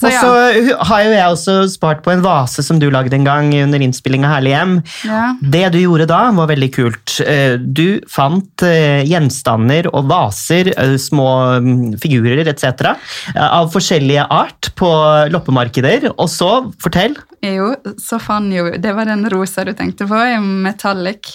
Så 0.00 0.06
Og 0.08 0.12
ja. 0.12 0.20
så 0.20 0.76
har 0.88 1.02
jo 1.04 1.12
jeg 1.14 1.34
også 1.36 1.54
spart 1.70 2.02
på 2.04 2.12
en 2.14 2.22
vase 2.24 2.64
som 2.66 2.78
du 2.82 2.88
lagde 2.90 3.14
en 3.16 3.26
gang 3.26 3.52
under 3.62 3.82
innspilling 3.84 4.24
av 4.26 4.34
Herlig 4.36 4.54
hjem. 4.54 4.74
ja. 5.06 5.22
Det 5.54 5.62
du 5.74 5.78
gjorde 5.82 6.06
da, 6.10 6.20
var 6.34 6.50
veldig 6.50 6.70
kult. 6.74 7.18
Eh, 7.24 7.56
Du 7.58 8.00
fant 8.10 8.62
eh, 8.66 9.04
gjenstander 9.08 9.88
og 9.94 10.08
vaser, 10.10 10.72
eh, 10.76 10.96
små 11.00 11.28
mm, 11.62 11.98
figurer 12.02 12.46
etc. 12.50 12.94
eh, 13.34 13.40
av 13.44 13.70
forskjellige 13.74 14.26
art 14.30 14.72
på 14.78 14.90
loppemarkeder. 15.30 16.10
Og 16.18 16.28
så, 16.32 16.50
fortell 16.82 17.16
Jo, 17.44 17.74
så 18.00 18.18
fant 18.22 18.52
jo 18.54 18.70
Det 18.80 18.92
var 18.96 19.04
den 19.04 19.26
rosa 19.30 19.64
du 19.64 19.72
tenkte 19.76 20.06
på, 20.08 20.20
metallic. 20.64 21.34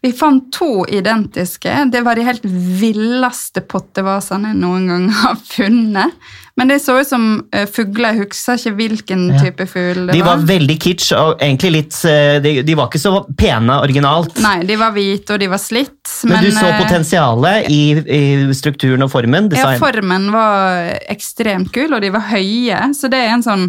Vi 0.00 0.12
fant 0.14 0.44
to 0.54 0.84
identiske. 0.86 1.72
Det 1.90 2.00
var 2.06 2.14
de 2.14 2.22
helt 2.22 2.44
villeste 2.44 3.64
pottevasene 3.66 4.52
jeg 4.52 4.60
noen 4.60 4.84
gang 4.86 5.08
har 5.24 5.40
funnet. 5.42 6.14
Men 6.58 6.70
det 6.70 6.76
så 6.82 6.96
ut 7.00 7.06
som 7.06 7.24
uh, 7.54 7.64
fugler. 7.70 8.14
Jeg 8.14 8.28
husker 8.28 8.58
ikke 8.58 8.74
hvilken 8.78 9.24
Ja. 9.32 9.40
type 9.42 9.66
fugl 9.70 10.06
det 10.06 10.06
var. 10.06 10.14
De 10.14 10.22
var. 10.26 10.44
veldig 10.46 10.76
kitsch, 10.82 11.10
og 11.14 11.42
egentlig 11.42 11.70
litt 11.74 11.98
eh, 12.06 12.38
De, 12.42 12.52
de 12.66 12.76
var 12.78 12.88
ikke 12.88 13.02
så 13.02 13.12
pene 13.38 13.78
originalt. 13.82 14.38
Nei, 14.42 14.62
de 14.66 14.78
var 14.78 14.94
hvite, 14.94 15.34
og 15.34 15.42
de 15.42 15.50
var 15.50 15.62
slitt. 15.62 15.98
Men, 16.30 16.46
du 16.46 16.50
så 16.54 16.66
eh, 16.66 16.78
potensialet 16.78 17.70
i, 17.70 17.82
i 17.98 18.22
strukturen 18.54 19.02
og 19.06 19.10
formen. 19.12 19.50
Ja, 19.54 19.74
formen 19.82 20.30
var 20.34 20.94
ekstremt 21.10 21.70
kul, 21.74 21.90
og 21.94 22.02
de 22.02 22.14
var 22.14 22.26
høye, 22.30 22.90
så 22.94 23.10
det 23.10 23.22
er 23.26 23.34
en 23.34 23.46
sånn 23.46 23.68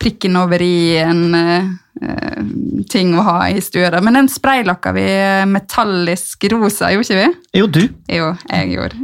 prikken 0.00 0.36
over 0.36 0.62
i 0.62 0.96
en 1.00 1.34
eh, 1.34 1.56
eh, 1.56 1.74
ting 2.92 3.14
å 3.16 3.24
ha 3.24 3.36
i 3.48 3.60
stua. 3.64 4.00
Men 4.04 4.18
den 4.18 4.28
spraylakka 4.32 4.92
vi 4.96 5.06
metallisk 5.50 6.44
rosa, 6.52 6.90
gjorde 6.92 7.08
ikke 7.08 7.22
vi? 7.22 7.60
Jo, 7.60 7.70
du. 7.72 7.82
Jo, 8.12 8.32
jeg 8.50 8.74
gjorde. 8.74 9.00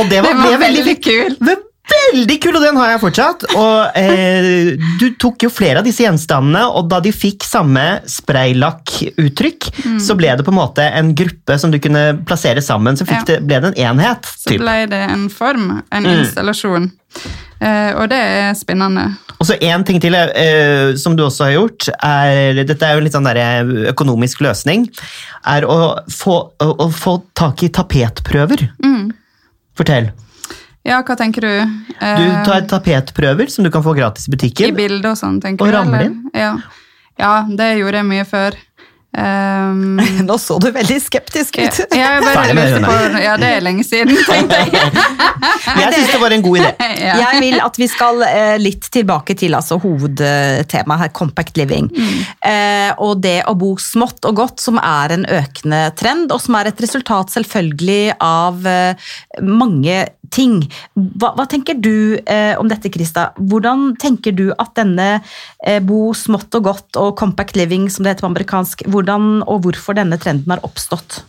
Og 0.00 0.10
det 0.10 0.24
var, 0.24 0.34
det 0.42 0.50
var 0.56 0.58
veldig, 0.64 0.84
veldig 0.84 0.98
kul. 1.04 1.38
Veldig 1.84 2.36
kul, 2.40 2.56
og 2.56 2.62
den 2.64 2.78
har 2.80 2.92
jeg 2.94 3.00
fortsatt. 3.02 3.42
Og 3.60 3.96
eh, 3.98 4.70
Du 5.00 5.06
tok 5.20 5.44
jo 5.44 5.50
flere 5.52 5.82
av 5.82 5.84
disse 5.86 6.04
gjenstandene, 6.06 6.62
og 6.72 6.86
da 6.88 7.00
de 7.04 7.12
fikk 7.12 7.44
samme 7.44 8.00
spraylakkuttrykk, 8.08 9.70
Mm. 9.84 9.98
så 10.00 10.14
ble 10.16 10.30
det 10.36 10.44
på 10.46 10.52
en 10.52 10.56
måte 10.58 10.84
en 10.96 11.10
gruppe 11.14 11.58
som 11.60 11.70
du 11.70 11.78
kunne 11.82 12.04
plassere 12.24 12.62
sammen. 12.64 12.96
Så 12.96 13.04
Ja. 13.10 13.22
det, 13.26 13.40
ble 13.46 13.60
det 13.60 13.74
en 13.76 13.98
enhet. 13.98 14.24
Så 14.38 14.56
ble 14.58 14.86
det 14.86 15.02
en 15.10 15.28
form, 15.28 15.82
en 15.92 16.02
Mm. 16.04 16.24
installasjon. 16.24 16.90
Eh, 17.60 17.92
og 17.96 18.08
det 18.08 18.18
er 18.18 18.54
spennende. 18.54 19.16
Og 19.40 19.46
så 19.46 19.58
en 19.62 19.84
ting 19.84 20.00
til 20.00 20.14
eh, 20.14 20.94
som 20.96 21.16
du 21.16 21.22
også 21.24 21.44
har 21.44 21.52
gjort, 21.52 21.88
er, 22.02 22.64
dette 22.64 22.82
er 22.82 22.92
jo 22.94 22.98
en 22.98 23.04
litt 23.04 23.12
sånn 23.12 23.24
der 23.28 23.92
økonomisk 23.92 24.40
løsning, 24.40 24.88
er 25.46 25.62
å 25.62 26.00
få, 26.08 26.50
å, 26.60 26.76
å 26.78 26.90
få 26.92 27.22
tak 27.34 27.62
i 27.62 27.68
tapetprøver. 27.68 28.70
Mm. 28.82 29.12
Fortell. 29.76 30.12
Ja, 30.84 30.98
hva 31.02 31.16
tenker 31.16 31.40
du? 31.40 31.48
Du 31.98 32.04
Eh, 32.04 32.44
tar 32.44 32.66
tapetprøver 32.68 33.48
som 33.50 33.64
du 33.64 33.70
kan 33.72 33.82
få 33.82 33.94
gratis 33.96 34.28
i 34.28 34.30
butikken. 34.34 34.68
I 34.68 34.72
bildet 34.76 35.06
og 35.08 35.16
sånn, 35.16 35.40
tenker 35.40 35.64
Og 35.64 35.70
du? 35.70 35.76
rammer 35.76 36.02
ramler 36.04 36.10
inn? 36.10 36.30
Ja. 36.34 36.50
ja, 37.18 37.46
det 37.48 37.78
gjorde 37.78 38.02
jeg 38.02 38.08
mye 38.10 38.24
før. 38.28 38.58
Um, 39.14 40.00
Nå 40.28 40.36
så 40.42 40.56
du 40.58 40.70
veldig 40.74 40.96
skeptisk 41.02 41.60
ja, 41.60 41.68
ut. 41.68 41.94
jeg 41.94 42.22
bare 42.24 42.54
med 42.56 42.80
på, 42.82 42.94
ja, 43.22 43.36
det 43.38 43.50
er 43.60 43.62
lenge 43.62 43.84
siden, 43.86 44.10
tenkte 44.26 44.58
jeg. 44.58 44.72
Jeg 45.74 45.92
syns 45.94 46.10
det 46.10 46.18
var 46.22 46.34
en 46.34 46.44
god 46.44 46.60
idé. 46.62 46.72
Ja. 47.04 47.16
Jeg 47.18 47.40
vil 47.42 47.58
at 47.60 47.76
vi 47.76 47.86
skal 47.90 48.22
eh, 48.24 48.54
litt 48.60 48.86
tilbake 48.92 49.34
til 49.36 49.54
altså, 49.56 49.76
hovedtemaet 49.82 51.02
her, 51.02 51.10
compact 51.16 51.58
living. 51.58 51.90
Eh, 51.92 52.90
og 53.02 53.20
det 53.24 53.42
å 53.50 53.52
bo 53.58 53.74
smått 53.82 54.24
og 54.28 54.38
godt, 54.38 54.62
som 54.62 54.78
er 54.80 55.12
en 55.16 55.26
økende 55.28 55.82
trend, 55.98 56.32
og 56.32 56.40
som 56.40 56.56
er 56.56 56.70
et 56.70 56.80
resultat 56.80 57.34
selvfølgelig 57.34 58.16
av 58.24 58.64
eh, 58.70 59.10
mange 59.44 59.98
ting. 60.34 60.58
Hva, 60.94 61.32
hva 61.36 61.46
tenker 61.50 61.78
du 61.78 62.16
eh, 62.18 62.54
om 62.58 62.68
dette, 62.70 62.90
Krista? 62.92 63.28
Hvordan 63.38 63.92
tenker 64.00 64.34
du 64.36 64.46
at 64.52 64.74
denne 64.78 65.08
eh, 65.66 65.80
bo 65.84 66.08
smått 66.16 66.54
og 66.58 66.68
godt 66.68 67.00
og 67.00 67.14
compact 67.20 67.58
living, 67.58 67.86
som 67.92 68.04
det 68.04 68.14
heter 68.14 68.26
på 68.26 68.32
amerikansk, 68.32 68.86
hvordan 69.04 69.44
og 69.44 69.64
hvorfor 69.64 69.96
denne 69.96 70.18
trenden 70.18 70.50
har 70.50 70.64
oppstått? 70.64 71.22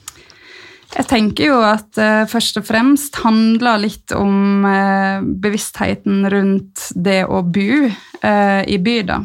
Jeg 0.96 1.08
tenker 1.10 1.50
jo 1.50 1.60
at 1.66 1.98
eh, 2.00 2.24
først 2.30 2.62
og 2.62 2.68
fremst 2.70 3.18
handler 3.20 3.82
litt 3.84 4.14
om 4.16 4.64
eh, 4.70 5.20
bevisstheten 5.44 6.24
rundt 6.32 6.92
det 6.96 7.26
å 7.28 7.42
bo 7.44 7.82
eh, 7.90 8.62
i 8.64 8.78
by, 8.80 9.00
da. 9.10 9.20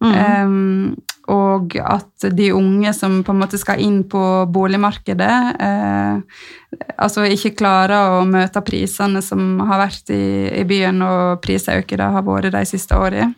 Em, 0.00 0.94
og 1.30 1.76
at 1.78 2.26
de 2.34 2.50
unge 2.56 2.92
som 2.96 3.20
på 3.24 3.34
en 3.34 3.42
måte 3.42 3.58
skal 3.60 3.80
inn 3.82 4.02
på 4.10 4.22
boligmarkedet, 4.50 5.36
eh, 5.62 6.40
altså 7.02 7.24
ikke 7.26 7.52
klarer 7.58 8.16
å 8.18 8.24
møte 8.28 8.62
prisene 8.66 9.22
som 9.24 9.60
har 9.68 9.80
vært 9.82 10.12
i, 10.14 10.48
i 10.60 10.64
byen, 10.68 11.02
og 11.06 11.40
prisøkene 11.44 12.10
har 12.16 12.26
vært 12.26 12.54
de 12.54 12.64
siste 12.68 12.98
årene. 12.98 13.30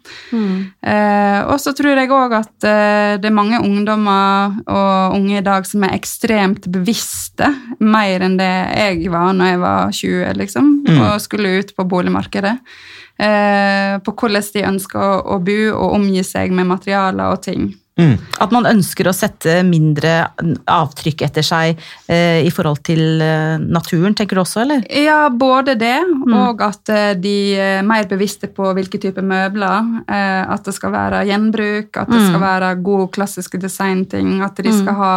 Eh, 0.80 1.40
og 1.46 1.58
så 1.62 1.74
tror 1.76 2.00
jeg 2.00 2.12
òg 2.12 2.36
at 2.40 2.68
eh, 2.68 3.18
det 3.22 3.28
er 3.30 3.36
mange 3.36 3.60
ungdommer 3.62 4.56
og 4.66 5.18
unge 5.18 5.40
i 5.40 5.44
dag 5.44 5.68
som 5.68 5.84
er 5.86 5.96
ekstremt 5.98 6.70
bevisste, 6.72 7.52
mer 7.82 8.24
enn 8.24 8.38
det 8.40 8.52
jeg 8.78 9.12
var 9.12 9.36
når 9.36 9.52
jeg 9.52 9.62
var 9.66 9.94
20, 10.00 10.34
liksom, 10.40 10.74
og 10.96 11.22
skulle 11.22 11.56
ut 11.60 11.76
på 11.76 11.88
boligmarkedet. 11.88 12.56
Eh, 13.22 13.98
på 14.02 14.14
hvordan 14.16 14.46
de 14.54 14.64
ønsker 14.66 14.98
å, 14.98 15.20
å 15.36 15.38
bo 15.44 15.58
og 15.76 15.98
omgi 15.98 16.24
seg 16.26 16.54
med 16.54 16.70
materialer 16.70 17.34
og 17.34 17.42
ting. 17.44 17.68
Mm. 18.00 18.14
At 18.40 18.52
man 18.54 18.64
ønsker 18.64 19.04
å 19.04 19.12
sette 19.12 19.58
mindre 19.68 20.12
avtrykk 20.72 21.26
etter 21.26 21.44
seg 21.44 21.74
eh, 22.08 22.38
i 22.40 22.48
forhold 22.54 22.80
til 22.88 23.20
eh, 23.20 23.58
naturen, 23.60 24.14
tenker 24.16 24.38
du 24.38 24.40
også, 24.40 24.62
eller? 24.62 24.86
Ja, 24.96 25.26
både 25.28 25.74
det, 25.76 25.98
og 26.32 26.62
at 26.64 26.88
eh, 26.88 27.10
de 27.20 27.34
er 27.60 27.82
mer 27.84 28.08
bevisste 28.08 28.48
på 28.48 28.70
hvilke 28.78 28.96
typer 29.02 29.20
møbler. 29.28 29.90
eh, 30.08 30.40
At 30.54 30.64
det 30.64 30.72
skal 30.78 30.94
være 30.94 31.20
gjenbruk, 31.28 31.92
at 32.00 32.08
det 32.14 32.22
skal 32.30 32.40
være 32.40 32.70
gode 32.82 33.10
klassiske 33.12 33.60
designting. 33.60 34.38
At 34.42 34.56
de 34.64 34.72
skal 34.72 34.96
ha 34.96 35.12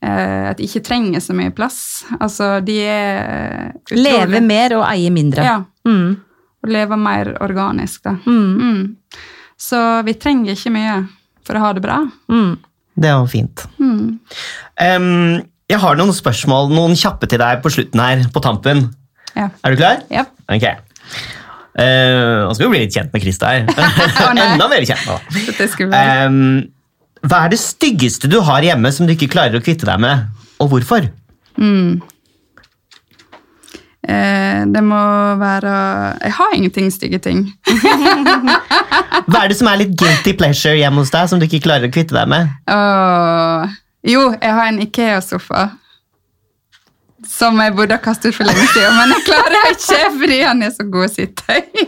eh, 0.00 0.48
At 0.50 0.56
de 0.56 0.64
ikke 0.64 0.84
trenger 0.88 1.20
så 1.20 1.36
mye 1.36 1.52
plass. 1.52 2.06
Altså, 2.18 2.54
de 2.64 2.78
er 2.88 3.74
utrolig- 3.84 4.06
Leve 4.08 4.40
mer 4.48 4.78
og 4.80 4.86
eie 4.88 5.10
mindre. 5.12 5.44
Ja, 5.44 5.58
Mm. 5.84 6.16
og 6.64 6.70
leve 6.72 6.96
mer 6.96 7.34
organisk, 7.40 8.02
da. 8.02 8.16
Mm. 8.24 8.58
Mm. 8.58 8.96
Så 9.58 9.78
vi 10.04 10.12
trenger 10.14 10.52
ikke 10.56 10.72
mye 10.72 10.96
for 11.48 11.58
å 11.58 11.64
ha 11.64 11.72
det 11.76 11.82
bra. 11.84 12.02
Mm. 12.30 12.52
Det 12.98 13.14
var 13.14 13.30
fint. 13.30 13.64
Mm. 13.78 14.18
Um, 14.82 15.40
jeg 15.68 15.80
har 15.82 15.98
noen 15.98 16.14
spørsmål, 16.16 16.70
noen 16.72 16.96
kjappe 16.98 17.28
til 17.30 17.40
deg 17.42 17.60
på 17.64 17.72
slutten 17.72 18.02
her, 18.02 18.24
på 18.32 18.42
tampen. 18.44 18.86
Ja. 19.34 19.50
Er 19.64 19.74
du 19.74 19.80
klar? 19.80 20.00
Ja. 20.12 20.24
Ok. 20.50 20.64
Eh, 21.78 22.38
Nå 22.42 22.54
skal 22.56 22.66
vi 22.66 22.72
bli 22.72 22.80
litt 22.86 22.96
kjent 22.96 23.12
med 23.14 23.22
Krista 23.22 23.52
her. 23.52 23.68
Enda 24.32 24.66
mer 24.70 24.86
kjent 24.88 25.04
nå. 25.06 25.18
Um, 25.92 26.40
hva 27.28 27.44
er 27.44 27.52
det 27.54 27.60
styggeste 27.62 28.30
du 28.30 28.40
har 28.46 28.66
hjemme 28.66 28.90
som 28.94 29.06
du 29.06 29.14
ikke 29.14 29.30
klarer 29.30 29.60
å 29.60 29.64
kvitte 29.64 29.86
deg 29.86 30.00
med, 30.02 30.26
og 30.62 30.72
hvorfor? 30.72 31.06
Eh, 31.58 32.16
det 34.08 34.80
må 34.84 34.98
være 35.36 35.72
Jeg 36.24 36.32
har 36.38 36.54
ingenting 36.56 36.86
stygge 36.92 37.18
ting. 37.20 37.42
Hva 39.28 39.42
er 39.42 39.50
det 39.52 39.58
som 39.58 39.68
er 39.68 39.82
litt 39.82 39.92
guilty 40.00 40.32
pleasure 40.38 40.78
hjemme 40.78 41.02
hos 41.02 41.12
deg 41.12 41.28
som 41.28 41.40
du 41.40 41.44
ikke 41.44 41.60
klarer 41.66 41.90
å 41.90 41.92
kvitte 41.92 42.16
deg 42.16 42.30
med? 42.30 42.54
Åh, 42.72 43.76
jo, 44.08 44.30
jeg 44.40 44.56
har 44.56 44.70
en 44.70 44.80
Ikea-sofa. 44.84 45.66
Som 47.28 47.58
jeg 47.60 47.74
burde 47.76 47.96
ha 47.96 48.00
kastet 48.00 48.36
for 48.36 48.46
lenge 48.48 48.64
siden, 48.72 48.94
men 48.96 49.12
jeg 49.16 49.24
klarer 49.26 49.72
ikke 49.74 50.00
fordi 50.20 50.38
han 50.46 50.62
er 50.64 50.70
så 50.72 50.86
god 50.88 51.08
å 51.08 51.12
sitte 51.12 51.56
i. 51.58 51.86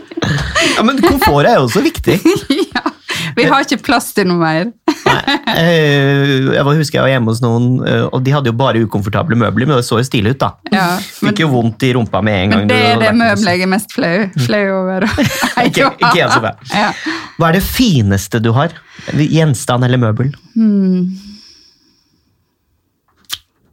Ja, 0.75 0.83
men 0.85 0.99
Komfort 1.01 1.47
er 1.47 1.57
jo 1.57 1.65
også 1.65 1.81
viktig. 1.85 2.19
ja, 2.75 2.83
vi 3.37 3.47
har 3.49 3.65
ikke 3.65 3.81
plass 3.87 4.11
til 4.13 4.27
noe 4.29 4.41
mer. 4.41 4.69
Nei, 5.11 5.37
eh, 5.57 6.53
jeg 6.55 6.63
husker 6.65 6.97
jeg 6.99 7.03
var 7.05 7.11
hjemme 7.13 7.31
hos 7.33 7.41
noen, 7.43 7.65
eh, 7.87 8.03
og 8.11 8.23
de 8.25 8.31
hadde 8.35 8.51
jo 8.51 8.55
bare 8.57 8.81
ukomfortable 8.85 9.35
møbler, 9.39 9.67
men 9.69 9.77
det 9.79 9.85
så 9.87 9.99
jo 9.99 10.05
stilig 10.07 10.35
ut. 10.35 10.39
da. 10.43 10.51
Ja, 10.71 10.85
men, 11.21 11.31
Fikk 11.31 11.43
jo 11.43 11.49
vondt 11.53 11.83
i 11.87 11.91
rumpa 11.97 12.21
med 12.25 12.37
en 12.45 12.49
gang. 12.55 12.63
men 12.65 12.71
det 12.71 12.79
er 12.91 12.99
det 13.03 13.11
møbelet 13.19 13.57
jeg 13.57 13.65
er 13.67 13.71
mest 13.73 13.91
flau, 13.95 14.15
flau 14.45 14.63
over. 14.83 15.07
Ikke- 15.67 15.91
ikke 15.97 16.15
jeg. 16.21 16.55
Ja. 16.73 16.93
Hva 17.37 17.49
er 17.51 17.59
det 17.59 17.63
fineste 17.65 18.41
du 18.41 18.51
har? 18.55 18.73
Gjenstand 19.17 19.83
eller 19.87 19.97
møbel? 20.01 20.31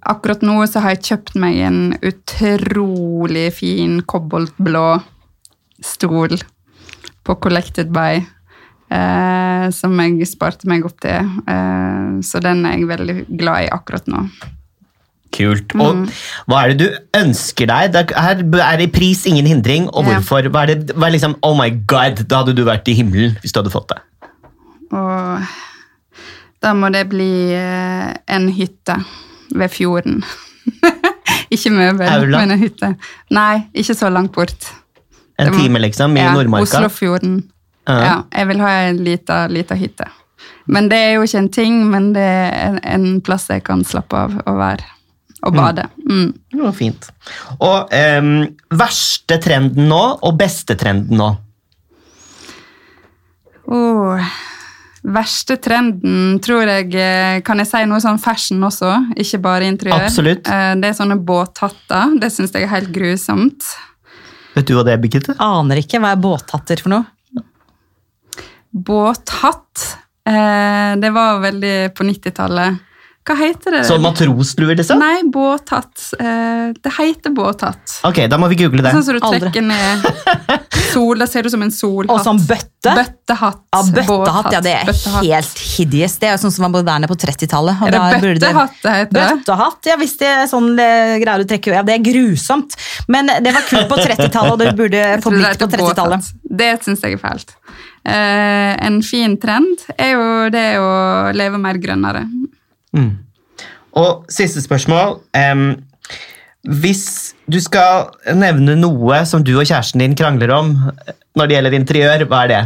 Akkurat 0.09 0.41
nå 0.47 0.55
så 0.71 0.81
har 0.81 0.95
jeg 0.95 1.03
kjøpt 1.11 1.35
meg 1.43 1.59
en 1.69 1.81
utrolig 2.07 3.49
fin 3.59 3.99
koboltblå 4.09 4.85
stol 5.85 6.39
på 7.29 7.37
Collected 7.45 7.91
by. 7.93 8.23
Eh, 8.91 9.67
som 9.77 9.99
jeg 10.01 10.25
sparte 10.31 10.69
meg 10.71 10.87
opp 10.89 11.01
til. 11.05 11.27
Eh, 11.49 12.21
så 12.25 12.41
den 12.41 12.65
er 12.67 12.79
jeg 12.79 12.89
veldig 12.89 13.17
glad 13.37 13.67
i 13.67 13.73
akkurat 13.75 14.07
nå. 14.09 14.23
Kult. 15.37 15.75
Mm. 15.77 16.07
Og 16.09 16.49
hva 16.49 16.63
er 16.65 16.73
det 16.73 16.79
du 16.81 17.19
ønsker 17.21 17.69
deg? 17.69 17.95
Er- 17.95 18.15
Her 18.17 18.41
er 18.73 18.77
det 18.81 18.93
pris, 18.95 19.27
ingen 19.29 19.47
hindring. 19.47 19.89
Og 19.93 20.05
hvorfor? 20.09 20.49
Hva 20.49 20.63
er 20.65 20.75
det, 20.75 20.97
hva 20.97 21.07
er 21.11 21.17
liksom, 21.19 21.37
oh 21.45 21.55
my 21.59 21.69
god, 21.87 22.25
da 22.29 22.41
hadde 22.43 22.55
du 22.57 22.65
vært 22.65 22.89
i 22.89 22.95
himmelen 22.97 23.37
hvis 23.43 23.53
du 23.53 23.61
hadde 23.61 23.71
fått 23.75 23.93
det. 23.93 24.01
Og 24.89 25.45
da 26.65 26.73
må 26.75 26.89
det 26.91 27.05
bli 27.13 27.53
eh, 27.53 28.15
en 28.27 28.49
hytte 28.57 28.97
ved 29.53 29.69
fjorden. 29.69 30.23
ikke 31.55 31.71
møbel, 31.77 32.09
Aula? 32.09 32.41
men 32.41 32.57
en 32.57 32.63
hytte. 32.65 32.95
Nei, 33.31 33.69
ikke 33.77 33.95
så 34.01 34.09
langt 34.09 34.33
bort. 34.33 34.73
En 35.39 35.53
må- 35.53 35.61
time, 35.61 35.79
liksom, 35.85 36.17
i 36.17 36.25
ja, 36.25 36.33
Nordmarka. 36.33 36.81
Oslofjorden. 36.81 37.43
Ja. 37.89 37.99
Ja, 38.05 38.15
jeg 38.37 38.49
vil 38.51 38.61
ha 38.61 38.73
ei 38.85 38.93
lita, 38.99 39.77
hytte. 39.81 40.09
Men 40.69 40.91
det 40.93 40.99
er 41.01 41.15
jo 41.17 41.25
ikke 41.25 41.41
en 41.41 41.51
ting, 41.53 41.79
men 41.89 42.13
det 42.13 42.23
er 42.29 42.53
en, 42.67 42.79
en 42.85 43.21
plass 43.25 43.49
jeg 43.49 43.65
kan 43.65 43.83
slappe 43.89 44.17
av 44.17 44.37
og 44.45 44.59
være. 44.61 44.85
Og 45.47 45.55
bade. 45.55 45.85
Mm. 46.03 46.33
Det 46.51 46.61
var 46.61 46.75
fint. 46.75 47.09
Og 47.63 47.93
um, 47.95 48.33
verste 48.75 49.39
trenden 49.41 49.87
nå, 49.89 50.03
og 50.21 50.37
beste 50.41 50.75
trenden 50.77 51.21
nå? 51.21 51.31
Oh, 53.69 54.19
Verste 55.09 55.59
trenden 55.63 56.39
tror 56.43 56.67
jeg 56.67 56.95
eh, 56.99 57.37
Kan 57.47 57.61
jeg 57.63 57.69
si 57.71 57.83
noe 57.87 58.01
sånn 58.03 58.19
fashion 58.21 58.65
også? 58.67 58.89
Ikke 59.21 59.39
bare 59.45 59.69
interiør. 59.71 60.09
Absolutt. 60.09 60.49
Eh, 60.51 60.73
Det 60.81 60.91
er 60.91 60.97
sånne 60.97 61.19
båthatter. 61.23 62.17
Det 62.21 62.33
syns 62.35 62.57
jeg 62.57 62.67
er 62.67 62.73
helt 62.73 62.91
grusomt. 62.93 63.69
Vet 64.57 64.67
du 64.67 64.75
hva 64.75 64.83
det 64.89 64.97
er, 64.97 65.01
Birgitte? 65.03 65.37
Aner 65.39 65.81
ikke 65.81 66.01
hva 66.03 66.17
er 66.17 66.21
båthatter 66.21 66.83
for 66.83 66.97
noe. 66.97 67.07
Båthatt. 68.73 69.97
Eh, 70.29 70.97
det 71.01 71.11
var 71.15 71.41
veldig 71.41 71.95
på 71.97 72.05
90-tallet. 72.05 72.85
Hva 73.29 73.35
heter 73.37 73.75
det? 73.77 73.81
Sånn 73.85 74.01
matrosluer, 74.01 74.73
liksom? 74.79 75.03
Nei, 75.03 75.19
båthatt. 75.29 76.01
Eh, 76.17 76.71
det 76.81 76.93
heter 76.97 77.35
båthatt. 77.37 77.99
Ok, 78.09 78.23
da 78.33 78.39
må 78.41 78.49
vi 78.49 78.57
google 78.63 78.81
det. 78.87 78.93
Sånn 78.95 79.05
som 79.05 79.19
du 79.19 79.21
Aldri. 79.21 79.41
trekker 79.43 79.67
ned 79.69 80.07
sol. 80.95 81.21
Da 81.21 81.27
ser 81.29 81.45
du 81.45 81.51
som 81.53 81.61
en 81.67 81.73
solhatt. 81.75 82.09
Og 82.15 82.23
sånn 82.25 82.41
bøtte. 82.49 82.95
Bøttehatt. 82.97 83.61
Ja, 83.75 83.83
bøttehatt, 83.99 84.49
ja, 84.57 84.63
det 84.65 84.73
er 84.79 84.89
bøttehatt. 84.89 85.27
helt 85.27 85.61
hideous. 85.75 86.17
Det 86.23 86.31
er 86.31 86.33
jo 86.39 86.41
sånn 86.47 86.55
som 86.57 86.65
var 86.69 86.73
moderne 86.79 87.11
på 87.11 87.19
30-tallet. 87.21 87.83
Er 87.85 87.93
det 87.99 88.01
bøttehatt 88.25 88.81
det 88.87 88.95
heter? 88.97 89.19
Bøttehatt, 89.19 89.91
ja, 89.93 89.99
hvis 90.01 90.17
det 90.23 90.31
er 90.33 90.49
sånn 90.49 90.71
det 90.79 90.89
greier 91.27 91.45
du 91.45 91.51
trekker 91.53 91.77
Ja, 91.77 91.85
det 91.85 91.99
er 91.99 92.07
grusomt. 92.09 92.79
Men 93.13 93.29
det 93.29 93.53
var 93.59 93.69
kult 93.69 93.93
på 93.93 94.01
30-tallet, 94.01 94.55
og 94.57 94.63
det 94.65 94.73
burde 94.79 95.05
Jeg 95.05 95.21
få 95.21 95.29
tror 95.35 95.37
det 95.43 95.53
blitt 95.53 95.67
på 95.67 95.71
30-tallet. 95.77 96.33
Det 96.65 96.73
syns 96.87 97.05
jeg 97.05 97.19
er 97.21 97.25
fælt. 97.29 97.53
Eh, 98.09 98.73
en 98.87 99.03
fin 99.05 99.35
trend 99.41 99.83
er 99.99 100.15
jo 100.15 100.29
det 100.53 100.69
å 100.81 100.93
leve 101.37 101.61
mer 101.61 101.77
grønnere. 101.83 102.25
Mm. 102.97 103.11
Og 104.01 104.25
siste 104.33 104.63
spørsmål. 104.65 105.19
Um, 105.37 105.67
hvis 106.69 107.35
du 107.51 107.59
skal 107.63 108.09
nevne 108.37 108.79
noe 108.81 109.21
som 109.29 109.45
du 109.45 109.55
og 109.59 109.67
kjæresten 109.69 110.03
din 110.03 110.17
krangler 110.19 110.53
om 110.57 110.75
når 111.39 111.47
det 111.47 111.57
gjelder 111.57 111.77
interiør, 111.79 112.27
hva 112.31 112.43
er 112.47 112.53
det? 112.53 112.63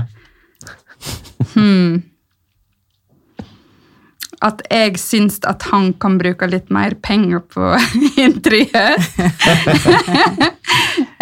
At 4.42 4.62
jeg 4.70 4.98
syns 4.98 5.38
at 5.46 5.66
han 5.70 5.92
kan 6.02 6.16
bruke 6.18 6.48
litt 6.50 6.70
mer 6.74 6.96
penger 7.02 7.42
på 7.50 7.74
interiør. 8.28 8.98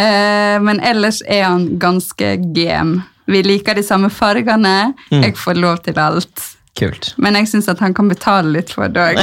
Eh, 0.00 0.56
Men 0.62 0.78
ellers 0.80 1.18
er 1.28 1.42
han 1.44 1.64
ganske 1.80 2.28
game. 2.56 3.02
Vi 3.26 3.42
liker 3.44 3.76
de 3.76 3.84
samme 3.86 4.10
fargene. 4.12 4.94
Jeg 5.12 5.36
får 5.38 5.60
lov 5.60 5.82
til 5.84 5.98
alt. 6.00 6.46
Kult. 6.78 7.14
Men 7.20 7.36
jeg 7.36 7.50
syns 7.50 7.68
at 7.68 7.80
han 7.82 7.94
kan 7.96 8.08
betale 8.08 8.52
litt 8.54 8.70
for 8.72 8.88
det 8.88 9.02
òg. 9.02 9.18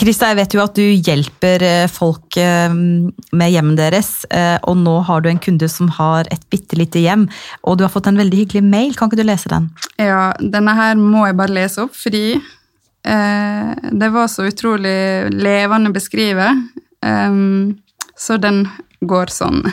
Krista, 0.00 0.28
jeg 0.32 0.38
vet 0.40 0.56
jo 0.56 0.62
at 0.64 0.74
du 0.76 0.82
hjelper 0.82 1.64
eh, 1.64 1.84
folk 1.90 2.36
eh, 2.40 2.72
med 2.74 3.52
hjemmet 3.54 3.78
deres, 3.78 4.10
eh, 4.34 4.58
og 4.68 4.80
nå 4.82 4.96
har 5.08 5.22
du 5.22 5.30
en 5.30 5.40
kunde 5.42 5.68
som 5.70 5.92
har 5.96 6.28
et 6.34 6.42
bitte 6.52 6.76
lite 6.80 7.04
hjem, 7.04 7.28
og 7.62 7.78
du 7.78 7.86
har 7.86 7.92
fått 7.94 8.10
en 8.10 8.18
veldig 8.18 8.42
hyggelig 8.42 8.64
mail. 8.66 8.96
Kan 8.98 9.08
ikke 9.08 9.22
du 9.22 9.28
lese 9.28 9.52
den? 9.52 9.70
Ja, 10.02 10.32
denne 10.40 10.74
her 10.76 10.98
må 10.98 11.24
jeg 11.28 11.38
bare 11.38 11.56
lese 11.60 11.86
opp, 11.86 11.94
fordi 11.96 12.26
eh, 12.34 13.70
det 14.02 14.10
var 14.12 14.28
så 14.32 14.50
utrolig 14.50 15.30
levende 15.38 15.94
beskrevet. 15.94 16.66
Um, 17.02 17.78
så 18.18 18.36
den 18.38 18.66
går 19.00 19.32
sånn. 19.34 19.64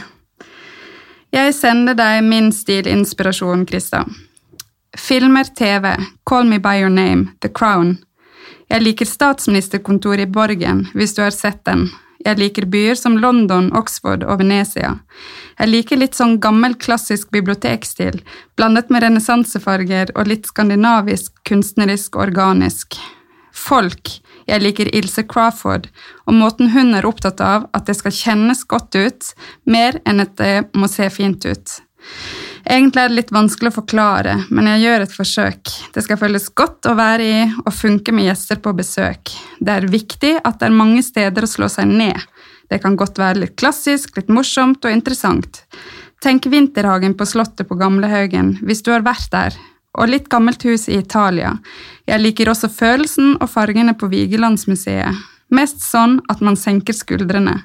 Jeg 1.30 1.54
sender 1.54 1.94
deg 1.94 2.24
min 2.26 2.50
stilinspirasjon, 2.50 3.68
Krista. 3.70 4.02
Filmer, 4.98 5.46
TV, 5.46 5.92
Call 6.26 6.48
Me 6.50 6.58
By 6.60 6.82
Your 6.82 6.90
Name, 6.90 7.28
The 7.42 7.52
Crown. 7.54 8.00
Jeg 8.70 8.82
liker 8.82 9.06
statsministerkontoret 9.06 10.26
i 10.26 10.32
Borgen, 10.34 10.88
hvis 10.98 11.14
du 11.14 11.22
har 11.22 11.36
sett 11.36 11.62
den. 11.70 11.88
Jeg 12.26 12.42
liker 12.42 12.66
byer 12.66 12.98
som 12.98 13.20
London, 13.22 13.70
Oxford 13.78 14.26
og 14.26 14.42
Venezia. 14.42 14.96
Jeg 15.60 15.70
liker 15.70 16.02
litt 16.02 16.18
sånn 16.18 16.40
gammel, 16.42 16.74
klassisk 16.82 17.30
bibliotekstil, 17.32 18.20
blandet 18.58 18.90
med 18.90 19.06
renessansefarger 19.06 20.16
og 20.18 20.34
litt 20.34 20.50
skandinavisk, 20.50 21.32
kunstnerisk 21.48 22.18
og 22.18 22.26
organisk. 22.32 22.98
Folk. 23.56 24.16
Jeg 24.50 24.64
liker 24.64 24.90
Ilse 24.96 25.24
Crawford, 25.30 25.90
og 26.26 26.38
måten 26.38 26.72
hun 26.74 26.96
er 26.98 27.06
opptatt 27.06 27.42
av 27.44 27.68
at 27.76 27.86
det 27.90 27.98
skal 28.00 28.16
kjennes 28.16 28.64
godt 28.70 28.98
ut, 28.98 29.32
mer 29.70 30.00
enn 30.10 30.24
at 30.24 30.36
det 30.42 30.54
må 30.74 30.90
se 30.90 31.10
fint 31.14 31.46
ut. 31.46 31.80
Egentlig 32.70 33.02
er 33.02 33.10
det 33.10 33.18
litt 33.18 33.32
vanskelig 33.34 33.72
å 33.72 33.78
forklare, 33.80 34.36
men 34.54 34.68
jeg 34.74 34.84
gjør 34.84 35.06
et 35.06 35.16
forsøk. 35.16 35.72
Det 35.96 36.04
skal 36.06 36.20
føles 36.22 36.50
godt 36.58 36.90
å 36.90 36.96
være 36.98 37.26
i 37.26 37.40
og 37.64 37.72
funke 37.74 38.14
med 38.16 38.28
gjester 38.28 38.60
på 38.62 38.74
besøk. 38.78 39.32
Det 39.60 39.78
er 39.78 39.90
viktig 39.90 40.36
at 40.44 40.60
det 40.60 40.70
er 40.70 40.78
mange 40.82 41.02
steder 41.06 41.46
å 41.46 41.50
slå 41.50 41.70
seg 41.72 41.90
ned. 41.90 42.20
Det 42.70 42.82
kan 42.84 42.98
godt 43.00 43.18
være 43.18 43.46
litt 43.46 43.56
klassisk, 43.58 44.14
litt 44.20 44.30
morsomt 44.30 44.86
og 44.86 44.94
interessant. 44.94 45.64
Tenk 46.22 46.50
Vinterhagen 46.52 47.16
på 47.18 47.26
Slottet 47.26 47.70
på 47.70 47.78
Gamlehaugen, 47.80 48.58
hvis 48.62 48.84
du 48.84 48.92
har 48.92 49.06
vært 49.08 49.32
der. 49.32 49.56
Og 49.98 50.12
litt 50.12 50.30
gammelt 50.30 50.64
hus 50.68 50.88
i 50.90 51.00
Italia. 51.00 51.56
Jeg 52.08 52.22
liker 52.22 52.52
også 52.52 52.70
følelsen 52.70 53.36
og 53.40 53.50
fargene 53.50 53.96
på 53.98 54.10
Vigelandsmuseet. 54.12 55.18
Mest 55.50 55.82
sånn 55.82 56.20
at 56.30 56.44
man 56.46 56.58
senker 56.60 56.94
skuldrene. 56.94 57.56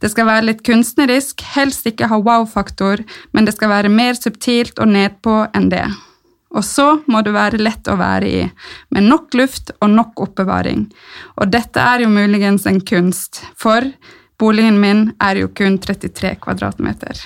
Det 0.00 0.08
skal 0.08 0.30
være 0.30 0.46
litt 0.48 0.62
kunstnerisk, 0.64 1.44
helst 1.56 1.84
ikke 1.88 2.08
ha 2.08 2.16
wow-faktor, 2.24 3.02
men 3.36 3.44
det 3.44 3.52
skal 3.58 3.72
være 3.74 3.92
mer 3.92 4.16
subtilt 4.16 4.80
og 4.80 4.88
nedpå 4.94 5.42
enn 5.52 5.68
det. 5.68 5.84
Og 6.56 6.64
så 6.64 6.86
må 7.12 7.20
det 7.20 7.34
være 7.36 7.60
lett 7.60 7.88
å 7.92 7.98
være 8.00 8.28
i, 8.32 8.44
med 8.96 9.10
nok 9.10 9.36
luft 9.36 9.74
og 9.82 9.92
nok 9.92 10.24
oppbevaring. 10.24 10.86
Og 11.36 11.52
dette 11.52 11.84
er 11.84 12.06
jo 12.06 12.12
muligens 12.12 12.64
en 12.70 12.80
kunst, 12.80 13.42
for 13.52 13.84
boligen 14.40 14.80
min 14.80 15.10
er 15.20 15.42
jo 15.42 15.52
kun 15.52 15.76
33 15.84 16.38
kvadratmeter. 16.40 17.20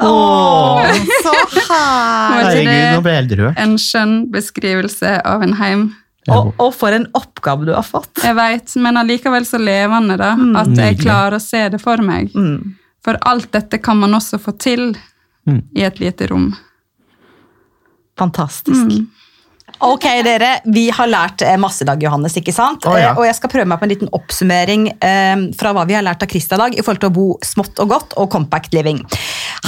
Åh, 0.00 0.86
Så 1.22 1.32
herlig! 1.34 1.64
herregud, 1.70 2.94
nå 2.94 3.00
ble 3.04 3.12
jeg 3.14 3.20
helt 3.22 3.34
rørt. 3.40 3.58
en 3.64 3.74
skjønn 3.78 4.14
beskrivelse 4.32 5.14
av 5.26 5.42
en 5.46 5.54
heim? 5.60 5.82
Og, 6.30 6.50
og 6.60 6.74
for 6.76 6.92
en 6.94 7.06
oppgave 7.16 7.64
du 7.66 7.72
har 7.74 7.82
fått. 7.86 8.10
Jeg 8.22 8.36
vet, 8.36 8.74
men 8.84 8.98
allikevel 9.00 9.46
så 9.48 9.58
levende 9.58 10.16
da, 10.20 10.32
at 10.60 10.68
jeg 10.68 10.76
Nydelig. 10.96 11.00
klarer 11.02 11.38
å 11.38 11.42
se 11.42 11.62
det 11.72 11.80
for 11.80 11.96
meg. 12.04 12.28
Mm. 12.36 12.74
For 13.02 13.16
alt 13.26 13.48
dette 13.56 13.78
kan 13.82 13.96
man 13.98 14.12
også 14.18 14.38
få 14.40 14.56
til 14.60 14.92
Mm. 15.48 15.62
i 15.74 15.82
et 15.88 15.96
lite 15.98 16.26
rom. 16.28 16.50
Fantastisk. 18.18 18.90
Ok, 19.80 20.04
dere. 20.26 20.50
Vi 20.68 20.88
har 20.92 21.08
lært 21.08 21.42
eh, 21.46 21.56
masse 21.60 21.84
i 21.84 21.88
dag, 21.88 22.02
Johannes. 22.04 22.34
ikke 22.36 22.52
sant? 22.52 22.84
Oh, 22.88 22.96
ja. 23.00 23.12
Eh, 23.14 23.18
Og 23.20 23.24
jeg 23.24 23.36
skal 23.38 23.52
prøve 23.54 23.68
meg 23.70 23.80
på 23.80 23.86
en 23.88 23.92
liten 23.94 24.10
oppsummering 24.16 24.88
eh, 24.92 25.44
fra 25.56 25.72
hva 25.76 25.86
vi 25.88 25.96
har 25.96 26.04
lært 26.04 26.24
av 26.26 26.28
Krista 26.28 26.58
i 26.58 26.60
dag 26.60 26.76
i 26.76 26.82
forhold 26.84 27.00
til 27.04 27.10
å 27.12 27.16
bo 27.16 27.26
smått 27.46 27.80
og 27.80 27.88
godt 27.94 28.16
og 28.20 28.28
compact 28.34 28.76
living. 28.76 29.00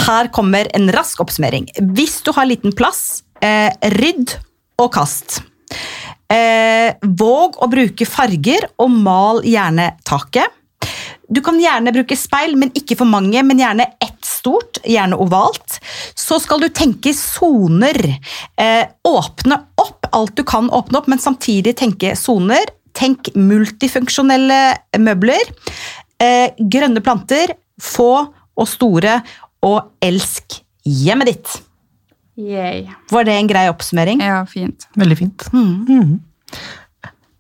Her 0.04 0.28
kommer 0.34 0.68
en 0.76 0.90
rask 0.92 1.20
oppsummering. 1.24 1.70
Hvis 1.96 2.18
du 2.26 2.32
har 2.36 2.48
liten 2.50 2.74
plass, 2.76 3.22
eh, 3.40 3.70
rydd 3.96 4.36
og 4.82 4.92
kast. 4.94 5.40
Eh, 6.32 6.92
våg 7.02 7.56
å 7.64 7.68
bruke 7.72 8.06
farger, 8.08 8.68
og 8.80 8.90
mal 8.92 9.40
gjerne 9.44 9.94
taket. 10.08 10.48
Du 11.32 11.40
kan 11.44 11.56
gjerne 11.60 11.94
bruke 11.94 12.16
speil, 12.18 12.56
men 12.60 12.72
ikke 12.76 12.98
for 13.00 13.08
mange, 13.08 13.40
men 13.46 13.60
gjerne 13.60 13.86
ett 14.02 14.26
stort, 14.26 14.82
gjerne 14.84 15.16
ovalt. 15.22 15.78
Så 16.18 16.38
skal 16.42 16.60
du 16.60 16.68
tenke 16.68 17.14
soner. 17.16 17.98
Eh, 18.60 18.84
åpne 19.08 19.60
opp 19.80 20.08
alt 20.12 20.36
du 20.36 20.44
kan 20.44 20.68
åpne 20.70 21.00
opp, 21.00 21.08
men 21.08 21.22
samtidig 21.22 21.76
tenke 21.80 22.12
soner. 22.18 22.68
Tenk 22.92 23.32
multifunksjonelle 23.38 24.60
møbler. 25.00 25.52
Eh, 26.20 26.52
grønne 26.58 27.00
planter, 27.04 27.54
få 27.80 28.12
og 28.52 28.68
store, 28.68 29.22
og 29.64 29.94
elsk 30.04 30.58
hjemmet 30.84 31.30
ditt. 31.32 31.54
Yay. 32.36 32.86
Var 33.12 33.24
det 33.28 33.38
en 33.38 33.48
grei 33.48 33.64
oppsummering? 33.70 34.20
Ja, 34.24 34.42
fint. 34.48 34.88
Veldig 34.98 35.18
fint. 35.18 35.48
Mhm. 35.52 36.20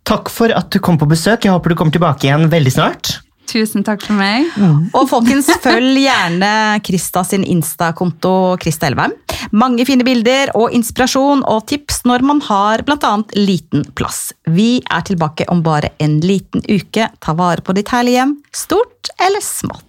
Takk 0.08 0.28
for 0.32 0.52
at 0.52 0.70
du 0.70 0.80
kom 0.82 0.98
på 0.98 1.08
besøk. 1.08 1.44
Jeg 1.44 1.52
håper 1.54 1.72
du 1.72 1.76
kommer 1.78 1.94
tilbake 1.94 2.26
igjen 2.26 2.48
veldig 2.52 2.72
snart. 2.74 3.12
Tusen 3.52 3.84
takk 3.84 4.00
for 4.06 4.16
meg. 4.16 4.48
Og 4.96 5.08
folkens, 5.10 5.50
følg 5.60 6.00
gjerne 6.06 6.52
Krista 6.86 7.20
sin 7.26 7.44
Insta-konto 7.44 8.56
Krista 8.62 8.88
Elvheim. 8.88 9.12
Mange 9.52 9.84
fine 9.88 10.06
bilder 10.06 10.54
og 10.56 10.72
inspirasjon 10.72 11.44
og 11.44 11.66
tips 11.68 12.02
når 12.08 12.24
man 12.24 12.40
har 12.48 12.84
bl.a. 12.88 13.12
liten 13.36 13.84
plass. 13.98 14.30
Vi 14.48 14.80
er 14.88 15.04
tilbake 15.04 15.48
om 15.52 15.60
bare 15.64 15.92
en 16.00 16.20
liten 16.24 16.64
uke. 16.64 17.10
Ta 17.20 17.36
vare 17.36 17.64
på 17.64 17.76
ditt 17.76 17.92
herlige 17.92 18.22
hjem, 18.22 18.36
stort 18.56 19.12
eller 19.20 19.44
smått. 19.44 19.88